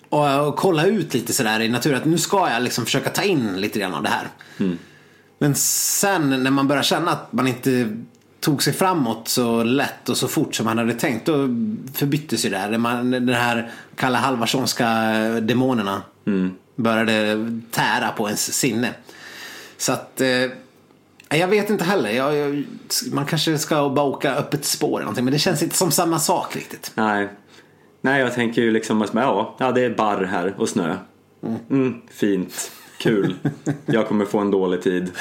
och, 0.09 0.47
och 0.47 0.55
kolla 0.55 0.85
ut 0.85 1.13
lite 1.13 1.33
sådär 1.33 1.59
i 1.59 1.69
naturen 1.69 1.97
att 1.97 2.05
nu 2.05 2.17
ska 2.17 2.49
jag 2.49 2.63
liksom 2.63 2.85
försöka 2.85 3.09
ta 3.09 3.23
in 3.23 3.61
lite 3.61 3.79
grann 3.79 3.93
av 3.93 4.03
det 4.03 4.09
här. 4.09 4.27
Men 5.39 5.55
sen 5.55 6.43
när 6.43 6.51
man 6.51 6.67
börjar 6.67 6.83
känna 6.83 7.11
att 7.11 7.33
man 7.33 7.47
inte 7.47 7.97
tog 8.39 8.63
sig 8.63 8.73
framåt 8.73 9.27
så 9.27 9.63
lätt 9.63 10.09
och 10.09 10.17
så 10.17 10.27
fort 10.27 10.55
som 10.55 10.65
man 10.65 10.77
hade 10.77 10.93
tänkt 10.93 11.25
då 11.25 11.33
förbyttes 11.93 12.45
ju 12.45 12.49
det 12.49 12.57
här. 12.57 12.77
Man- 12.77 13.11
Den 13.11 13.29
här 13.29 13.71
Kalle 13.95 14.17
Halvarssonska 14.17 14.85
demonerna 15.41 16.01
började 16.75 17.37
tära 17.71 18.11
på 18.11 18.27
ens 18.27 18.53
sinne. 18.53 18.93
Så 19.77 19.91
att 19.91 20.21
eh, 20.21 20.27
jag 21.29 21.47
vet 21.47 21.69
inte 21.69 21.83
heller. 21.83 22.09
Jag, 22.09 22.35
jag, 22.35 22.63
man 23.11 23.25
kanske 23.25 23.57
ska 23.57 23.89
bara 23.89 24.05
åka 24.05 24.35
öppet 24.35 24.65
spår 24.65 24.89
eller 24.89 24.99
någonting 24.99 25.25
men 25.25 25.33
det 25.33 25.39
känns 25.39 25.63
inte 25.63 25.75
som 25.77 25.91
samma 25.91 26.19
sak 26.19 26.55
riktigt. 26.55 26.91
Nej. 26.95 27.29
Nej, 28.01 28.21
jag 28.21 28.33
tänker 28.33 28.61
ju 28.61 28.71
liksom 28.71 29.01
att 29.01 29.13
ja, 29.13 29.55
ja, 29.59 29.71
det 29.71 29.81
är 29.81 29.89
barr 29.89 30.23
här 30.23 30.55
och 30.57 30.69
snö. 30.69 30.95
Mm, 31.69 32.01
fint, 32.11 32.71
kul. 32.97 33.35
Jag 33.85 34.07
kommer 34.07 34.25
få 34.25 34.39
en 34.39 34.51
dålig 34.51 34.81
tid. 34.81 35.11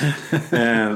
Eh, 0.50 0.94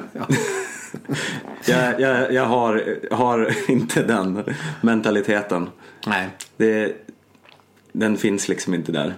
jag 1.65 2.01
jag, 2.01 2.33
jag 2.33 2.47
har, 2.47 2.99
har 3.15 3.71
inte 3.71 4.03
den 4.03 4.45
mentaliteten. 4.81 5.69
Nej. 6.07 6.29
Det, 6.57 6.93
den 7.93 8.17
finns 8.17 8.49
liksom 8.49 8.75
inte 8.75 8.93
där. 8.93 9.15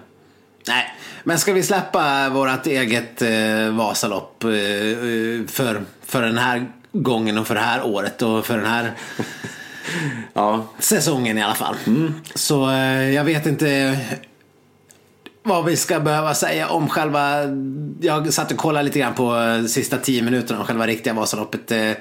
Nej, 0.67 0.85
men 1.23 1.39
ska 1.39 1.53
vi 1.53 1.63
släppa 1.63 2.29
vårt 2.29 2.67
eget 2.67 3.21
eh, 3.21 3.69
Vasalopp 3.71 4.43
eh, 4.43 4.49
för, 5.47 5.83
för 6.05 6.21
den 6.21 6.37
här 6.37 6.67
gången 6.91 7.37
och 7.37 7.47
för 7.47 7.55
det 7.55 7.61
här 7.61 7.85
året 7.85 8.21
och 8.21 8.45
för 8.45 8.57
den 8.57 8.65
här 8.65 8.91
Ja, 10.33 10.67
säsongen 10.79 11.37
i 11.37 11.43
alla 11.43 11.55
fall. 11.55 11.75
Så 12.35 12.71
eh, 12.71 13.09
jag 13.09 13.23
vet 13.23 13.45
inte 13.45 13.99
vad 15.43 15.65
vi 15.65 15.77
ska 15.77 15.99
behöva 15.99 16.33
säga 16.33 16.67
om 16.67 16.89
själva... 16.89 17.37
Jag 18.01 18.33
satt 18.33 18.51
och 18.51 18.57
kollade 18.57 18.83
lite 18.85 18.99
grann 18.99 19.13
på 19.13 19.35
eh, 19.35 19.65
sista 19.65 19.97
tio 19.97 20.21
minuterna 20.21 20.59
om 20.59 20.65
själva 20.65 20.87
riktiga 20.87 21.13
Vasaloppet. 21.13 21.71
Eh, 21.71 21.91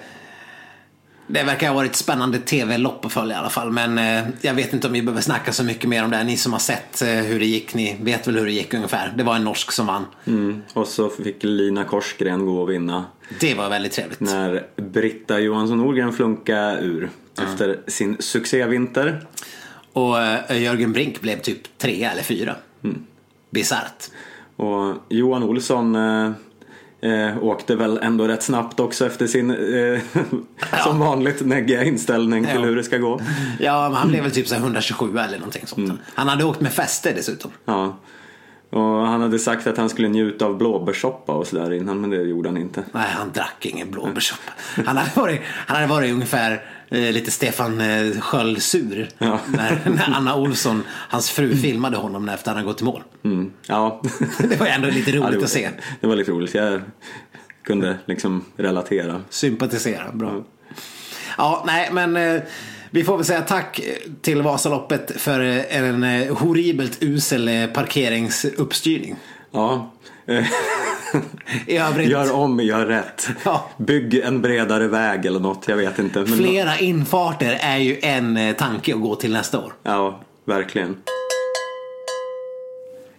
Det 1.26 1.42
verkar 1.42 1.68
ha 1.68 1.74
varit 1.74 1.90
ett 1.90 1.96
spännande 1.96 2.38
tv-lopp 2.38 3.04
att 3.04 3.12
följa 3.12 3.36
i 3.36 3.38
alla 3.38 3.50
fall. 3.50 3.70
Men 3.70 3.98
eh, 3.98 4.24
jag 4.40 4.54
vet 4.54 4.72
inte 4.72 4.86
om 4.86 4.92
vi 4.92 5.02
behöver 5.02 5.22
snacka 5.22 5.52
så 5.52 5.64
mycket 5.64 5.88
mer 5.88 6.04
om 6.04 6.10
det. 6.10 6.24
Ni 6.24 6.36
som 6.36 6.52
har 6.52 6.60
sett 6.60 7.02
hur 7.02 7.38
det 7.38 7.46
gick, 7.46 7.74
ni 7.74 7.96
vet 8.00 8.26
väl 8.28 8.36
hur 8.38 8.46
det 8.46 8.52
gick 8.52 8.74
ungefär. 8.74 9.12
Det 9.16 9.22
var 9.22 9.36
en 9.36 9.44
norsk 9.44 9.72
som 9.72 9.86
vann. 9.86 10.06
mm. 10.26 10.62
och 10.74 10.86
så 10.88 11.08
fick 11.08 11.36
Lina 11.44 11.84
Korsgren 11.84 12.46
gå 12.46 12.60
och 12.60 12.70
vinna. 12.70 13.04
Det 13.40 13.54
var 13.54 13.68
väldigt 13.70 13.92
trevligt. 13.92 14.20
När 14.20 14.66
Britta 14.76 15.38
Johansson 15.38 15.78
Norgren 15.78 16.12
flunka 16.12 16.78
ur 16.80 17.10
efter 17.42 17.80
sin 17.86 18.16
succévinter. 18.20 19.26
Och 19.92 20.16
Jörgen 20.50 20.92
Brink 20.92 21.20
blev 21.20 21.40
typ 21.40 21.78
trea 21.78 22.10
eller 22.12 22.22
fyra. 22.22 22.56
Mm. 22.84 23.06
Bisarrt. 23.52 24.10
Och 24.56 24.94
Johan 25.08 25.42
Olsson 25.42 25.94
eh, 25.96 26.30
eh, 27.00 27.42
åkte 27.44 27.76
väl 27.76 27.98
ändå 28.02 28.28
rätt 28.28 28.42
snabbt 28.42 28.80
också 28.80 29.06
efter 29.06 29.26
sin 29.26 29.50
eh, 29.50 30.00
som 30.84 30.98
vanligt 30.98 31.46
neggiga 31.46 31.84
inställning 31.84 32.44
till 32.44 32.54
Ja. 32.54 32.60
hur 32.60 32.76
det 32.76 32.84
ska 32.84 32.98
gå. 32.98 33.20
Ja, 33.60 33.88
men 33.88 33.96
han 33.98 34.08
blev 34.08 34.22
väl 34.22 34.32
typ 34.32 34.48
så 34.48 34.54
här 34.54 34.62
127 34.62 35.18
eller 35.18 35.38
någonting 35.38 35.66
sånt. 35.66 35.78
Mm. 35.88 35.98
Han 36.14 36.28
hade 36.28 36.44
åkt 36.44 36.60
med 36.60 36.72
fäste 36.72 37.12
dessutom. 37.12 37.50
Ja. 37.64 37.98
Och 38.70 39.06
han 39.06 39.20
hade 39.20 39.38
sagt 39.38 39.66
att 39.66 39.76
han 39.76 39.88
skulle 39.88 40.08
njuta 40.08 40.46
av 40.46 40.58
blåbärssoppa 40.58 41.32
och 41.32 41.46
sådär 41.46 41.72
innan 41.72 42.00
men 42.00 42.10
det 42.10 42.16
gjorde 42.22 42.48
han 42.48 42.56
inte. 42.58 42.84
Nej, 42.92 43.08
han 43.10 43.32
drack 43.32 43.66
ingen 43.66 43.90
blåbärssoppa. 43.90 44.52
Han 44.86 44.96
hade 44.96 45.10
varit, 45.14 45.40
han 45.46 45.76
hade 45.76 45.88
varit 45.88 46.12
ungefär 46.12 46.64
eh, 46.92 47.12
lite 47.12 47.30
Stefan 47.30 47.80
eh, 47.80 48.20
Sköld-sur. 48.20 49.08
Ja. 49.18 49.38
När, 49.46 49.80
när 49.90 50.10
Anna 50.14 50.36
Olsson, 50.36 50.82
hans 50.88 51.30
fru, 51.30 51.56
filmade 51.56 51.96
honom 51.96 52.28
efter 52.28 52.50
att 52.50 52.56
han 52.56 52.66
gått 52.66 52.80
i 52.80 52.84
mål. 52.84 53.02
Mm. 53.24 53.52
Ja. 53.66 54.02
Det 54.48 54.60
var 54.60 54.66
ändå 54.66 54.88
lite 54.88 55.10
roligt 55.10 55.22
Ja, 55.32 55.36
var- 55.38 55.44
att 55.44 55.50
se. 55.50 55.70
Det 56.00 56.06
var 56.06 56.16
lite 56.16 56.30
roligt. 56.30 56.54
Jag 56.54 56.80
kunde 57.64 57.98
liksom 58.04 58.44
relatera. 58.56 59.20
Sympatisera, 59.30 60.12
bra. 60.12 60.44
Ja, 61.38 61.64
nej, 61.66 61.88
men 61.92 62.16
eh, 62.16 62.42
vi 62.90 63.04
får 63.04 63.16
väl 63.16 63.26
säga 63.26 63.40
tack 63.42 63.80
till 64.22 64.42
Vasaloppet 64.42 65.12
för 65.20 65.40
en 65.70 66.02
horribelt 66.36 66.98
usel 67.02 67.68
parkeringsuppstyrning. 67.74 69.16
Ja. 69.50 69.90
I 71.66 71.76
övrigt, 71.76 72.08
Gör 72.08 72.32
om, 72.34 72.60
gör 72.60 72.86
rätt. 72.86 73.28
Ja. 73.44 73.70
Bygg 73.76 74.14
en 74.14 74.42
bredare 74.42 74.88
väg 74.88 75.26
eller 75.26 75.40
något, 75.40 75.64
jag 75.68 75.76
vet 75.76 75.98
inte. 75.98 76.18
Men 76.18 76.28
flera 76.28 76.78
infarter 76.78 77.58
är 77.60 77.76
ju 77.76 77.98
en 78.02 78.36
eh, 78.36 78.56
tanke 78.56 78.94
att 78.94 79.00
gå 79.00 79.14
till 79.14 79.32
nästa 79.32 79.58
år. 79.58 79.72
Ja, 79.82 80.20
verkligen. 80.44 80.96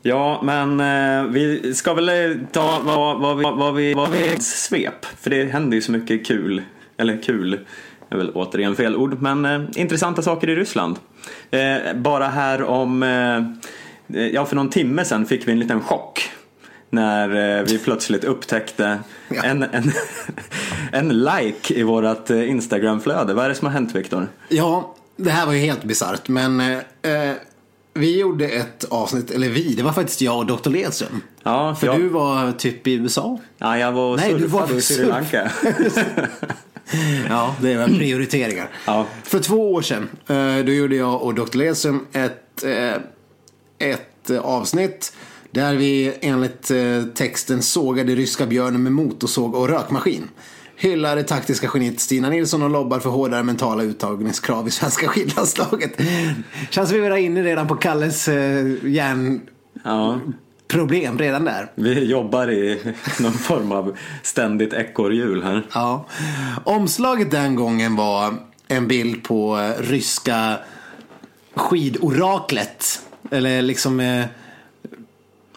Ja, 0.01 0.41
men 0.43 0.79
eh, 0.79 1.31
vi 1.31 1.73
ska 1.73 1.93
väl 1.93 2.09
eh, 2.09 2.37
ta 2.51 2.81
vad, 2.83 3.19
vad, 3.19 3.37
vi, 3.37 3.43
vad, 3.43 3.75
vi, 3.75 3.93
vad 3.93 4.09
vi 4.11 4.39
svep. 4.39 5.05
För 5.05 5.29
det 5.29 5.45
händer 5.45 5.75
ju 5.75 5.81
så 5.81 5.91
mycket 5.91 6.27
kul. 6.27 6.61
Eller 6.97 7.21
kul 7.23 7.59
är 8.09 8.17
väl 8.17 8.31
återigen 8.31 8.75
fel 8.75 8.95
ord. 8.95 9.21
Men 9.21 9.45
eh, 9.45 9.61
intressanta 9.75 10.21
saker 10.21 10.49
i 10.49 10.55
Ryssland. 10.55 10.99
Eh, 11.51 11.93
bara 11.95 12.27
här 12.27 12.63
om, 12.63 13.03
eh, 13.03 14.19
ja 14.33 14.45
för 14.45 14.55
någon 14.55 14.69
timme 14.69 15.05
sedan 15.05 15.25
fick 15.25 15.47
vi 15.47 15.51
en 15.51 15.59
liten 15.59 15.81
chock. 15.81 16.29
När 16.93 17.58
eh, 17.60 17.63
vi 17.63 17.77
plötsligt 17.77 18.23
upptäckte 18.23 18.99
Ja. 19.29 19.43
en, 19.43 19.63
en, 19.63 19.91
en 20.91 21.10
like 21.10 21.73
i 21.73 21.84
vårat 21.84 22.29
eh, 22.29 22.49
Instagramflöde. 22.49 23.34
Vad 23.34 23.45
är 23.45 23.49
det 23.49 23.56
som 23.56 23.65
har 23.67 23.73
hänt 23.73 23.95
Viktor? 23.95 24.27
Ja, 24.49 24.95
det 25.15 25.29
här 25.32 25.45
var 25.45 25.53
ju 25.53 25.60
helt 25.60 25.84
bisarrt 25.84 26.27
men 26.27 26.60
eh, 26.60 26.77
eh, 27.01 27.34
vi 27.93 28.19
gjorde 28.19 28.45
ett 28.49 28.84
avsnitt, 28.84 29.32
eller 29.32 29.49
vi, 29.49 29.73
det 29.73 29.84
var 29.84 29.93
faktiskt 29.93 30.21
jag 30.21 30.38
och 30.38 30.45
Dr. 30.45 30.69
Ledström. 30.69 31.21
Ja, 31.43 31.75
För 31.75 31.88
jag- 31.88 31.99
du 31.99 32.10
var 32.10 32.51
typ 32.51 32.88
i 32.88 32.93
USA. 32.93 33.39
Ja, 33.58 33.77
jag 33.77 33.91
var 33.91 34.12
och 34.12 34.17
Nej, 34.17 34.34
du 34.34 34.47
var 34.47 34.73
i 34.77 34.82
Sri. 34.82 35.06
Lanka. 35.06 35.51
Ja, 37.29 37.56
det 37.62 37.75
var 37.77 37.88
prioriteringar. 37.99 38.69
Ja. 38.86 39.06
För 39.23 39.39
två 39.39 39.73
år 39.73 39.82
sedan, 39.82 40.10
eh, 40.27 40.65
då 40.65 40.71
gjorde 40.71 40.95
jag 40.95 41.21
och 41.21 41.34
Dr. 41.34 41.58
Ledström 41.58 42.06
ett, 42.13 42.63
eh, 42.63 42.93
ett 43.89 44.29
avsnitt 44.41 45.13
där 45.53 45.73
vi 45.75 46.13
enligt 46.21 46.71
eh, 46.71 47.03
texten 47.15 47.61
sågade 47.61 48.15
ryska 48.15 48.45
björnen 48.45 48.83
med 48.83 48.91
motorsåg 48.91 49.55
och 49.55 49.69
rökmaskin. 49.69 50.29
Hyllar 50.75 51.15
det 51.15 51.23
taktiska 51.23 51.69
geniet 51.73 51.99
Stina 51.99 52.29
Nilsson 52.29 52.61
och 52.63 52.69
lobbar 52.69 52.99
för 52.99 53.09
hårdare 53.09 53.43
mentala 53.43 53.83
uttagningskrav 53.83 54.67
i 54.67 54.71
svenska 54.71 55.08
skidlandslaget. 55.12 56.01
Känns 56.69 56.89
som 56.89 57.01
vi 57.01 57.10
var 57.10 57.17
inne 57.17 57.43
redan 57.43 57.67
på 57.67 57.75
Kalles 57.75 58.27
eh, 58.27 58.65
järnproblem 58.83 59.47
Ja, 61.17 61.25
redan 61.25 61.45
där. 61.45 61.71
vi 61.75 62.04
jobbar 62.06 62.51
i 62.51 62.79
någon 63.19 63.33
form 63.33 63.71
av 63.71 63.97
ständigt 64.23 64.73
ekorrhjul 64.73 65.43
här. 65.43 65.67
Ja. 65.73 66.06
Omslaget 66.63 67.31
den 67.31 67.56
gången 67.56 67.95
var 67.95 68.33
en 68.67 68.87
bild 68.87 69.23
på 69.23 69.58
eh, 69.60 69.81
ryska 69.83 70.58
skidoraklet. 71.56 73.01
Eller 73.31 73.62
liksom 73.62 73.99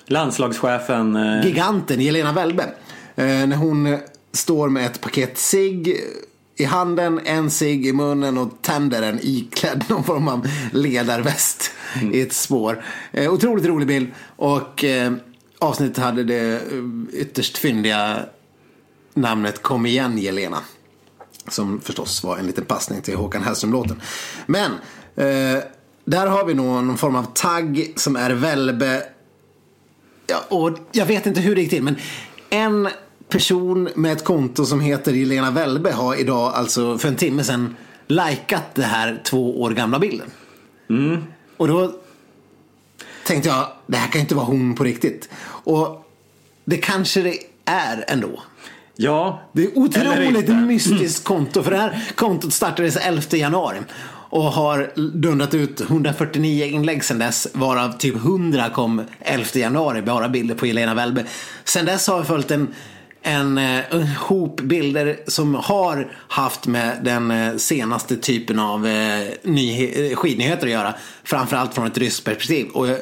Landslagschefen, 0.06 1.16
eh, 1.16 1.46
giganten 1.46 2.00
Jelena 2.00 2.32
Välbe. 2.32 2.62
Eh, 3.16 3.26
när 3.26 3.56
hon 3.56 3.86
eh, 3.86 3.98
står 4.32 4.68
med 4.68 4.86
ett 4.86 5.00
paket 5.00 5.38
cigg 5.38 6.00
i 6.56 6.64
handen, 6.64 7.20
en 7.24 7.50
cigg 7.50 7.86
i 7.86 7.92
munnen 7.92 8.38
och 8.38 8.62
tänder 8.62 9.00
den 9.00 9.18
iklädd 9.22 9.84
någon 9.88 10.04
form 10.04 10.28
av 10.28 10.48
ledarväst 10.72 11.70
i 12.12 12.20
ett 12.20 12.32
spår. 12.32 12.84
Eh, 13.12 13.32
otroligt 13.32 13.66
rolig 13.66 13.88
bild. 13.88 14.08
Och 14.36 14.84
eh, 14.84 15.12
avsnittet 15.58 16.04
hade 16.04 16.24
det 16.24 16.54
eh, 16.54 16.60
ytterst 17.12 17.58
fyndiga 17.58 18.18
namnet 19.14 19.62
Kom 19.62 19.86
igen 19.86 20.18
Jelena. 20.18 20.58
Som 21.48 21.80
förstås 21.80 22.24
var 22.24 22.38
en 22.38 22.46
liten 22.46 22.64
passning 22.64 23.02
till 23.02 23.16
Håkan 23.16 23.42
Hellström-låten. 23.42 24.00
Men 24.46 24.72
eh, 25.16 25.62
där 26.04 26.26
har 26.26 26.44
vi 26.44 26.54
någon, 26.54 26.86
någon 26.86 26.98
form 26.98 27.16
av 27.16 27.26
tagg 27.34 27.92
som 27.96 28.16
är 28.16 28.30
Välbe. 28.30 29.02
Och 30.48 30.78
jag 30.92 31.06
vet 31.06 31.26
inte 31.26 31.40
hur 31.40 31.54
det 31.54 31.60
gick 31.60 31.70
till 31.70 31.82
men 31.82 31.96
en 32.50 32.88
person 33.28 33.88
med 33.94 34.12
ett 34.12 34.24
konto 34.24 34.64
som 34.64 34.80
heter 34.80 35.12
Jelena 35.12 35.50
Välbe 35.50 35.92
har 35.92 36.20
idag, 36.20 36.52
alltså 36.54 36.98
för 36.98 37.08
en 37.08 37.16
timme 37.16 37.44
sedan, 37.44 37.76
likat 38.06 38.74
det 38.74 38.82
här 38.82 39.20
två 39.24 39.62
år 39.62 39.70
gamla 39.70 39.98
bilden. 39.98 40.30
Och 41.56 41.68
då 41.68 41.92
tänkte 43.26 43.48
jag, 43.48 43.66
det 43.86 43.96
här 43.96 44.08
kan 44.08 44.20
inte 44.20 44.34
vara 44.34 44.46
hon 44.46 44.74
på 44.74 44.84
riktigt. 44.84 45.28
Och 45.44 46.06
det 46.64 46.76
kanske 46.76 47.22
det 47.22 47.38
är 47.64 48.04
ändå. 48.08 48.42
Ja, 48.96 49.42
Det 49.52 49.64
är 49.64 49.78
otroligt 49.78 50.48
mystiskt 50.48 51.24
konto. 51.24 51.62
För 51.62 51.70
det 51.70 51.76
här 51.76 52.04
kontot 52.14 52.52
startades 52.52 52.96
11 52.96 53.22
januari. 53.30 53.78
Och 54.30 54.42
har 54.42 54.90
dundrat 54.96 55.54
ut 55.54 55.80
149 55.80 56.64
inlägg 56.64 57.04
sedan 57.04 57.18
dess. 57.18 57.48
Varav 57.52 57.92
typ 57.98 58.16
100 58.16 58.70
kom 58.70 59.02
11 59.20 59.46
januari. 59.54 60.02
Bara 60.02 60.28
bilder 60.28 60.54
på 60.54 60.66
Jelena 60.66 60.94
Välbe. 60.94 61.24
Sedan 61.64 61.84
dess 61.84 62.08
har 62.08 62.18
vi 62.18 62.24
följt 62.24 62.50
en, 62.50 62.74
en, 63.22 63.58
eh, 63.58 63.94
en 63.94 64.06
hop 64.06 64.60
bilder 64.60 65.16
som 65.26 65.54
har 65.54 66.12
haft 66.28 66.66
med 66.66 66.98
den 67.02 67.30
eh, 67.30 67.56
senaste 67.56 68.16
typen 68.16 68.58
av 68.58 68.86
eh, 68.86 69.20
eh, 69.20 70.16
skidnyheter 70.16 70.66
att 70.66 70.72
göra. 70.72 70.94
Framförallt 71.24 71.74
från 71.74 71.86
ett 71.86 71.98
ryskt 71.98 72.24
perspektiv. 72.24 72.68
Och 72.68 72.88
jag, 72.88 72.98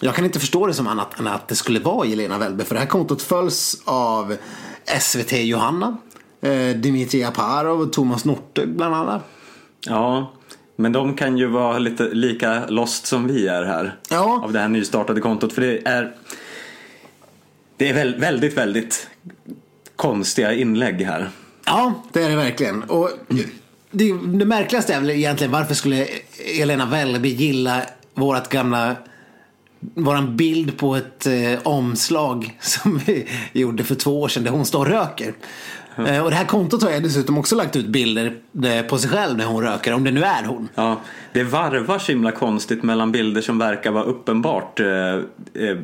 jag 0.00 0.14
kan 0.14 0.24
inte 0.24 0.40
förstå 0.40 0.66
det 0.66 0.74
som 0.74 0.86
annat 0.86 1.20
än 1.20 1.26
att 1.26 1.48
det 1.48 1.54
skulle 1.54 1.80
vara 1.80 2.06
Jelena 2.06 2.38
Välbe. 2.38 2.64
För 2.64 2.74
det 2.74 2.80
här 2.80 2.86
kontot 2.86 3.22
följs 3.22 3.82
av 3.84 4.36
SVT 5.00 5.32
Johanna, 5.32 5.96
eh, 6.40 6.76
Dimitri 6.76 7.24
Aparov 7.24 7.80
och 7.80 7.92
Thomas 7.92 8.24
Northug 8.24 8.76
bland 8.76 8.94
annat. 8.94 9.22
Ja, 9.86 10.32
men 10.76 10.92
de 10.92 11.14
kan 11.14 11.38
ju 11.38 11.46
vara 11.46 11.78
lite 11.78 12.02
lika 12.02 12.66
lost 12.66 13.06
som 13.06 13.26
vi 13.26 13.48
är 13.48 13.62
här. 13.62 13.96
Ja. 14.10 14.40
Av 14.44 14.52
det 14.52 14.58
här 14.58 14.68
nystartade 14.68 15.20
kontot. 15.20 15.52
För 15.52 15.62
det 15.62 15.88
är 15.88 16.14
Det 17.76 17.88
är 17.88 17.94
väl, 17.94 18.14
väldigt, 18.14 18.56
väldigt 18.56 19.08
konstiga 19.96 20.52
inlägg 20.52 21.02
här. 21.02 21.30
Ja, 21.66 22.02
det 22.12 22.22
är 22.22 22.28
det 22.30 22.36
verkligen. 22.36 22.82
Och 22.82 23.10
det, 23.90 24.12
det 24.24 24.44
märkligaste 24.44 24.94
är 24.94 25.00
väl 25.00 25.10
egentligen 25.10 25.52
varför 25.52 25.74
skulle 25.74 26.06
Elena 26.60 26.86
Välby 26.86 27.28
gilla 27.28 27.82
vårat 28.14 28.48
gamla 28.48 28.96
Våran 29.94 30.36
bild 30.36 30.78
på 30.78 30.96
ett 30.96 31.26
eh, 31.26 31.58
omslag 31.62 32.58
som 32.60 33.00
vi 33.06 33.28
gjorde 33.52 33.84
för 33.84 33.94
två 33.94 34.20
år 34.20 34.28
sedan 34.28 34.44
där 34.44 34.50
hon 34.50 34.66
står 34.66 34.80
och 34.80 34.86
röker. 34.86 35.34
Eh, 35.96 36.24
och 36.24 36.30
det 36.30 36.36
här 36.36 36.44
kontot 36.44 36.82
har 36.82 36.90
jag 36.90 37.02
dessutom 37.02 37.38
också 37.38 37.56
lagt 37.56 37.76
ut 37.76 37.86
bilder 37.86 38.34
eh, 38.64 38.86
på 38.86 38.98
sig 38.98 39.10
själv 39.10 39.38
när 39.38 39.44
hon 39.44 39.62
röker, 39.62 39.94
om 39.94 40.04
det 40.04 40.10
nu 40.10 40.22
är 40.22 40.44
hon. 40.44 40.68
Ja, 40.74 41.00
det 41.32 41.44
varvar 41.44 41.98
så 41.98 42.12
himla 42.12 42.32
konstigt 42.32 42.82
mellan 42.82 43.12
bilder 43.12 43.40
som 43.40 43.58
verkar 43.58 43.90
vara 43.90 44.04
uppenbart 44.04 44.80
eh, 44.80 44.86
eh, 45.54 45.76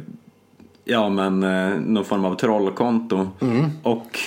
Ja 0.84 1.08
men 1.08 1.42
eh, 1.42 1.80
någon 1.80 2.04
form 2.04 2.24
av 2.24 2.34
trollkonto. 2.34 3.28
Och 3.82 4.18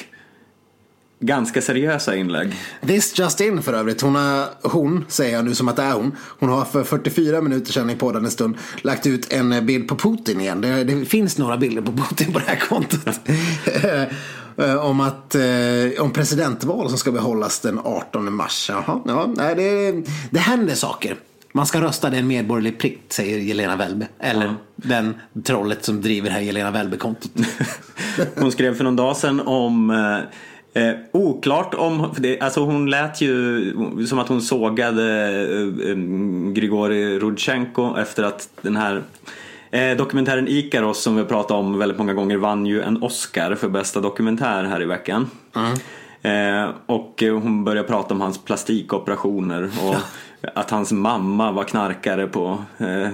ganska 1.20 1.62
seriösa 1.62 2.16
inlägg. 2.16 2.56
This 2.88 3.20
just 3.20 3.42
in 3.42 3.62
för 3.62 3.74
övrigt. 3.74 4.02
Hon, 4.02 4.16
har, 4.16 4.48
hon, 4.62 5.06
säger 5.08 5.36
jag 5.36 5.46
nu 5.46 5.56
som 5.56 5.68
att 5.68 5.76
det 5.76 5.84
är 5.84 5.94
hon. 5.94 6.16
Hon 6.20 6.50
har 6.50 6.66
för 6.66 6.84
44 6.84 7.42
minuter 7.42 7.72
sedan 7.72 7.90
i 7.90 7.96
podden 7.96 8.26
en 8.26 8.32
stund 8.32 8.58
lagt 8.82 9.08
ut 9.08 9.34
en 9.34 9.54
eh, 9.54 9.62
bild 9.62 9.88
på 9.88 9.96
Putin 9.96 10.42
igen. 10.42 10.62
Det, 10.62 10.84
det 10.84 11.06
finns 11.06 11.38
några 11.38 11.58
bilder 11.58 11.82
på 11.82 11.92
Putin 11.92 12.34
på 12.34 12.40
det 12.40 12.46
här 12.46 12.60
kontot. 12.70 13.20
Eh, 14.58 14.76
om, 14.76 15.00
att, 15.00 15.36
eh, 15.36 16.02
om 16.02 16.12
presidentval 16.14 16.90
som 16.90 16.98
ska 16.98 17.12
behållas 17.12 17.60
den 17.60 17.80
18 17.84 18.34
mars. 18.34 18.70
Jaha, 18.70 19.02
ja, 19.06 19.56
det, 19.56 19.92
det 20.30 20.40
händer 20.40 20.76
saker. 20.76 21.18
Man 21.52 21.66
ska 21.66 21.82
rösta, 21.82 22.10
det 22.10 22.18
är 22.18 22.20
en 22.20 22.28
medborgerlig 22.28 22.80
plikt, 22.80 23.14
säger 23.14 23.40
Jelena 23.40 23.76
Välbe. 23.76 24.08
Eller 24.20 24.56
den 24.76 25.16
trollet 25.44 25.86
som 25.86 26.02
driver 26.02 26.30
det 26.30 26.34
här 26.34 26.42
Jelena 26.42 26.72
Välbe-kontot. 26.72 27.32
Hon 28.36 28.52
skrev 28.52 28.76
för 28.76 28.84
någon 28.84 28.96
dag 28.96 29.18
sedan 29.18 29.40
om 29.40 29.90
eh, 29.90 30.18
eh, 30.76 30.94
oklart 31.12 31.74
om, 31.74 32.14
det, 32.18 32.40
alltså 32.40 32.62
hon 32.62 32.90
lät 32.90 33.22
ju 33.22 34.06
som 34.08 34.20
att 34.20 34.28
hon 34.28 34.42
sågade 34.42 35.32
eh, 35.32 35.90
eh, 35.90 35.98
Grigori 36.54 37.20
Rudchenko 37.20 37.96
efter 37.98 38.24
att 38.24 38.50
den 38.62 38.78
här 38.78 39.04
eh, 39.72 39.98
dokumentären 39.98 40.48
Ikaros 40.48 41.02
som 41.02 41.16
vi 41.16 41.22
har 41.22 41.28
pratat 41.28 41.52
om 41.52 41.78
väldigt 41.78 41.98
många 41.98 42.14
gånger 42.14 42.38
vann 42.38 42.66
ju 42.66 42.82
en 42.82 43.04
Oscar 43.04 43.56
för 43.56 43.70
bästa 43.70 44.00
dokumentär 44.00 44.64
här 44.64 44.82
i 44.82 44.86
veckan. 44.86 45.30
Eh, 46.22 46.70
och 46.86 47.24
hon 47.42 47.64
började 47.64 47.88
prata 47.88 48.14
om 48.14 48.22
hans 48.22 48.44
plastikoperationer 48.44 49.72
och 49.84 49.96
att 50.54 50.72
hans 50.72 50.92
mamma 50.92 51.52
var 51.52 51.64
knarkare 51.64 52.28
på 52.28 52.64
eh, 52.78 53.10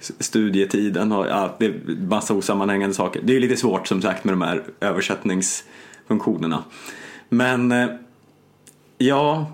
studietiden 0.18 1.12
och 1.12 1.26
ja, 1.26 1.56
det 1.58 1.66
är 1.66 1.74
massa 2.08 2.34
osammanhängande 2.34 2.94
saker. 2.94 3.20
Det 3.24 3.36
är 3.36 3.40
lite 3.40 3.56
svårt 3.56 3.86
som 3.86 4.02
sagt 4.02 4.24
med 4.24 4.32
de 4.32 4.42
här 4.42 4.62
funktionerna. 6.08 6.64
Men 7.28 7.72
eh, 7.72 7.88
ja, 8.98 9.46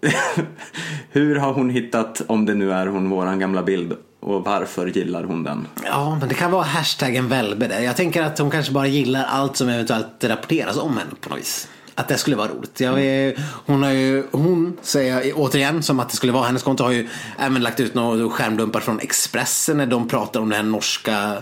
hur 1.10 1.36
har 1.36 1.52
hon 1.52 1.70
hittat, 1.70 2.22
om 2.26 2.46
det 2.46 2.54
nu 2.54 2.72
är 2.72 2.86
hon, 2.86 3.10
våran 3.10 3.38
gamla 3.38 3.62
bild 3.62 3.96
och 4.20 4.44
varför 4.44 4.86
gillar 4.86 5.24
hon 5.24 5.44
den? 5.44 5.66
Ja, 5.84 6.16
men 6.20 6.28
det 6.28 6.34
kan 6.34 6.50
vara 6.50 6.62
hashtaggen 6.62 7.28
Välbe 7.28 7.66
där. 7.66 7.80
Jag 7.80 7.96
tänker 7.96 8.22
att 8.22 8.38
hon 8.38 8.50
kanske 8.50 8.72
bara 8.72 8.86
gillar 8.86 9.24
allt 9.24 9.56
som 9.56 9.68
eventuellt 9.68 10.24
rapporteras 10.24 10.76
om 10.76 10.96
henne 10.96 11.10
på 11.20 11.28
något 11.28 11.38
vis. 11.38 11.68
Att 11.94 12.08
det 12.08 12.18
skulle 12.18 12.36
vara 12.36 12.48
roligt. 12.48 12.80
Jag 12.80 12.92
vet, 12.92 13.36
hon 13.66 13.82
har 13.82 13.90
ju, 13.90 14.24
hon 14.32 14.76
säger 14.82 15.20
jag 15.20 15.38
återigen 15.38 15.82
som 15.82 16.00
att 16.00 16.10
det 16.10 16.16
skulle 16.16 16.32
vara 16.32 16.46
hennes 16.46 16.62
konto 16.62 16.84
har 16.84 16.90
ju 16.90 17.08
även 17.38 17.62
lagt 17.62 17.80
ut 17.80 17.94
några 17.94 18.28
skärmdumpar 18.28 18.80
från 18.80 19.00
Expressen 19.00 19.76
när 19.76 19.86
de 19.86 20.08
pratar 20.08 20.40
om 20.40 20.48
det 20.48 20.56
här 20.56 20.62
norska 20.62 21.36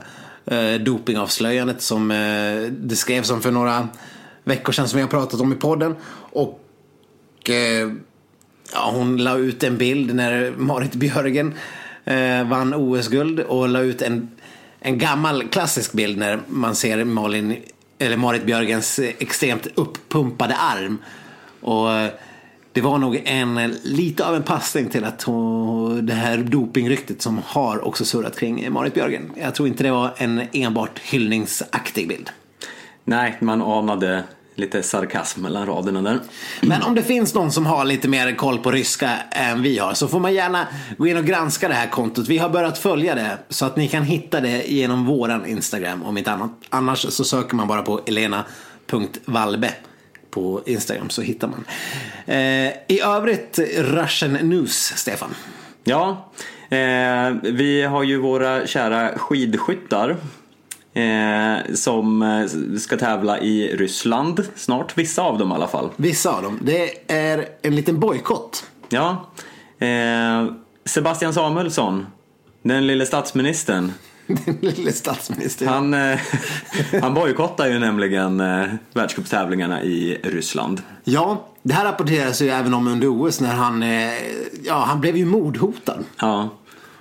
eh, 0.46 0.74
dopingavslöjandet 0.80 1.82
som 1.82 2.10
eh, 2.10 2.72
det 2.72 2.96
skrevs 2.96 3.30
om 3.30 3.40
för 3.40 3.50
några 3.50 3.88
veckor 4.44 4.72
sedan 4.72 4.88
som 4.88 4.96
vi 4.96 5.02
har 5.02 5.08
pratat 5.08 5.40
om 5.40 5.52
i 5.52 5.56
podden. 5.56 5.96
Och 6.32 6.60
eh, 7.50 7.90
ja, 8.72 8.90
hon 8.94 9.16
la 9.16 9.36
ut 9.36 9.62
en 9.62 9.78
bild 9.78 10.14
när 10.14 10.52
Marit 10.56 10.94
Björgen 10.94 11.54
eh, 12.04 12.48
vann 12.48 12.74
OS-guld 12.74 13.40
och 13.40 13.68
la 13.68 13.80
ut 13.80 14.02
en, 14.02 14.30
en 14.80 14.98
gammal 14.98 15.48
klassisk 15.48 15.92
bild 15.92 16.18
när 16.18 16.40
man 16.46 16.74
ser 16.74 17.04
Malin, 17.04 17.56
eller 17.98 18.16
Marit 18.16 18.46
Björgens 18.46 18.98
extremt 18.98 19.66
uppumpade 19.74 20.54
arm. 20.56 20.98
Och 21.60 21.92
eh, 21.92 22.10
det 22.72 22.80
var 22.80 22.98
nog 22.98 23.22
en, 23.24 23.74
lite 23.82 24.24
av 24.24 24.34
en 24.34 24.42
passning 24.42 24.88
till 24.88 25.04
att 25.04 25.22
hon, 25.22 26.06
det 26.06 26.12
här 26.12 26.38
dopingryktet 26.38 27.22
som 27.22 27.40
har 27.44 27.84
också 27.86 28.04
surrat 28.04 28.38
kring 28.38 28.72
Marit 28.72 28.94
Björgen. 28.94 29.32
Jag 29.40 29.54
tror 29.54 29.68
inte 29.68 29.82
det 29.82 29.90
var 29.90 30.14
en 30.16 30.42
enbart 30.52 30.98
hyllningsaktig 30.98 32.08
bild. 32.08 32.30
Nej, 33.10 33.36
man 33.40 33.62
anade 33.62 34.24
lite 34.54 34.82
sarkasm 34.82 35.42
mellan 35.42 35.66
raderna 35.66 36.02
där. 36.02 36.20
Men 36.60 36.82
om 36.82 36.94
det 36.94 37.02
finns 37.02 37.34
någon 37.34 37.52
som 37.52 37.66
har 37.66 37.84
lite 37.84 38.08
mer 38.08 38.36
koll 38.36 38.58
på 38.58 38.70
ryska 38.70 39.10
än 39.30 39.62
vi 39.62 39.78
har 39.78 39.94
så 39.94 40.08
får 40.08 40.20
man 40.20 40.34
gärna 40.34 40.66
gå 40.98 41.06
in 41.06 41.16
och 41.16 41.24
granska 41.24 41.68
det 41.68 41.74
här 41.74 41.86
kontot. 41.86 42.28
Vi 42.28 42.38
har 42.38 42.48
börjat 42.48 42.78
följa 42.78 43.14
det 43.14 43.38
så 43.48 43.66
att 43.66 43.76
ni 43.76 43.88
kan 43.88 44.02
hitta 44.02 44.40
det 44.40 44.64
genom 44.66 45.06
våran 45.06 45.46
Instagram 45.46 46.02
om 46.02 46.18
inte 46.18 46.32
annat. 46.32 46.50
Annars 46.68 46.98
så 46.98 47.24
söker 47.24 47.56
man 47.56 47.68
bara 47.68 47.82
på 47.82 48.00
elena.valbe 48.06 49.72
på 50.30 50.62
Instagram 50.66 51.10
så 51.10 51.22
hittar 51.22 51.48
man. 51.48 51.64
Eh, 52.26 52.72
I 52.86 53.00
övrigt 53.04 53.58
Russian 53.76 54.32
News, 54.32 54.92
Stefan. 54.96 55.34
Ja, 55.84 56.30
eh, 56.68 57.30
vi 57.42 57.82
har 57.82 58.02
ju 58.02 58.18
våra 58.18 58.66
kära 58.66 59.18
skidskyttar 59.18 60.16
eh, 60.94 61.74
som 61.74 62.22
eh, 62.22 62.78
ska 62.78 62.96
tävla 62.96 63.40
i 63.40 63.76
Ryssland 63.76 64.44
snart. 64.56 64.98
Vissa 64.98 65.22
av 65.22 65.38
dem 65.38 65.52
i 65.52 65.54
alla 65.54 65.68
fall. 65.68 65.88
Vissa 65.96 66.30
av 66.30 66.42
dem. 66.42 66.58
Det 66.62 67.12
är 67.12 67.48
en 67.62 67.76
liten 67.76 68.00
bojkott. 68.00 68.66
Ja, 68.88 69.30
eh, 69.78 70.46
Sebastian 70.84 71.34
Samuelsson, 71.34 72.06
den 72.62 72.86
lille 72.86 73.06
statsministern. 73.06 73.92
Den 74.44 74.56
lille 74.60 74.92
statsministern. 74.92 75.68
Han, 75.68 75.94
eh, 75.94 76.18
han 77.02 77.14
bojkottar 77.14 77.66
ju 77.66 77.78
nämligen 77.78 78.40
eh, 78.40 78.64
världscupstävlingarna 78.92 79.82
i 79.82 80.20
Ryssland. 80.22 80.82
Ja, 81.04 81.46
det 81.62 81.74
här 81.74 81.84
rapporteras 81.84 82.42
ju 82.42 82.48
även 82.48 82.74
om 82.74 82.88
under 82.88 83.08
OS 83.08 83.40
när 83.40 83.54
han, 83.54 83.82
eh, 83.82 84.12
ja, 84.64 84.84
han 84.86 85.00
blev 85.00 85.16
ju 85.16 85.24
mordhotad. 85.26 86.04
Ja, 86.20 86.48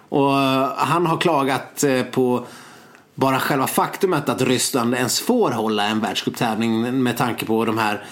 Och 0.10 0.34
eh, 0.34 0.70
han 0.78 1.06
har 1.06 1.18
klagat 1.18 1.84
eh, 1.84 2.04
på 2.04 2.46
bara 3.20 3.40
själva 3.40 3.68
faktumet 3.68 4.30
att 4.30 4.42
Ryssland 4.42 4.96
ens 4.96 5.20
får 5.20 5.52
hålla 5.52 5.88
en 5.88 6.00
världscuptävling 6.00 7.04
med 7.04 7.18
tanke 7.18 7.46
på 7.46 7.66
de 7.66 7.78
här 7.78 8.04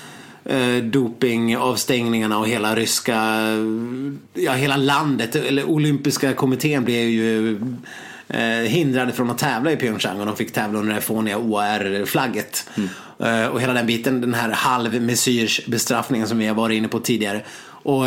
eh, 0.45 0.83
dopingavstängningarna 0.83 2.39
och 2.39 2.47
hela 2.47 2.75
ryska, 2.75 3.41
ja 4.33 4.51
hela 4.51 4.77
landet, 4.77 5.35
eller 5.35 5.69
olympiska 5.69 6.33
kommittén 6.33 6.85
blev 6.85 7.09
ju 7.09 7.59
eh, 8.27 8.41
hindrade 8.47 9.13
från 9.13 9.29
att 9.29 9.37
tävla 9.37 9.71
i 9.71 9.75
Pyeongchang 9.75 10.19
och 10.19 10.25
de 10.25 10.35
fick 10.35 10.53
tävla 10.53 10.79
under 10.79 10.95
det 10.95 11.01
fåniga 11.01 11.37
OAR-flagget. 11.37 12.69
Eh, 13.19 13.45
och 13.45 13.61
hela 13.61 13.73
den 13.73 13.85
biten, 13.85 14.21
den 14.21 14.33
här 14.33 14.49
halvmesyrs 14.49 15.65
bestraffningen 15.65 16.27
som 16.27 16.37
vi 16.37 16.47
har 16.47 16.55
varit 16.55 16.77
inne 16.77 16.87
på 16.87 16.99
tidigare. 16.99 17.41
Och 17.67 18.05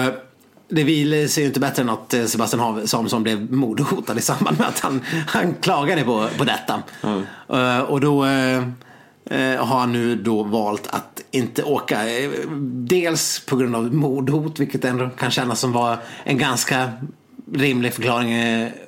det 0.71 0.85
vill 0.85 1.31
sig 1.31 1.43
ju 1.43 1.47
inte 1.47 1.61
bättre 1.61 1.83
än 1.83 1.89
att 1.89 2.14
eh, 2.14 2.25
Sebastian 2.25 2.89
Samuelsson 2.89 3.23
blev 3.23 3.53
mordhotad 3.53 4.18
i 4.18 4.21
samband 4.21 4.59
med 4.59 4.68
att 4.68 4.81
han, 4.81 5.01
han 5.27 5.55
klagade 5.55 6.03
på, 6.03 6.29
på 6.39 6.45
detta. 6.45 6.83
Eh, 7.49 7.81
och 7.81 8.01
då 8.01 8.25
eh, 8.25 8.62
har 9.59 9.79
han 9.79 9.93
nu 9.93 10.16
då 10.16 10.43
valt 10.43 10.87
att 10.87 11.23
inte 11.31 11.62
åka. 11.62 11.99
Dels 12.73 13.47
på 13.47 13.57
grund 13.57 13.77
av 13.77 13.95
mordhot, 13.95 14.59
vilket 14.59 14.85
ändå 14.85 15.09
kan 15.09 15.31
kännas 15.31 15.61
som 15.61 15.73
var 15.73 15.99
en 16.25 16.39
ganska 16.39 16.91
rimlig 17.53 17.95
förklaring. 17.95 18.35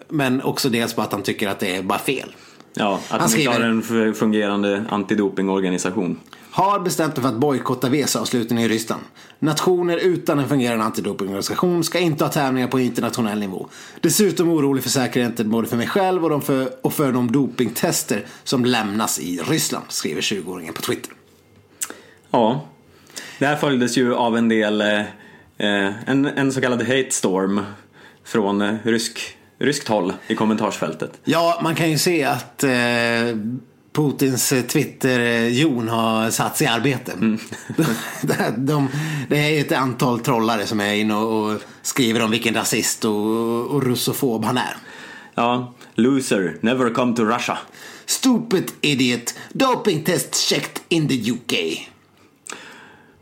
Men 0.08 0.42
också 0.42 0.68
dels 0.68 0.94
på 0.94 1.02
att 1.02 1.12
han 1.12 1.22
tycker 1.22 1.48
att 1.48 1.58
det 1.58 1.76
är 1.76 1.82
bara 1.82 1.98
fel. 1.98 2.34
Ja, 2.74 3.00
att 3.08 3.20
Han 3.20 3.38
inte 3.38 3.50
har 3.50 3.60
en 3.60 4.14
fungerande 4.14 4.84
antidopingorganisation. 4.88 6.18
Har 6.54 6.80
bestämt 6.80 7.14
sig 7.14 7.22
för 7.22 7.28
att 7.28 7.36
bojkotta 7.36 7.88
WC-avslutningen 7.88 8.64
i 8.64 8.68
Ryssland. 8.68 9.02
Nationer 9.38 9.96
utan 9.96 10.38
en 10.38 10.48
fungerande 10.48 10.84
antidopingorganisation 10.84 11.84
ska 11.84 11.98
inte 11.98 12.24
ha 12.24 12.30
tävlingar 12.30 12.68
på 12.68 12.80
internationell 12.80 13.40
nivå. 13.40 13.68
Dessutom 14.00 14.48
orolig 14.48 14.82
för 14.82 14.90
säkerheten 14.90 15.50
både 15.50 15.68
för 15.68 15.76
mig 15.76 15.86
själv 15.86 16.24
och, 16.24 16.30
de 16.30 16.42
för, 16.42 16.70
och 16.82 16.92
för 16.92 17.12
de 17.12 17.32
dopingtester 17.32 18.26
som 18.44 18.64
lämnas 18.64 19.20
i 19.20 19.38
Ryssland, 19.38 19.84
skriver 19.88 20.20
20-åringen 20.20 20.72
på 20.72 20.82
Twitter. 20.82 21.12
Ja, 22.30 22.66
det 23.38 23.46
här 23.46 23.56
följdes 23.56 23.96
ju 23.96 24.14
av 24.14 24.36
en 24.36 24.48
del, 24.48 24.80
eh, 24.80 25.00
eh, 25.58 25.92
en, 26.06 26.26
en 26.26 26.52
så 26.52 26.60
kallad 26.60 26.82
hate 26.82 27.10
storm 27.10 27.60
från 28.24 28.62
eh, 28.62 28.74
rysk, 28.84 29.36
ryskt 29.58 29.88
håll 29.88 30.12
i 30.26 30.34
kommentarsfältet. 30.34 31.20
Ja, 31.24 31.60
man 31.62 31.74
kan 31.74 31.90
ju 31.90 31.98
se 31.98 32.24
att 32.24 32.64
eh, 32.64 32.70
Putins 33.92 34.52
eh, 34.52 34.62
Twitter-jon 34.62 35.88
har 35.88 36.30
satts 36.30 36.62
i 36.62 36.66
arbete. 36.66 37.12
de, 37.16 37.38
de, 38.56 38.88
det 39.28 39.36
är 39.36 39.60
ett 39.60 39.72
antal 39.72 40.20
trollare 40.20 40.66
som 40.66 40.80
är 40.80 40.94
inne 40.94 41.14
och, 41.14 41.52
och 41.52 41.60
skriver 41.82 42.22
om 42.22 42.30
vilken 42.30 42.54
rasist 42.54 43.04
och, 43.04 43.66
och 43.66 43.82
russofob 43.82 44.44
han 44.44 44.58
är. 44.58 44.76
Ja, 45.34 45.74
loser, 45.94 46.58
never 46.60 46.94
come 46.94 47.16
to 47.16 47.24
Russia. 47.24 47.58
Stupid 48.06 48.70
idiot. 48.80 49.34
Doping 49.52 50.04
test 50.04 50.48
checked 50.48 50.82
in 50.88 51.08
the 51.08 51.30
UK. 51.30 51.88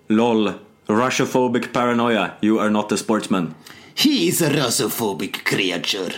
LOL, 0.08 0.52
Russophobic 0.86 1.72
paranoia, 1.72 2.30
you 2.40 2.60
are 2.60 2.70
not 2.70 2.92
a 2.92 2.96
sportsman. 2.96 3.54
He 3.94 4.28
is 4.28 4.42
a 4.42 4.50
russophobic 4.50 5.44
creature. 5.44 6.12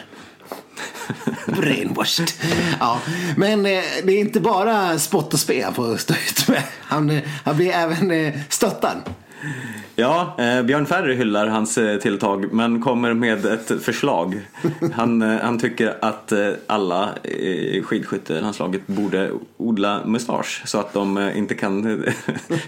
Brainwashed. 1.47 2.33
Ja, 2.81 3.01
men 3.37 3.67
eh, 3.67 3.83
det 4.05 4.13
är 4.13 4.19
inte 4.19 4.41
bara 4.41 4.99
spott 4.99 5.35
och 5.35 5.41
spe 5.41 5.65
han 5.65 5.75
får 5.75 5.97
stå 5.97 6.15
ut 6.15 6.49
med. 6.49 6.63
Han, 6.81 7.11
eh, 7.11 7.23
han 7.45 7.57
blir 7.57 7.73
även 7.73 8.11
eh, 8.11 8.35
stöttad. 8.49 9.03
Ja, 9.97 10.35
eh, 10.39 10.63
Björn 10.63 10.87
Ferry 10.87 11.15
hyllar 11.15 11.47
hans 11.47 11.79
eh, 11.79 11.99
tilltag 11.99 12.53
men 12.53 12.83
kommer 12.83 13.15
med 13.15 13.47
ett 13.47 13.83
förslag. 13.83 14.41
Han, 14.95 15.23
eh, 15.23 15.41
han 15.43 15.59
tycker 15.59 15.97
att 16.01 16.33
eh, 16.33 16.49
alla 16.67 17.19
i 17.25 17.83
skidskyttelandslaget 17.83 18.87
borde 18.87 19.31
odla 19.57 20.01
mustasch 20.07 20.63
så 20.65 20.79
att 20.79 20.93
de 20.93 21.17
eh, 21.17 21.39
inte 21.39 21.55
kan 21.55 22.05
eh, 22.05 22.13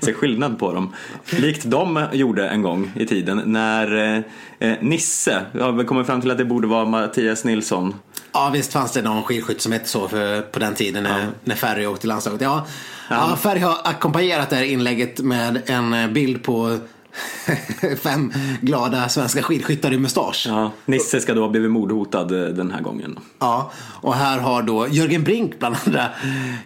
se 0.00 0.12
skillnad 0.12 0.58
på 0.58 0.72
dem. 0.72 0.92
Likt 1.30 1.64
de 1.64 2.06
gjorde 2.12 2.48
en 2.48 2.62
gång 2.62 2.92
i 2.96 3.06
tiden 3.06 3.42
när 3.44 4.14
eh, 4.14 4.22
eh, 4.58 4.76
Nisse, 4.80 5.42
har 5.60 5.84
kommit 5.84 6.06
fram 6.06 6.20
till 6.20 6.30
att 6.30 6.38
det 6.38 6.44
borde 6.44 6.66
vara 6.66 6.84
Mattias 6.84 7.44
Nilsson. 7.44 7.94
Ja, 8.32 8.50
visst 8.52 8.72
fanns 8.72 8.92
det 8.92 9.02
någon 9.02 9.22
skidskytt 9.22 9.60
som 9.60 9.72
hette 9.72 9.88
så 9.88 10.08
för, 10.08 10.40
på 10.40 10.58
den 10.58 10.74
tiden 10.74 11.02
när, 11.02 11.28
när 11.44 11.54
Ferry 11.54 11.86
åkte 11.86 12.06
landslaget. 12.06 12.40
Ja, 12.40 12.66
ja. 13.10 13.36
Ferry 13.36 13.60
har 13.60 13.76
ackompanjerat 13.84 14.50
det 14.50 14.56
här 14.56 14.64
inlägget 14.64 15.20
med 15.20 15.62
en 15.66 15.94
eh, 15.94 16.08
bild 16.10 16.42
på 16.42 16.78
fem 18.02 18.32
glada 18.60 19.08
svenska 19.08 19.42
skidskyttar 19.42 19.92
i 19.92 19.98
mustasch. 19.98 20.46
Ja, 20.48 20.72
Nisse 20.86 21.20
ska 21.20 21.34
då 21.34 21.40
ha 21.40 21.48
blivit 21.48 21.70
mordhotad 21.70 22.44
eh, 22.44 22.48
den 22.48 22.70
här 22.70 22.80
gången. 22.80 23.18
Ja, 23.38 23.72
och 24.00 24.14
här 24.14 24.38
har 24.38 24.62
då 24.62 24.88
Jörgen 24.88 25.24
Brink 25.24 25.58
bland 25.58 25.76
andra. 25.86 26.08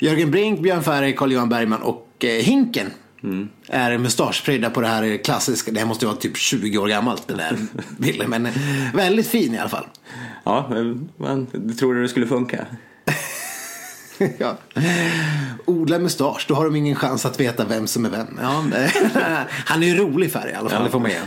Jörgen 0.01 0.31
Brink, 0.31 0.61
Björn 0.61 0.83
Ferry, 0.83 1.15
Carl-Johan 1.17 1.49
Bergman 1.49 1.83
och 1.83 2.09
eh, 2.19 2.31
Hinken. 2.31 2.91
Är 3.69 3.99
mustaschprydda 3.99 4.71
på 4.71 4.81
det 4.81 4.87
här 4.87 5.25
klassiska, 5.25 5.73
det 5.73 5.81
här 5.81 5.87
måste 5.87 6.05
ju 6.05 6.07
vara 6.09 6.19
typ 6.21 6.37
20 6.37 6.79
år 6.79 6.89
gammalt 6.89 7.29
den 7.29 7.37
där 7.37 7.57
bilden. 7.99 8.31
Men 8.31 8.49
väldigt 8.95 9.27
fin 9.27 9.55
i 9.55 9.59
alla 9.59 9.69
fall. 9.69 9.87
Ja, 10.45 10.71
eh, 10.77 10.95
men 11.17 11.47
tror 11.79 11.95
du 11.95 12.03
det 12.03 12.09
skulle 12.09 12.27
funka? 12.27 12.67
ja. 14.39 14.57
Odla 15.65 15.99
mustasch, 15.99 16.45
då 16.49 16.55
har 16.55 16.65
de 16.65 16.77
ingen 16.77 16.97
chans 16.97 17.27
att 17.27 17.41
veta 17.41 17.65
vem 17.65 17.87
som 17.87 18.05
är 18.05 18.11
vem. 18.11 18.39
Ja, 18.43 18.65
han 19.51 19.83
är 19.83 19.87
ju 19.87 19.95
rolig 19.97 20.33
färg 20.33 20.51
i 20.51 20.55
alla 20.55 20.69
fall, 20.69 20.79
Ja. 20.79 20.85
det 20.85 20.91
får 20.91 21.01
man 21.01 21.11
ge. 21.11 21.19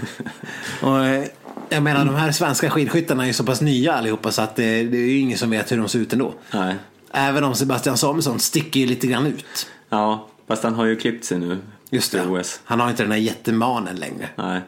Och, 0.87 1.05
eh, 1.05 1.25
Jag 1.69 1.83
menar 1.83 2.05
de 2.05 2.15
här 2.15 2.31
svenska 2.31 2.69
skidskyttarna 2.69 3.23
är 3.23 3.27
ju 3.27 3.33
så 3.33 3.43
pass 3.43 3.61
nya 3.61 3.93
allihopa 3.93 4.31
så 4.31 4.41
att 4.41 4.55
det, 4.55 4.83
det 4.83 4.97
är 4.97 5.07
ju 5.07 5.17
ingen 5.19 5.37
som 5.37 5.49
vet 5.49 5.71
hur 5.71 5.77
de 5.77 5.87
ser 5.89 5.99
ut 5.99 6.13
ändå. 6.13 6.33
Nej. 6.53 6.75
Även 7.13 7.43
om 7.43 7.55
Sebastian 7.55 7.97
Samuelsson 7.97 8.39
sticker 8.39 8.79
ju 8.79 8.85
lite 8.85 9.07
grann 9.07 9.25
ut. 9.27 9.67
Ja, 9.89 10.27
fast 10.47 10.63
han 10.63 10.73
har 10.75 10.85
ju 10.85 10.95
klippt 10.95 11.25
sig 11.25 11.39
nu. 11.39 11.57
Just 11.89 12.11
det. 12.11 12.21
OS. 12.25 12.59
Han 12.63 12.79
har 12.79 12.89
inte 12.89 13.03
den 13.03 13.09
där 13.09 13.17
jättemanen 13.17 13.95
längre. 13.95 14.29
Nej, 14.35 14.61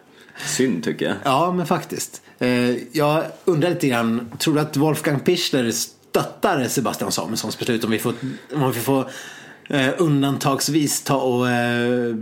synd 0.46 0.84
tycker 0.84 1.06
jag. 1.06 1.16
Ja, 1.24 1.52
men 1.52 1.66
faktiskt. 1.68 2.22
Eh, 2.40 2.50
Jag 2.92 3.24
undrar 3.46 3.70
lite 3.70 3.88
grann, 3.88 4.32
tror 4.40 4.54
du 4.56 4.60
att 4.62 4.78
Wolfgang 4.78 5.20
Pichler 5.20 5.72
stöttar 6.14 6.68
Sebastian 6.68 7.12
Samuelssons 7.12 7.60
beslut 7.60 7.84
om 7.84 7.92
vi 7.92 8.00
får, 8.00 8.14
om 8.54 8.72
vi 8.72 8.80
får 8.80 9.10
eh, 9.70 9.90
undantagsvis 9.98 11.02
ta 11.02 11.16
och 11.16 11.50
eh, 11.50 12.16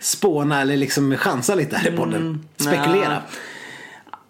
spåna 0.00 0.60
eller 0.60 0.76
liksom 0.76 1.16
chansa 1.16 1.54
lite 1.54 1.76
här 1.76 1.92
i 1.92 1.96
podden? 1.96 2.44
Spekulera. 2.56 3.08
nja. 3.08 3.22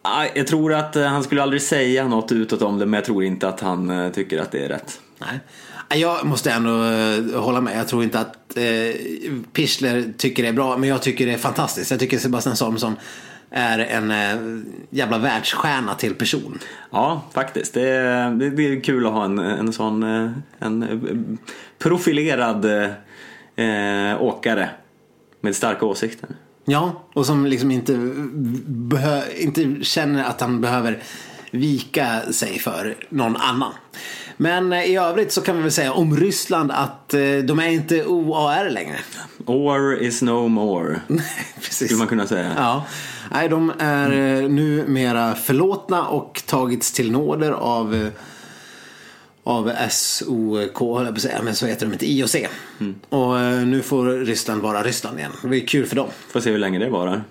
Ah, 0.03 0.27
Jag 0.35 0.47
tror 0.47 0.75
att 0.75 0.97
eh, 0.97 1.05
han 1.05 1.25
skulle 1.25 1.43
aldrig 1.43 1.63
säga 1.63 2.09
något 2.09 2.33
utåt 2.33 2.63
om 2.63 2.79
det, 2.79 2.87
men 2.87 2.99
jag 2.99 3.05
tror 3.05 3.25
inte 3.25 3.49
att 3.49 3.61
han 3.61 3.91
eh, 3.91 4.13
tycker 4.13 4.39
att 4.41 4.51
det 4.51 4.65
är 4.65 4.69
rätt. 4.69 5.01
Nej. 5.19 6.01
Jag 6.01 6.27
måste 6.27 6.51
ändå 6.51 6.85
eh, 6.85 7.41
hålla 7.41 7.61
med. 7.61 7.79
Jag 7.79 7.89
tror 7.89 8.03
inte 8.03 8.21
att 8.21 8.57
eh, 8.57 8.65
Pichler 9.53 10.13
tycker 10.19 10.43
det 10.43 10.49
är 10.49 10.53
bra, 10.53 10.77
men 10.77 10.89
jag 10.89 11.03
tycker 11.03 11.27
det 11.27 11.33
är 11.33 11.39
fantastiskt. 11.39 11.91
Jag 11.91 12.01
tycker 12.01 12.19
Sebastian 12.19 12.57
Samuelsson 12.57 12.97
är 13.51 13.79
en 13.79 14.11
eh, 14.11 14.63
jävla 14.91 15.19
världsstjärna 15.19 15.95
till 15.95 16.15
person. 16.15 16.59
Ja, 16.91 17.23
faktiskt. 17.35 17.75
Det 17.75 17.89
är, 17.89 18.31
det 18.31 18.63
är 18.63 18.81
kul 18.81 19.07
att 19.07 19.13
ha 19.13 19.25
en, 19.25 19.39
en 19.39 19.73
sån 19.73 20.03
eh, 20.03 20.31
en 20.59 20.83
eh, 20.83 20.99
profilerad 21.79 22.65
eh, 22.65 24.23
åkare 24.23 24.71
med 25.41 25.57
starka 25.57 25.87
åsikter. 25.87 26.29
Ja, 26.65 27.05
och 27.15 27.27
som 27.27 27.47
liksom 27.47 27.71
inte, 27.71 27.93
behö- 28.67 29.35
inte 29.37 29.85
känner 29.85 30.25
att 30.25 30.41
han 30.41 30.61
behöver 30.61 31.03
vika 31.51 32.21
sig 32.33 32.59
för 32.59 32.97
någon 33.09 33.37
annan. 33.37 33.73
Men 34.41 34.73
eh, 34.73 34.85
i 34.85 34.97
övrigt 34.97 35.33
så 35.33 35.41
kan 35.41 35.57
vi 35.57 35.63
väl 35.63 35.73
säga 35.73 35.93
om 35.93 36.17
Ryssland 36.17 36.71
att 36.73 37.15
eh, 37.15 37.21
de 37.21 37.59
är 37.59 37.69
inte 37.69 38.05
OAR 38.05 38.71
längre. 38.71 38.99
Or 39.47 39.99
is 39.99 40.23
no 40.23 40.49
more, 40.49 41.01
Precis. 41.55 41.89
skulle 41.89 41.99
man 41.99 42.07
kunna 42.09 42.27
säga. 42.27 42.53
Ja, 42.57 42.85
nej 43.31 43.49
de 43.49 43.73
är 43.79 44.11
eh, 44.43 44.49
numera 44.49 45.35
förlåtna 45.35 46.07
och 46.09 46.43
tagits 46.47 46.93
till 46.93 47.11
nåder 47.13 47.53
av 47.53 48.11
av 49.45 49.73
SOK, 49.91 50.81
jag 50.81 51.15
säga, 51.21 51.43
men 51.43 51.55
så 51.55 51.67
heter 51.67 51.87
de 51.87 51.93
inte 51.93 52.13
IOC. 52.13 52.37
Och 53.09 53.39
eh, 53.41 53.67
nu 53.67 53.83
får 53.83 54.07
Ryssland 54.07 54.63
vara 54.63 54.83
Ryssland 54.83 55.19
igen. 55.19 55.31
Det 55.43 55.49
ju 55.57 55.67
kul 55.67 55.87
för 55.87 55.97
dem. 55.97 56.09
Får 56.29 56.41
se 56.41 56.51
hur 56.51 56.59
länge 56.59 56.79
det 56.79 56.89
varar. 56.91 57.25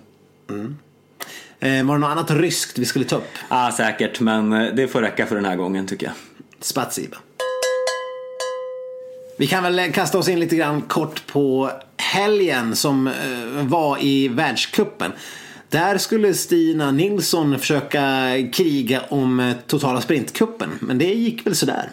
Eh, 1.60 1.86
var 1.86 1.94
det 1.94 2.00
något 2.00 2.10
annat 2.10 2.32
ryskt 2.32 2.78
vi 2.78 2.86
skulle 2.86 3.06
ta 3.06 3.16
upp? 3.16 3.30
Ah, 3.48 3.72
säkert, 3.72 4.20
men 4.20 4.50
det 4.50 4.88
får 4.88 5.02
räcka 5.02 5.26
för 5.26 5.36
den 5.36 5.46
här 5.46 5.56
gången 5.56 5.88
tycker 5.88 6.06
jag. 6.06 6.16
Spatsiba. 6.60 7.18
Vi 9.38 9.48
kan 9.48 9.64
väl 9.64 9.92
kasta 9.92 10.18
oss 10.18 10.30
in 10.30 10.40
lite 10.40 10.56
grann 10.56 10.82
kort 10.82 11.28
på 11.28 11.72
helgen 11.98 12.76
som 12.76 13.08
eh, 13.08 13.14
var 13.68 14.04
i 14.04 14.28
världskuppen. 14.28 15.12
Där 15.70 15.98
skulle 15.98 16.34
Stina 16.34 16.92
Nilsson 16.92 17.60
försöka 17.60 18.34
kriga 18.54 19.02
om 19.10 19.40
eh, 19.40 19.56
totala 19.68 20.02
sprintkuppen, 20.02 20.70
men 20.80 20.98
det 20.98 21.14
gick 21.14 21.46
väl 21.46 21.56
sådär. 21.56 21.90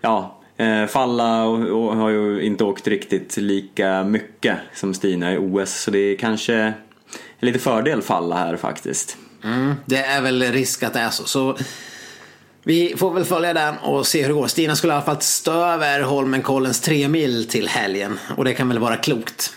ja, 0.00 0.40
eh, 0.56 0.86
Falla 0.86 1.44
och, 1.44 1.58
och 1.58 1.96
har 1.96 2.10
ju 2.10 2.42
inte 2.42 2.64
åkt 2.64 2.88
riktigt 2.88 3.36
lika 3.36 4.04
mycket 4.04 4.56
som 4.74 4.94
Stina 4.94 5.34
i 5.34 5.38
OS. 5.38 5.82
Så 5.82 5.90
det 5.90 5.98
är 5.98 6.16
kanske 6.16 6.54
en 6.54 6.74
lite 7.46 7.58
fördel 7.58 8.02
Falla 8.02 8.36
här 8.36 8.56
faktiskt. 8.56 9.16
Mm, 9.44 9.74
det 9.84 9.98
är 9.98 10.22
väl 10.22 10.42
risk 10.42 10.82
att 10.82 10.92
det 10.92 11.00
är 11.00 11.10
så. 11.10 11.24
så 11.24 11.56
vi 12.64 12.94
får 12.96 13.10
väl 13.14 13.24
följa 13.24 13.54
den 13.54 13.78
och 13.78 14.06
se 14.06 14.22
hur 14.22 14.28
det 14.28 14.34
går. 14.34 14.46
Stina 14.46 14.76
skulle 14.76 14.92
i 14.92 14.96
alla 14.96 15.04
fall 15.04 15.20
stå 15.20 15.52
över 15.52 16.00
Holmenkollens 16.00 16.80
tre 16.80 17.08
mil 17.08 17.48
till 17.48 17.68
helgen. 17.68 18.18
Och 18.36 18.44
det 18.44 18.54
kan 18.54 18.68
väl 18.68 18.78
vara 18.78 18.96
klokt. 18.96 19.54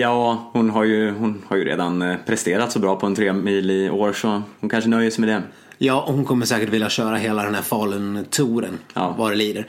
Ja, 0.00 0.50
hon 0.52 0.70
har 0.70 0.84
ju, 0.84 1.10
hon 1.10 1.42
har 1.48 1.56
ju 1.56 1.64
redan 1.64 2.02
eh, 2.02 2.16
presterat 2.26 2.72
så 2.72 2.78
bra 2.78 2.96
på 2.96 3.06
en 3.06 3.14
tre 3.14 3.32
mil 3.32 3.70
i 3.70 3.90
år 3.90 4.12
så 4.12 4.42
hon 4.60 4.70
kanske 4.70 4.90
nöjer 4.90 5.10
sig 5.10 5.24
med 5.24 5.36
det. 5.36 5.42
Ja, 5.78 6.02
och 6.02 6.14
hon 6.14 6.24
kommer 6.24 6.46
säkert 6.46 6.68
vilja 6.68 6.88
köra 6.88 7.16
hela 7.16 7.42
den 7.42 7.54
här 7.54 7.62
Falun-touren. 7.62 8.78
Ja. 8.94 9.14
Vad 9.18 9.30
det 9.32 9.36
lider. 9.36 9.66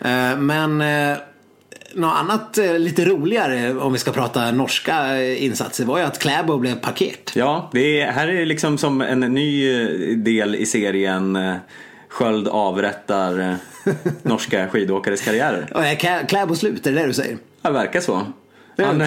Eh, 0.00 0.36
Men 0.38 0.80
eh, 0.80 1.18
något 1.94 2.16
annat 2.16 2.58
lite 2.78 3.04
roligare 3.04 3.74
om 3.74 3.92
vi 3.92 3.98
ska 3.98 4.12
prata 4.12 4.50
norska 4.50 5.22
insatser 5.32 5.84
var 5.84 5.98
ju 5.98 6.04
att 6.04 6.18
Kläbo 6.18 6.58
blev 6.58 6.74
paket. 6.74 7.32
Ja, 7.34 7.70
det 7.72 8.00
är, 8.00 8.12
här 8.12 8.28
är 8.28 8.46
liksom 8.46 8.78
som 8.78 9.00
en 9.00 9.20
ny 9.20 9.74
del 10.14 10.54
i 10.54 10.66
serien 10.66 11.38
Sköld 12.08 12.48
avrättar 12.48 13.56
norska 14.22 14.68
skidåkares 14.72 15.20
karriärer. 15.20 15.94
Kläbo 16.26 16.54
slut, 16.54 16.86
är 16.86 16.92
det 16.92 17.00
det 17.00 17.06
du 17.06 17.12
säger? 17.12 17.38
Det 17.62 17.70
verkar 17.70 18.00
så. 18.00 18.22
Han, 18.82 19.02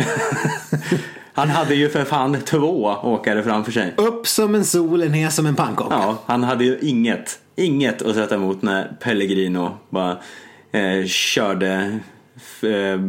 han 1.34 1.50
hade 1.50 1.76
ju 1.76 1.90
för 1.90 2.04
fan 2.04 2.38
två 2.46 2.96
åkare 3.04 3.44
framför 3.44 3.72
sig. 3.72 3.94
Upp 3.98 4.28
som 4.28 4.56
en 4.56 4.66
sol, 4.66 5.10
ner 5.10 5.30
som 5.30 5.46
en 5.46 5.56
pannkaka. 5.56 5.96
Ja, 5.96 6.18
han 6.26 6.44
hade 6.44 6.66
ju 6.66 6.80
inget, 6.82 7.40
inget 7.56 8.02
att 8.02 8.16
sätta 8.16 8.36
emot 8.36 8.62
när 8.62 8.98
Pellegrino 9.00 9.78
bara 9.90 10.18
eh, 10.72 11.06
körde 11.06 12.00
eh, 12.62 13.00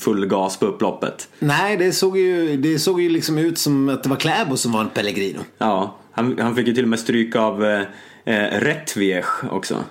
full 0.00 0.26
gas 0.26 0.56
på 0.56 0.66
upploppet. 0.66 1.28
Nej, 1.38 1.76
det 1.76 1.92
såg, 1.92 2.18
ju, 2.18 2.56
det 2.56 2.78
såg 2.78 3.00
ju 3.00 3.08
liksom 3.08 3.38
ut 3.38 3.58
som 3.58 3.88
att 3.88 4.02
det 4.02 4.08
var 4.08 4.16
Kläbo 4.16 4.56
som 4.56 4.72
var 4.72 4.80
en 4.80 4.88
Pellegrino. 4.88 5.40
Ja, 5.58 5.96
han, 6.12 6.38
han 6.38 6.56
fick 6.56 6.66
ju 6.66 6.74
till 6.74 6.84
och 6.84 6.88
med 6.88 7.00
stryk 7.00 7.36
av 7.36 7.64
eh, 7.64 7.82
eh, 8.24 8.60
Rättviech 8.60 9.44
också. 9.50 9.84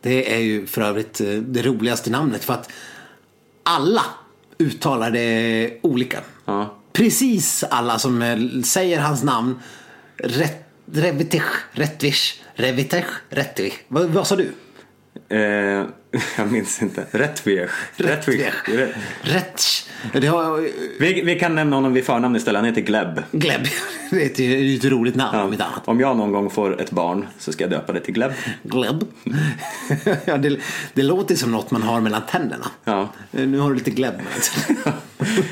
Det 0.00 0.34
är 0.34 0.38
ju 0.38 0.66
för 0.66 0.82
övrigt 0.82 1.20
eh, 1.20 1.26
det 1.26 1.62
roligaste 1.62 2.10
namnet 2.10 2.44
för 2.44 2.54
att 2.54 2.70
alla 3.62 4.02
uttalar 4.60 5.10
det 5.10 5.78
olika. 5.82 6.20
Ja. 6.44 6.76
Precis 6.92 7.64
alla 7.70 7.98
som 7.98 8.22
eh, 8.22 8.62
säger 8.62 9.00
hans 9.00 9.22
namn. 9.22 9.58
Ret- 10.16 10.64
Revitech, 10.92 11.44
Rättvich, 11.72 12.40
Revitech, 12.54 13.06
Rättvich. 13.28 13.74
Vad, 13.88 14.06
vad 14.06 14.26
sa 14.26 14.36
du? 14.36 14.52
Eh, 15.36 15.84
jag 16.38 16.52
minns 16.52 16.82
inte. 16.82 17.04
Rättviech. 17.10 17.70
Rättviech. 17.96 18.54
Rätt-. 19.22 19.86
Det 20.12 20.26
har 20.26 20.68
Vi, 21.00 21.22
vi 21.22 21.38
kan 21.38 21.54
nämna 21.54 21.76
honom 21.76 21.92
vid 21.92 22.04
förnamn 22.04 22.36
istället. 22.36 22.58
Han 22.58 22.68
heter 22.68 22.80
Gleb. 22.80 23.22
Gleb. 23.32 23.60
Det 24.10 24.22
är 24.22 24.26
ett, 24.26 24.36
det 24.36 24.44
är 24.56 24.58
ju 24.58 24.76
ett 24.76 24.84
roligt 24.84 25.14
namn 25.14 25.38
Ja. 25.38 25.44
om 25.44 25.52
inte 25.52 25.64
annat. 25.64 25.82
Om 25.88 26.00
jag 26.00 26.16
någon 26.16 26.32
gång 26.32 26.50
får 26.50 26.80
ett 26.80 26.90
barn 26.90 27.26
så 27.38 27.52
ska 27.52 27.64
jag 27.64 27.70
döpa 27.70 27.92
det 27.92 28.00
till 28.00 28.14
Gleb. 28.14 28.32
Gleb. 28.62 29.04
ja, 30.24 30.36
det, 30.36 30.58
det 30.94 31.02
låter 31.02 31.34
som 31.34 31.52
något 31.52 31.70
man 31.70 31.82
har 31.82 32.00
mellan 32.00 32.22
tänderna. 32.30 32.66
Ja. 32.84 33.08
Nu 33.30 33.58
har 33.58 33.68
du 33.70 33.74
lite 33.76 33.90
Gleb. 33.90 34.14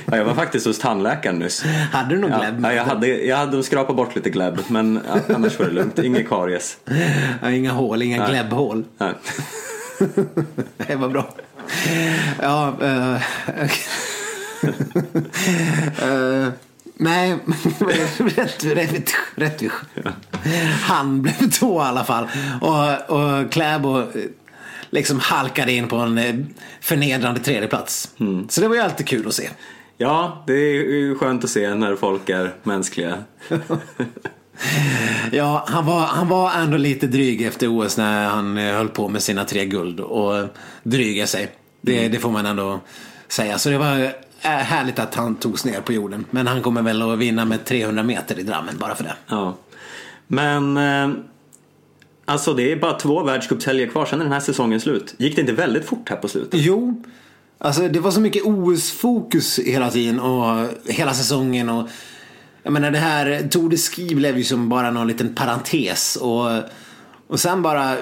Ja, 0.04 0.16
jag 0.16 0.24
var 0.24 0.34
faktiskt 0.34 0.66
hos 0.66 0.78
tandläkaren 0.78 1.38
nyss. 1.38 1.64
Hade 1.92 2.14
du 2.14 2.18
någon 2.20 2.30
Ja, 2.30 2.38
Gleb? 2.38 2.60
ja, 2.64 2.72
jag, 2.72 2.84
hade, 2.84 3.06
jag 3.06 3.36
hade 3.36 3.62
skrapat 3.62 3.96
bort 3.96 4.16
lite 4.16 4.30
Gleb 4.30 4.58
men 4.68 5.00
ja, 5.08 5.34
annars 5.34 5.58
var 5.58 5.66
det 5.66 5.72
lugnt. 5.72 5.98
Inget 5.98 6.28
karies. 6.28 6.76
Ja, 7.42 7.50
inga 7.50 7.72
hål, 7.72 8.02
inga 8.02 8.18
Nej. 8.22 8.30
Gleb-hål. 8.30 8.84
Det 10.76 10.96
var 10.96 11.08
bra. 11.08 11.34
Ja, 12.42 12.76
eh, 12.82 13.14
eh, 16.02 16.48
nej, 16.94 17.38
rätt, 18.18 18.64
rätt, 18.64 19.14
rätt. 19.34 19.62
Han 20.82 21.22
blev 21.22 21.50
två 21.50 21.82
i 21.82 21.84
alla 21.84 22.04
fall. 22.04 22.26
Och, 22.60 23.10
och 23.10 23.52
Kläbo 23.52 23.98
eh, 23.98 24.06
liksom 24.90 25.20
halkade 25.20 25.72
in 25.72 25.88
på 25.88 25.96
en 25.96 26.54
förnedrande 26.80 27.40
tredjeplats. 27.40 28.10
Så 28.48 28.60
det 28.60 28.68
var 28.68 28.74
ju 28.74 28.80
alltid 28.80 29.06
kul 29.08 29.28
att 29.28 29.34
se. 29.34 29.48
Ja, 29.96 30.44
det 30.46 30.52
är 30.52 31.14
skönt 31.14 31.44
att 31.44 31.50
se 31.50 31.74
när 31.74 31.96
folk 31.96 32.28
är 32.28 32.54
mänskliga. 32.62 33.24
Ja, 35.32 35.64
han 35.68 35.86
var, 35.86 36.00
han 36.00 36.28
var 36.28 36.52
ändå 36.52 36.76
lite 36.76 37.06
dryg 37.06 37.42
efter 37.42 37.78
OS 37.78 37.96
när 37.96 38.28
han 38.28 38.58
eh, 38.58 38.74
höll 38.74 38.88
på 38.88 39.08
med 39.08 39.22
sina 39.22 39.44
tre 39.44 39.64
guld 39.64 40.00
och 40.00 40.46
dryga 40.82 41.26
sig. 41.26 41.48
Det, 41.80 42.08
det 42.08 42.18
får 42.18 42.30
man 42.30 42.46
ändå 42.46 42.80
säga. 43.28 43.58
Så 43.58 43.70
det 43.70 43.78
var 43.78 43.98
eh, 43.98 44.10
härligt 44.42 44.98
att 44.98 45.14
han 45.14 45.34
togs 45.34 45.64
ner 45.64 45.80
på 45.80 45.92
jorden. 45.92 46.24
Men 46.30 46.46
han 46.46 46.62
kommer 46.62 46.82
väl 46.82 47.02
att 47.02 47.18
vinna 47.18 47.44
med 47.44 47.64
300 47.64 48.02
meter 48.02 48.38
i 48.38 48.42
Drammen 48.42 48.78
bara 48.78 48.94
för 48.94 49.04
det. 49.04 49.14
Ja. 49.28 49.56
Men 50.26 50.76
eh, 50.76 51.10
alltså 52.24 52.54
det 52.54 52.72
är 52.72 52.76
bara 52.76 52.98
två 52.98 53.22
världscupshelger 53.22 53.86
kvar, 53.86 54.06
sen 54.06 54.20
är 54.20 54.24
den 54.24 54.32
här 54.32 54.40
säsongen 54.40 54.80
slut. 54.80 55.14
Gick 55.18 55.36
det 55.36 55.40
inte 55.40 55.52
väldigt 55.52 55.84
fort 55.84 56.08
här 56.08 56.16
på 56.16 56.28
slutet? 56.28 56.60
Jo, 56.60 57.02
alltså 57.58 57.88
det 57.88 58.00
var 58.00 58.10
så 58.10 58.20
mycket 58.20 58.42
OS-fokus 58.44 59.58
hela 59.58 59.90
tiden 59.90 60.20
och 60.20 60.66
hela 60.86 61.14
säsongen. 61.14 61.68
och 61.68 61.88
jag 62.62 62.72
menar 62.72 62.90
det 62.90 62.98
här 62.98 63.48
Tour 63.50 63.70
de 63.70 63.76
Ski 63.76 64.14
blev 64.14 64.38
ju 64.38 64.44
som 64.44 64.68
bara 64.68 64.90
någon 64.90 65.06
liten 65.06 65.34
parentes. 65.34 66.16
Och, 66.16 66.46
och 67.28 67.40
sen 67.40 67.62
bara, 67.62 67.96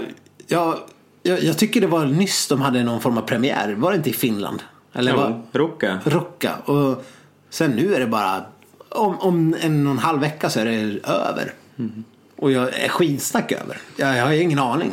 ja, 0.47 0.87
jag, 1.23 1.43
jag 1.43 1.59
tycker 1.59 1.81
det 1.81 1.87
var 1.87 2.07
nyss 2.07 2.49
de 2.49 2.61
hade 2.61 2.83
någon 2.83 3.01
form 3.01 3.19
av 3.19 3.23
premiär. 3.23 3.75
Var 3.75 3.91
det 3.91 3.97
inte 3.97 4.11
i 4.11 4.13
Finland? 4.13 4.63
Eller 4.93 5.15
var, 5.17 5.43
Jo, 5.53 5.61
Rocka. 5.61 6.01
Rocka. 6.05 6.55
Och 6.57 7.05
sen 7.51 7.71
nu 7.71 7.95
är 7.95 8.01
det 8.01 8.07
bara, 8.07 8.45
om, 8.89 9.19
om 9.19 9.57
en 9.61 9.87
och 9.87 9.93
en 9.93 9.99
halv 9.99 10.21
vecka 10.21 10.51
så 10.51 10.61
är 10.61 10.65
det 10.65 11.09
över. 11.09 11.53
Och 12.37 12.53
jag 12.53 12.75
är 12.75 12.89
skitsnack 12.89 13.53
över. 13.53 13.79
Jag, 13.97 14.17
jag 14.17 14.25
har 14.25 14.33
ingen 14.33 14.59
aning. 14.59 14.93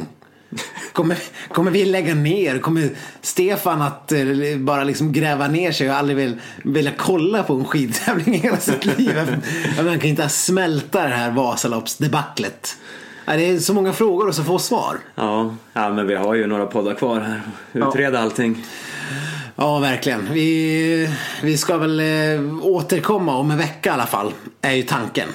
Kommer, 0.94 1.18
kommer 1.50 1.72
vi 1.72 1.86
lägga 1.86 2.16
ner? 2.16 2.60
Kommer 2.60 2.90
Stefan 3.22 3.82
att 3.82 4.12
eh, 4.12 4.20
bara 4.58 4.84
liksom 4.84 5.12
gräva 5.12 5.48
ner 5.48 5.72
sig 5.72 5.90
och 5.90 5.96
aldrig 5.96 6.18
vill, 6.18 6.40
vilja 6.64 6.92
kolla 6.98 7.44
på 7.44 7.54
en 7.54 7.66
skidtävling 7.66 8.36
i 8.36 8.38
hela 8.38 8.58
sitt 8.58 8.86
liv? 8.86 9.42
Man 9.86 10.00
kan 10.00 10.10
inte 10.10 10.30
smälta 10.30 11.04
det 11.04 11.16
här 11.16 11.32
Vasaloppsdebaclet. 11.32 12.78
Ja, 13.26 13.34
Det 13.36 13.50
är 13.50 13.60
så 13.60 13.74
många 13.74 13.94
frågor 13.94 14.28
och 14.28 14.36
så 14.36 14.44
få 14.44 14.60
svar. 14.60 14.98
Ja, 15.16 15.56
ja, 15.74 15.90
men 15.90 16.08
vi 16.08 16.16
har 16.16 16.34
ju 16.34 16.48
några 16.48 16.66
poddar 16.66 16.94
kvar 16.94 17.20
här. 17.20 17.42
Utreda 17.74 18.20
allting. 18.20 18.66
Ja, 19.56 19.80
verkligen. 19.80 20.28
Vi, 20.34 21.10
vi 21.44 21.58
ska 21.58 21.78
väl 21.78 22.00
eh, 22.00 22.66
återkomma 22.66 23.36
om 23.38 23.52
en 23.52 23.58
vecka 23.58 23.90
i 23.90 23.94
alla 23.94 24.06
fall. 24.06 24.34
Är 24.62 24.72
ju 24.72 24.84
tanken. 24.84 25.28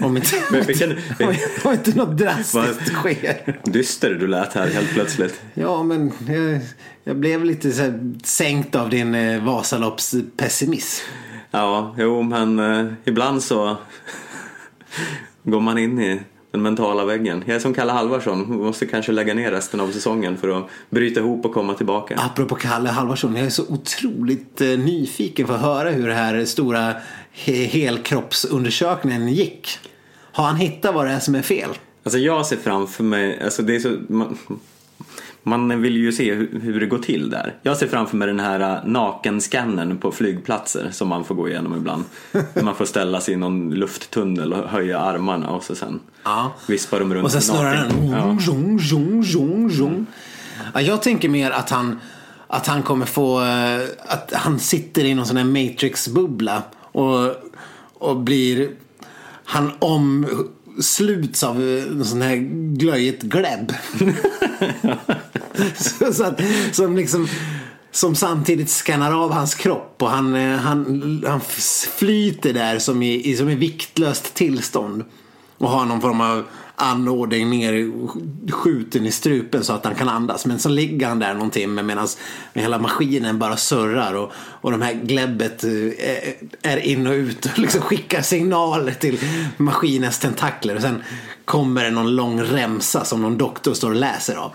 Om 0.00 0.16
inte, 0.16 0.28
Men 0.50 0.62
vilken- 0.66 0.90
om, 1.20 1.34
om 1.64 1.72
inte 1.72 1.94
något 1.96 2.18
drastiskt 2.18 2.92
sker. 2.92 3.60
Dyster 3.64 4.10
du 4.10 4.26
lät 4.26 4.52
här 4.52 4.66
helt 4.68 4.90
plötsligt. 4.90 5.40
Ja, 5.54 5.82
men 5.82 6.12
jag, 6.28 6.60
jag 7.04 7.16
blev 7.16 7.44
lite 7.44 7.72
så 7.72 7.82
här 7.82 8.10
sänkt 8.24 8.74
av 8.74 8.90
din 8.90 9.14
eh, 9.14 9.44
Vasaloppspessimism. 9.44 11.04
Ja, 11.50 11.94
jo, 11.98 12.22
men 12.22 12.58
eh, 12.58 12.92
ibland 13.04 13.42
så 13.42 13.76
går 15.42 15.60
man 15.60 15.78
in 15.78 16.00
i 16.00 16.20
Den 16.52 16.62
mentala 16.62 17.04
väggen. 17.04 17.44
Jag 17.46 17.56
är 17.56 17.60
som 17.60 17.74
Kalle 17.74 17.92
Halvarsson, 17.92 18.56
måste 18.56 18.86
kanske 18.86 19.12
lägga 19.12 19.34
ner 19.34 19.50
resten 19.50 19.80
av 19.80 19.90
säsongen 19.90 20.36
för 20.36 20.58
att 20.58 20.66
bryta 20.90 21.20
ihop 21.20 21.44
och 21.44 21.54
komma 21.54 21.74
tillbaka. 21.74 22.14
Apropå 22.18 22.54
Kalle 22.54 22.88
Halvarsson, 22.88 23.36
jag 23.36 23.46
är 23.46 23.50
så 23.50 23.64
otroligt 23.68 24.60
eh, 24.60 24.66
nyfiken 24.68 25.46
för 25.46 25.54
att 25.54 25.60
höra 25.60 25.90
hur 25.90 26.08
det 26.08 26.14
här 26.14 26.44
stora 26.44 26.94
helkroppsundersökningen 27.32 29.28
gick. 29.28 29.78
Har 30.32 30.44
han 30.44 30.56
hittat 30.56 30.94
vad 30.94 31.06
det 31.06 31.12
är 31.12 31.20
som 31.20 31.34
är 31.34 31.42
fel? 31.42 31.70
Alltså 32.04 32.18
jag 32.18 32.46
ser 32.46 32.56
framför 32.56 33.04
mig, 33.04 33.42
alltså 33.44 33.62
det 33.62 33.74
är 33.76 33.80
så, 33.80 33.96
man, 34.08 34.38
man 35.42 35.82
vill 35.82 35.96
ju 35.96 36.12
se 36.12 36.34
hur, 36.34 36.60
hur 36.62 36.80
det 36.80 36.86
går 36.86 36.98
till 36.98 37.30
där. 37.30 37.54
Jag 37.62 37.76
ser 37.76 37.86
framför 37.86 38.16
mig 38.16 38.28
den 38.28 38.40
här 38.40 38.60
äh, 38.60 38.84
nakenscannern 38.84 39.98
på 39.98 40.12
flygplatser 40.12 40.88
som 40.92 41.08
man 41.08 41.24
får 41.24 41.34
gå 41.34 41.48
igenom 41.48 41.76
ibland. 41.76 42.04
Man 42.62 42.74
får 42.74 42.84
ställa 42.84 43.20
sig 43.20 43.34
i 43.34 43.36
någon 43.36 43.70
lufttunnel 43.74 44.52
och 44.52 44.68
höja 44.70 44.98
armarna 44.98 45.50
och 45.50 45.64
så 45.64 45.74
sen 45.74 46.00
Ja. 46.24 46.52
vispar 46.68 47.00
de 47.00 47.14
runt 47.14 47.24
Och 47.24 47.32
sen 47.32 47.42
snurrar 47.42 47.74
den. 47.74 48.08
Ja. 48.10 48.38
Zung, 48.46 48.80
zung, 48.80 49.24
zung, 49.24 49.70
zung. 49.70 50.06
Ja, 50.74 50.80
jag 50.80 51.02
tänker 51.02 51.28
mer 51.28 51.50
att 51.50 51.70
han, 51.70 52.00
att 52.46 52.66
han 52.66 52.82
kommer 52.82 53.06
få, 53.06 53.40
eh, 53.42 53.80
att 54.08 54.32
han 54.34 54.58
sitter 54.58 55.04
i 55.04 55.14
någon 55.14 55.26
sån 55.26 55.36
här 55.36 55.44
Matrix-bubbla 55.44 56.62
och, 56.92 57.34
och 57.94 58.16
blir, 58.16 58.70
han 59.44 59.72
omsluts 59.78 61.42
av 61.42 61.60
någon 61.90 62.04
sån 62.04 62.22
här 62.22 62.36
glöjigt 62.76 63.22
gläbb. 63.22 63.74
så, 65.76 66.12
så 66.12 66.24
att, 66.24 66.40
som 66.72 66.96
liksom 66.96 67.28
som 67.92 68.14
samtidigt 68.14 68.70
skannar 68.70 69.24
av 69.24 69.32
hans 69.32 69.54
kropp 69.54 69.96
och 69.98 70.10
han, 70.10 70.34
eh, 70.34 70.56
han, 70.56 71.24
han 71.26 71.40
flyter 71.96 72.52
där 72.52 72.78
som 72.78 73.02
i, 73.02 73.30
i, 73.30 73.36
som 73.36 73.48
i 73.48 73.54
viktlöst 73.54 74.34
tillstånd. 74.34 75.04
Och 75.58 75.68
har 75.68 75.84
någon 75.84 76.00
form 76.00 76.20
av 76.20 76.44
anordning 76.80 77.50
ner 77.50 77.92
skjuten 78.52 79.06
i 79.06 79.10
strupen 79.10 79.64
så 79.64 79.72
att 79.72 79.84
han 79.84 79.94
kan 79.94 80.08
andas. 80.08 80.46
Men 80.46 80.58
så 80.58 80.68
ligger 80.68 81.06
han 81.06 81.18
där 81.18 81.34
någon 81.34 81.50
timme 81.50 81.82
medan 81.82 82.08
hela 82.54 82.78
maskinen 82.78 83.38
bara 83.38 83.56
surrar 83.56 84.14
och, 84.14 84.32
och 84.36 84.70
de 84.70 84.82
här 84.82 84.94
gläbbet 84.94 85.64
eh, 85.64 86.70
är 86.72 86.76
in 86.76 87.06
och 87.06 87.12
ut 87.12 87.46
och 87.46 87.58
liksom 87.58 87.80
skickar 87.80 88.22
signaler 88.22 88.92
till 88.92 89.18
maskinens 89.56 90.18
tentakler. 90.18 90.76
Och 90.76 90.82
sen 90.82 91.02
kommer 91.44 91.84
det 91.84 91.90
någon 91.90 92.16
lång 92.16 92.42
remsa 92.42 93.04
som 93.04 93.22
någon 93.22 93.38
doktor 93.38 93.74
står 93.74 93.90
och 93.90 93.96
läser 93.96 94.36
av. 94.36 94.52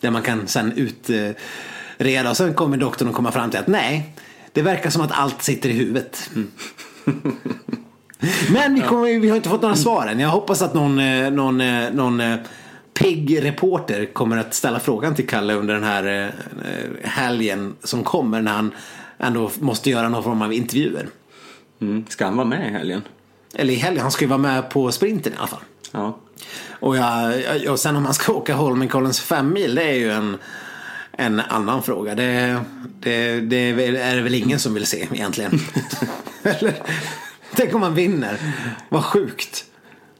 Där 0.00 0.10
man 0.10 0.22
kan 0.22 0.46
sen 0.46 0.72
utreda 0.72 2.30
och 2.30 2.36
sen 2.36 2.54
kommer 2.54 2.76
doktorn 2.76 3.08
att 3.08 3.14
komma 3.14 3.32
fram 3.32 3.50
till 3.50 3.60
att 3.60 3.66
nej, 3.66 4.16
det 4.52 4.62
verkar 4.62 4.90
som 4.90 5.02
att 5.02 5.12
allt 5.12 5.42
sitter 5.42 5.68
i 5.68 5.72
huvudet. 5.72 6.30
Men 8.50 8.74
vi, 8.74 8.80
kommer, 8.80 9.20
vi 9.20 9.28
har 9.28 9.36
inte 9.36 9.48
fått 9.48 9.62
några 9.62 9.76
svar 9.76 10.06
än. 10.06 10.20
Jag 10.20 10.28
hoppas 10.28 10.62
att 10.62 10.74
någon, 10.74 10.98
eh, 10.98 11.30
någon, 11.30 11.60
eh, 11.60 11.92
någon 11.92 12.20
eh, 12.20 12.36
pigg 12.94 13.44
reporter 13.44 14.04
kommer 14.12 14.36
att 14.36 14.54
ställa 14.54 14.80
frågan 14.80 15.14
till 15.14 15.28
Kalle 15.28 15.54
under 15.54 15.74
den 15.74 15.84
här 15.84 16.32
helgen 17.02 17.74
som 17.82 18.04
kommer 18.04 18.42
när 18.42 18.52
han 18.52 18.72
ändå 19.18 19.50
måste 19.60 19.90
göra 19.90 20.08
någon 20.08 20.22
form 20.22 20.42
av 20.42 20.52
intervjuer. 20.52 21.08
Mm. 21.80 22.04
Ska 22.08 22.24
han 22.24 22.36
vara 22.36 22.46
med 22.46 22.68
i 22.68 22.72
helgen? 22.72 23.02
Eller 23.54 23.72
i 23.72 23.76
helgen, 23.76 24.02
han 24.02 24.10
ska 24.10 24.24
ju 24.24 24.28
vara 24.28 24.38
med 24.38 24.70
på 24.70 24.92
sprinten 24.92 25.32
i 25.32 25.36
alla 25.36 25.46
fall. 25.46 25.62
Ja. 25.92 26.18
Och, 26.80 26.96
jag, 26.96 27.32
och 27.70 27.80
sen 27.80 27.96
om 27.96 28.02
man 28.02 28.14
ska 28.14 28.32
åka 28.32 28.54
Holmenkollens 28.54 29.20
femmil, 29.20 29.74
det 29.74 29.82
är 29.82 29.94
ju 29.94 30.10
en, 30.10 30.36
en 31.12 31.40
annan 31.40 31.82
fråga. 31.82 32.14
Det, 32.14 32.60
det, 33.00 33.40
det 33.40 33.56
är 33.56 34.16
det 34.16 34.22
väl 34.22 34.34
ingen 34.34 34.58
som 34.58 34.74
vill 34.74 34.86
se 34.86 35.08
egentligen. 35.12 35.60
Eller? 36.42 36.74
Tänk 37.54 37.74
om 37.74 37.80
man 37.80 37.94
vinner. 37.94 38.38
Vad 38.88 39.04
sjukt. 39.04 39.64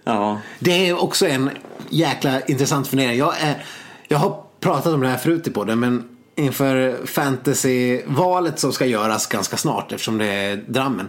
Ja. 0.04 0.40
Det 0.58 0.88
är 0.88 1.02
också 1.02 1.26
en 1.26 1.50
jäkla 1.88 2.40
intressant 2.40 2.88
fundering. 2.88 3.18
Jag, 3.18 3.34
är, 3.40 3.64
jag 4.08 4.18
har 4.18 4.42
pratat 4.60 4.94
om 4.94 5.00
det 5.00 5.08
här 5.08 5.16
förut 5.16 5.46
i 5.46 5.50
podden 5.50 5.80
men 5.80 6.08
inför 6.36 7.06
fantasyvalet 7.06 8.58
som 8.58 8.72
ska 8.72 8.86
göras 8.86 9.26
ganska 9.26 9.56
snart 9.56 9.92
eftersom 9.92 10.18
det 10.18 10.26
är 10.26 10.56
Drammen. 10.56 11.08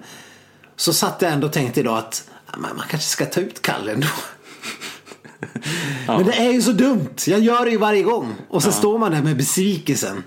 Så 0.75 0.93
satt 0.93 1.21
jag 1.21 1.31
ändå 1.31 1.47
och 1.47 1.53
tänkte 1.53 1.79
idag 1.79 1.97
att 1.97 2.29
ja, 2.51 2.53
men 2.57 2.75
man 2.75 2.85
kanske 2.89 3.09
ska 3.09 3.25
ta 3.25 3.41
ut 3.41 3.61
Kalle 3.61 3.91
ändå. 3.91 4.07
Men 6.07 6.25
det 6.25 6.33
är 6.33 6.51
ju 6.51 6.61
så 6.61 6.71
dumt. 6.71 7.15
Jag 7.27 7.39
gör 7.39 7.65
det 7.65 7.71
ju 7.71 7.77
varje 7.77 8.03
gång. 8.03 8.35
Och 8.49 8.63
så 8.63 8.71
står 8.71 8.97
man 8.97 9.11
där 9.11 9.21
med 9.21 9.37
besvikelsen. 9.37 10.23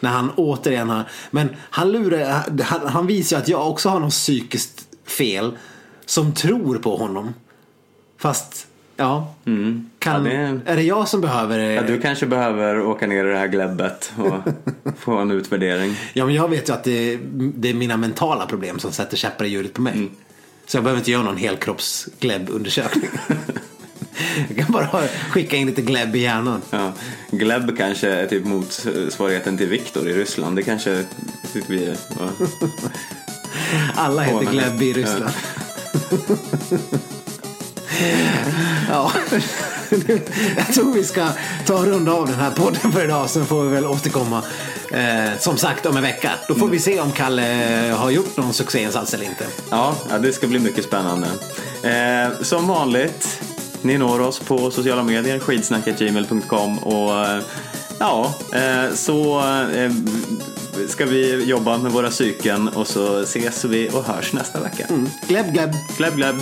När 0.00 0.10
han 0.10 0.30
återigen 0.30 0.88
har... 0.88 1.04
Men 1.30 1.48
han 1.70 1.92
lurar... 1.92 2.44
Han, 2.62 2.86
han 2.86 3.06
visar 3.06 3.36
ju 3.36 3.42
att 3.42 3.48
jag 3.48 3.70
också 3.70 3.88
har 3.88 4.00
något 4.00 4.12
psykiskt 4.12 4.91
fel. 5.06 5.58
Som 6.06 6.34
tror 6.34 6.78
på 6.78 6.96
honom. 6.96 7.34
Fast, 8.18 8.66
ja. 8.96 9.34
Kan, 9.44 9.84
Ja, 9.98 10.18
det- 10.18 10.60
Är 10.66 10.76
det 10.76 10.82
jag 10.82 11.08
som 11.08 11.20
behöver... 11.20 11.58
ja, 11.58 11.82
du 11.82 12.00
kanske 12.00 12.26
behöver 12.26 12.80
åka 12.80 13.06
ner 13.06 13.24
i 13.24 13.28
det 13.28 13.38
här 13.38 13.46
gläbbet 13.48 14.12
och 14.16 14.52
få 14.98 15.16
en 15.16 15.30
utvärdering. 15.30 15.96
Ja, 16.12 16.26
men 16.26 16.34
jag 16.34 16.48
vet 16.48 16.68
ju 16.68 16.72
att 16.72 16.84
det, 16.84 17.18
det 17.32 17.68
är 17.70 17.74
mina 17.74 17.96
mentala 17.96 18.46
problem 18.46 18.78
som 18.78 18.92
sätter 18.92 19.16
käppar 19.16 19.44
i 19.44 19.48
hjulet 19.48 19.72
på 19.72 19.82
mig. 19.82 20.10
Så 20.66 20.76
jag 20.76 20.84
behöver 20.84 21.00
inte 21.00 21.10
göra 21.10 21.22
någon 21.22 21.36
helkroppsgläbbundersökning. 21.36 23.10
jag 24.48 24.56
kan 24.56 24.72
bara 24.72 24.86
skicka 25.30 25.56
in 25.56 25.66
lite 25.66 25.82
gläbb 25.82 26.16
i 26.16 26.18
hjärnan. 26.18 26.62
Ja. 26.70 26.92
Gleb 27.30 27.76
kanske 27.78 28.08
är 28.08 28.26
typ 28.26 28.44
motsvarigheten 28.44 29.58
till 29.58 29.68
Viktor 29.68 30.08
i 30.08 30.12
Ryssland. 30.12 30.56
Det 30.56 30.62
kanske 30.62 31.04
tycker 31.52 31.68
vi 31.72 31.84
är. 31.84 31.96
Ja. 32.18 32.46
Alla 33.96 34.22
heter 34.22 34.36
Åh, 34.36 34.42
men- 34.44 34.52
Gleb 34.52 34.82
i 34.82 34.92
Ryssland. 34.92 35.32
Ja, 38.88 39.12
jag 40.56 40.74
tror 40.74 40.92
vi 40.92 41.04
ska 41.04 41.28
ta 41.66 41.74
och 41.74 41.84
runda 41.84 42.12
av 42.12 42.26
den 42.26 42.34
här 42.34 42.50
podden 42.50 42.92
för 42.92 43.04
idag. 43.04 43.30
Sen 43.30 43.46
får 43.46 43.62
vi 43.62 43.68
väl 43.68 43.86
återkomma 43.86 44.42
eh, 44.92 45.38
som 45.38 45.56
sagt 45.56 45.86
om 45.86 45.96
en 45.96 46.02
vecka. 46.02 46.30
Då 46.48 46.54
får 46.54 46.68
vi 46.68 46.78
se 46.78 47.00
om 47.00 47.12
Kalle 47.12 47.42
har 47.98 48.10
gjort 48.10 48.36
någon 48.36 48.52
succéinsats 48.52 49.14
eller 49.14 49.24
inte. 49.24 49.46
Ja, 49.70 49.94
ja, 50.10 50.18
det 50.18 50.32
ska 50.32 50.46
bli 50.46 50.58
mycket 50.58 50.84
spännande. 50.84 51.26
Eh, 51.82 52.42
som 52.42 52.68
vanligt, 52.68 53.42
ni 53.82 53.98
når 53.98 54.20
oss 54.20 54.38
på 54.38 54.70
sociala 54.70 55.02
medier, 55.02 55.38
skidsnacketgmail.com 55.38 56.78
och 56.78 57.26
eh, 57.26 57.42
ja, 57.98 58.34
eh, 58.52 58.94
så 58.94 59.38
eh, 59.74 59.92
ska 60.88 61.06
vi 61.06 61.44
jobba 61.44 61.78
med 61.78 61.92
våra 61.92 62.10
psyken 62.10 62.68
och 62.68 62.86
så 62.86 63.18
ses 63.18 63.64
vi 63.64 63.90
och 63.92 64.04
hörs 64.04 64.32
nästa 64.32 64.60
vecka. 64.60 64.86
Gleb, 65.28 65.52
gleb. 65.52 65.70
Gleb, 65.98 66.16
gleb! 66.16 66.36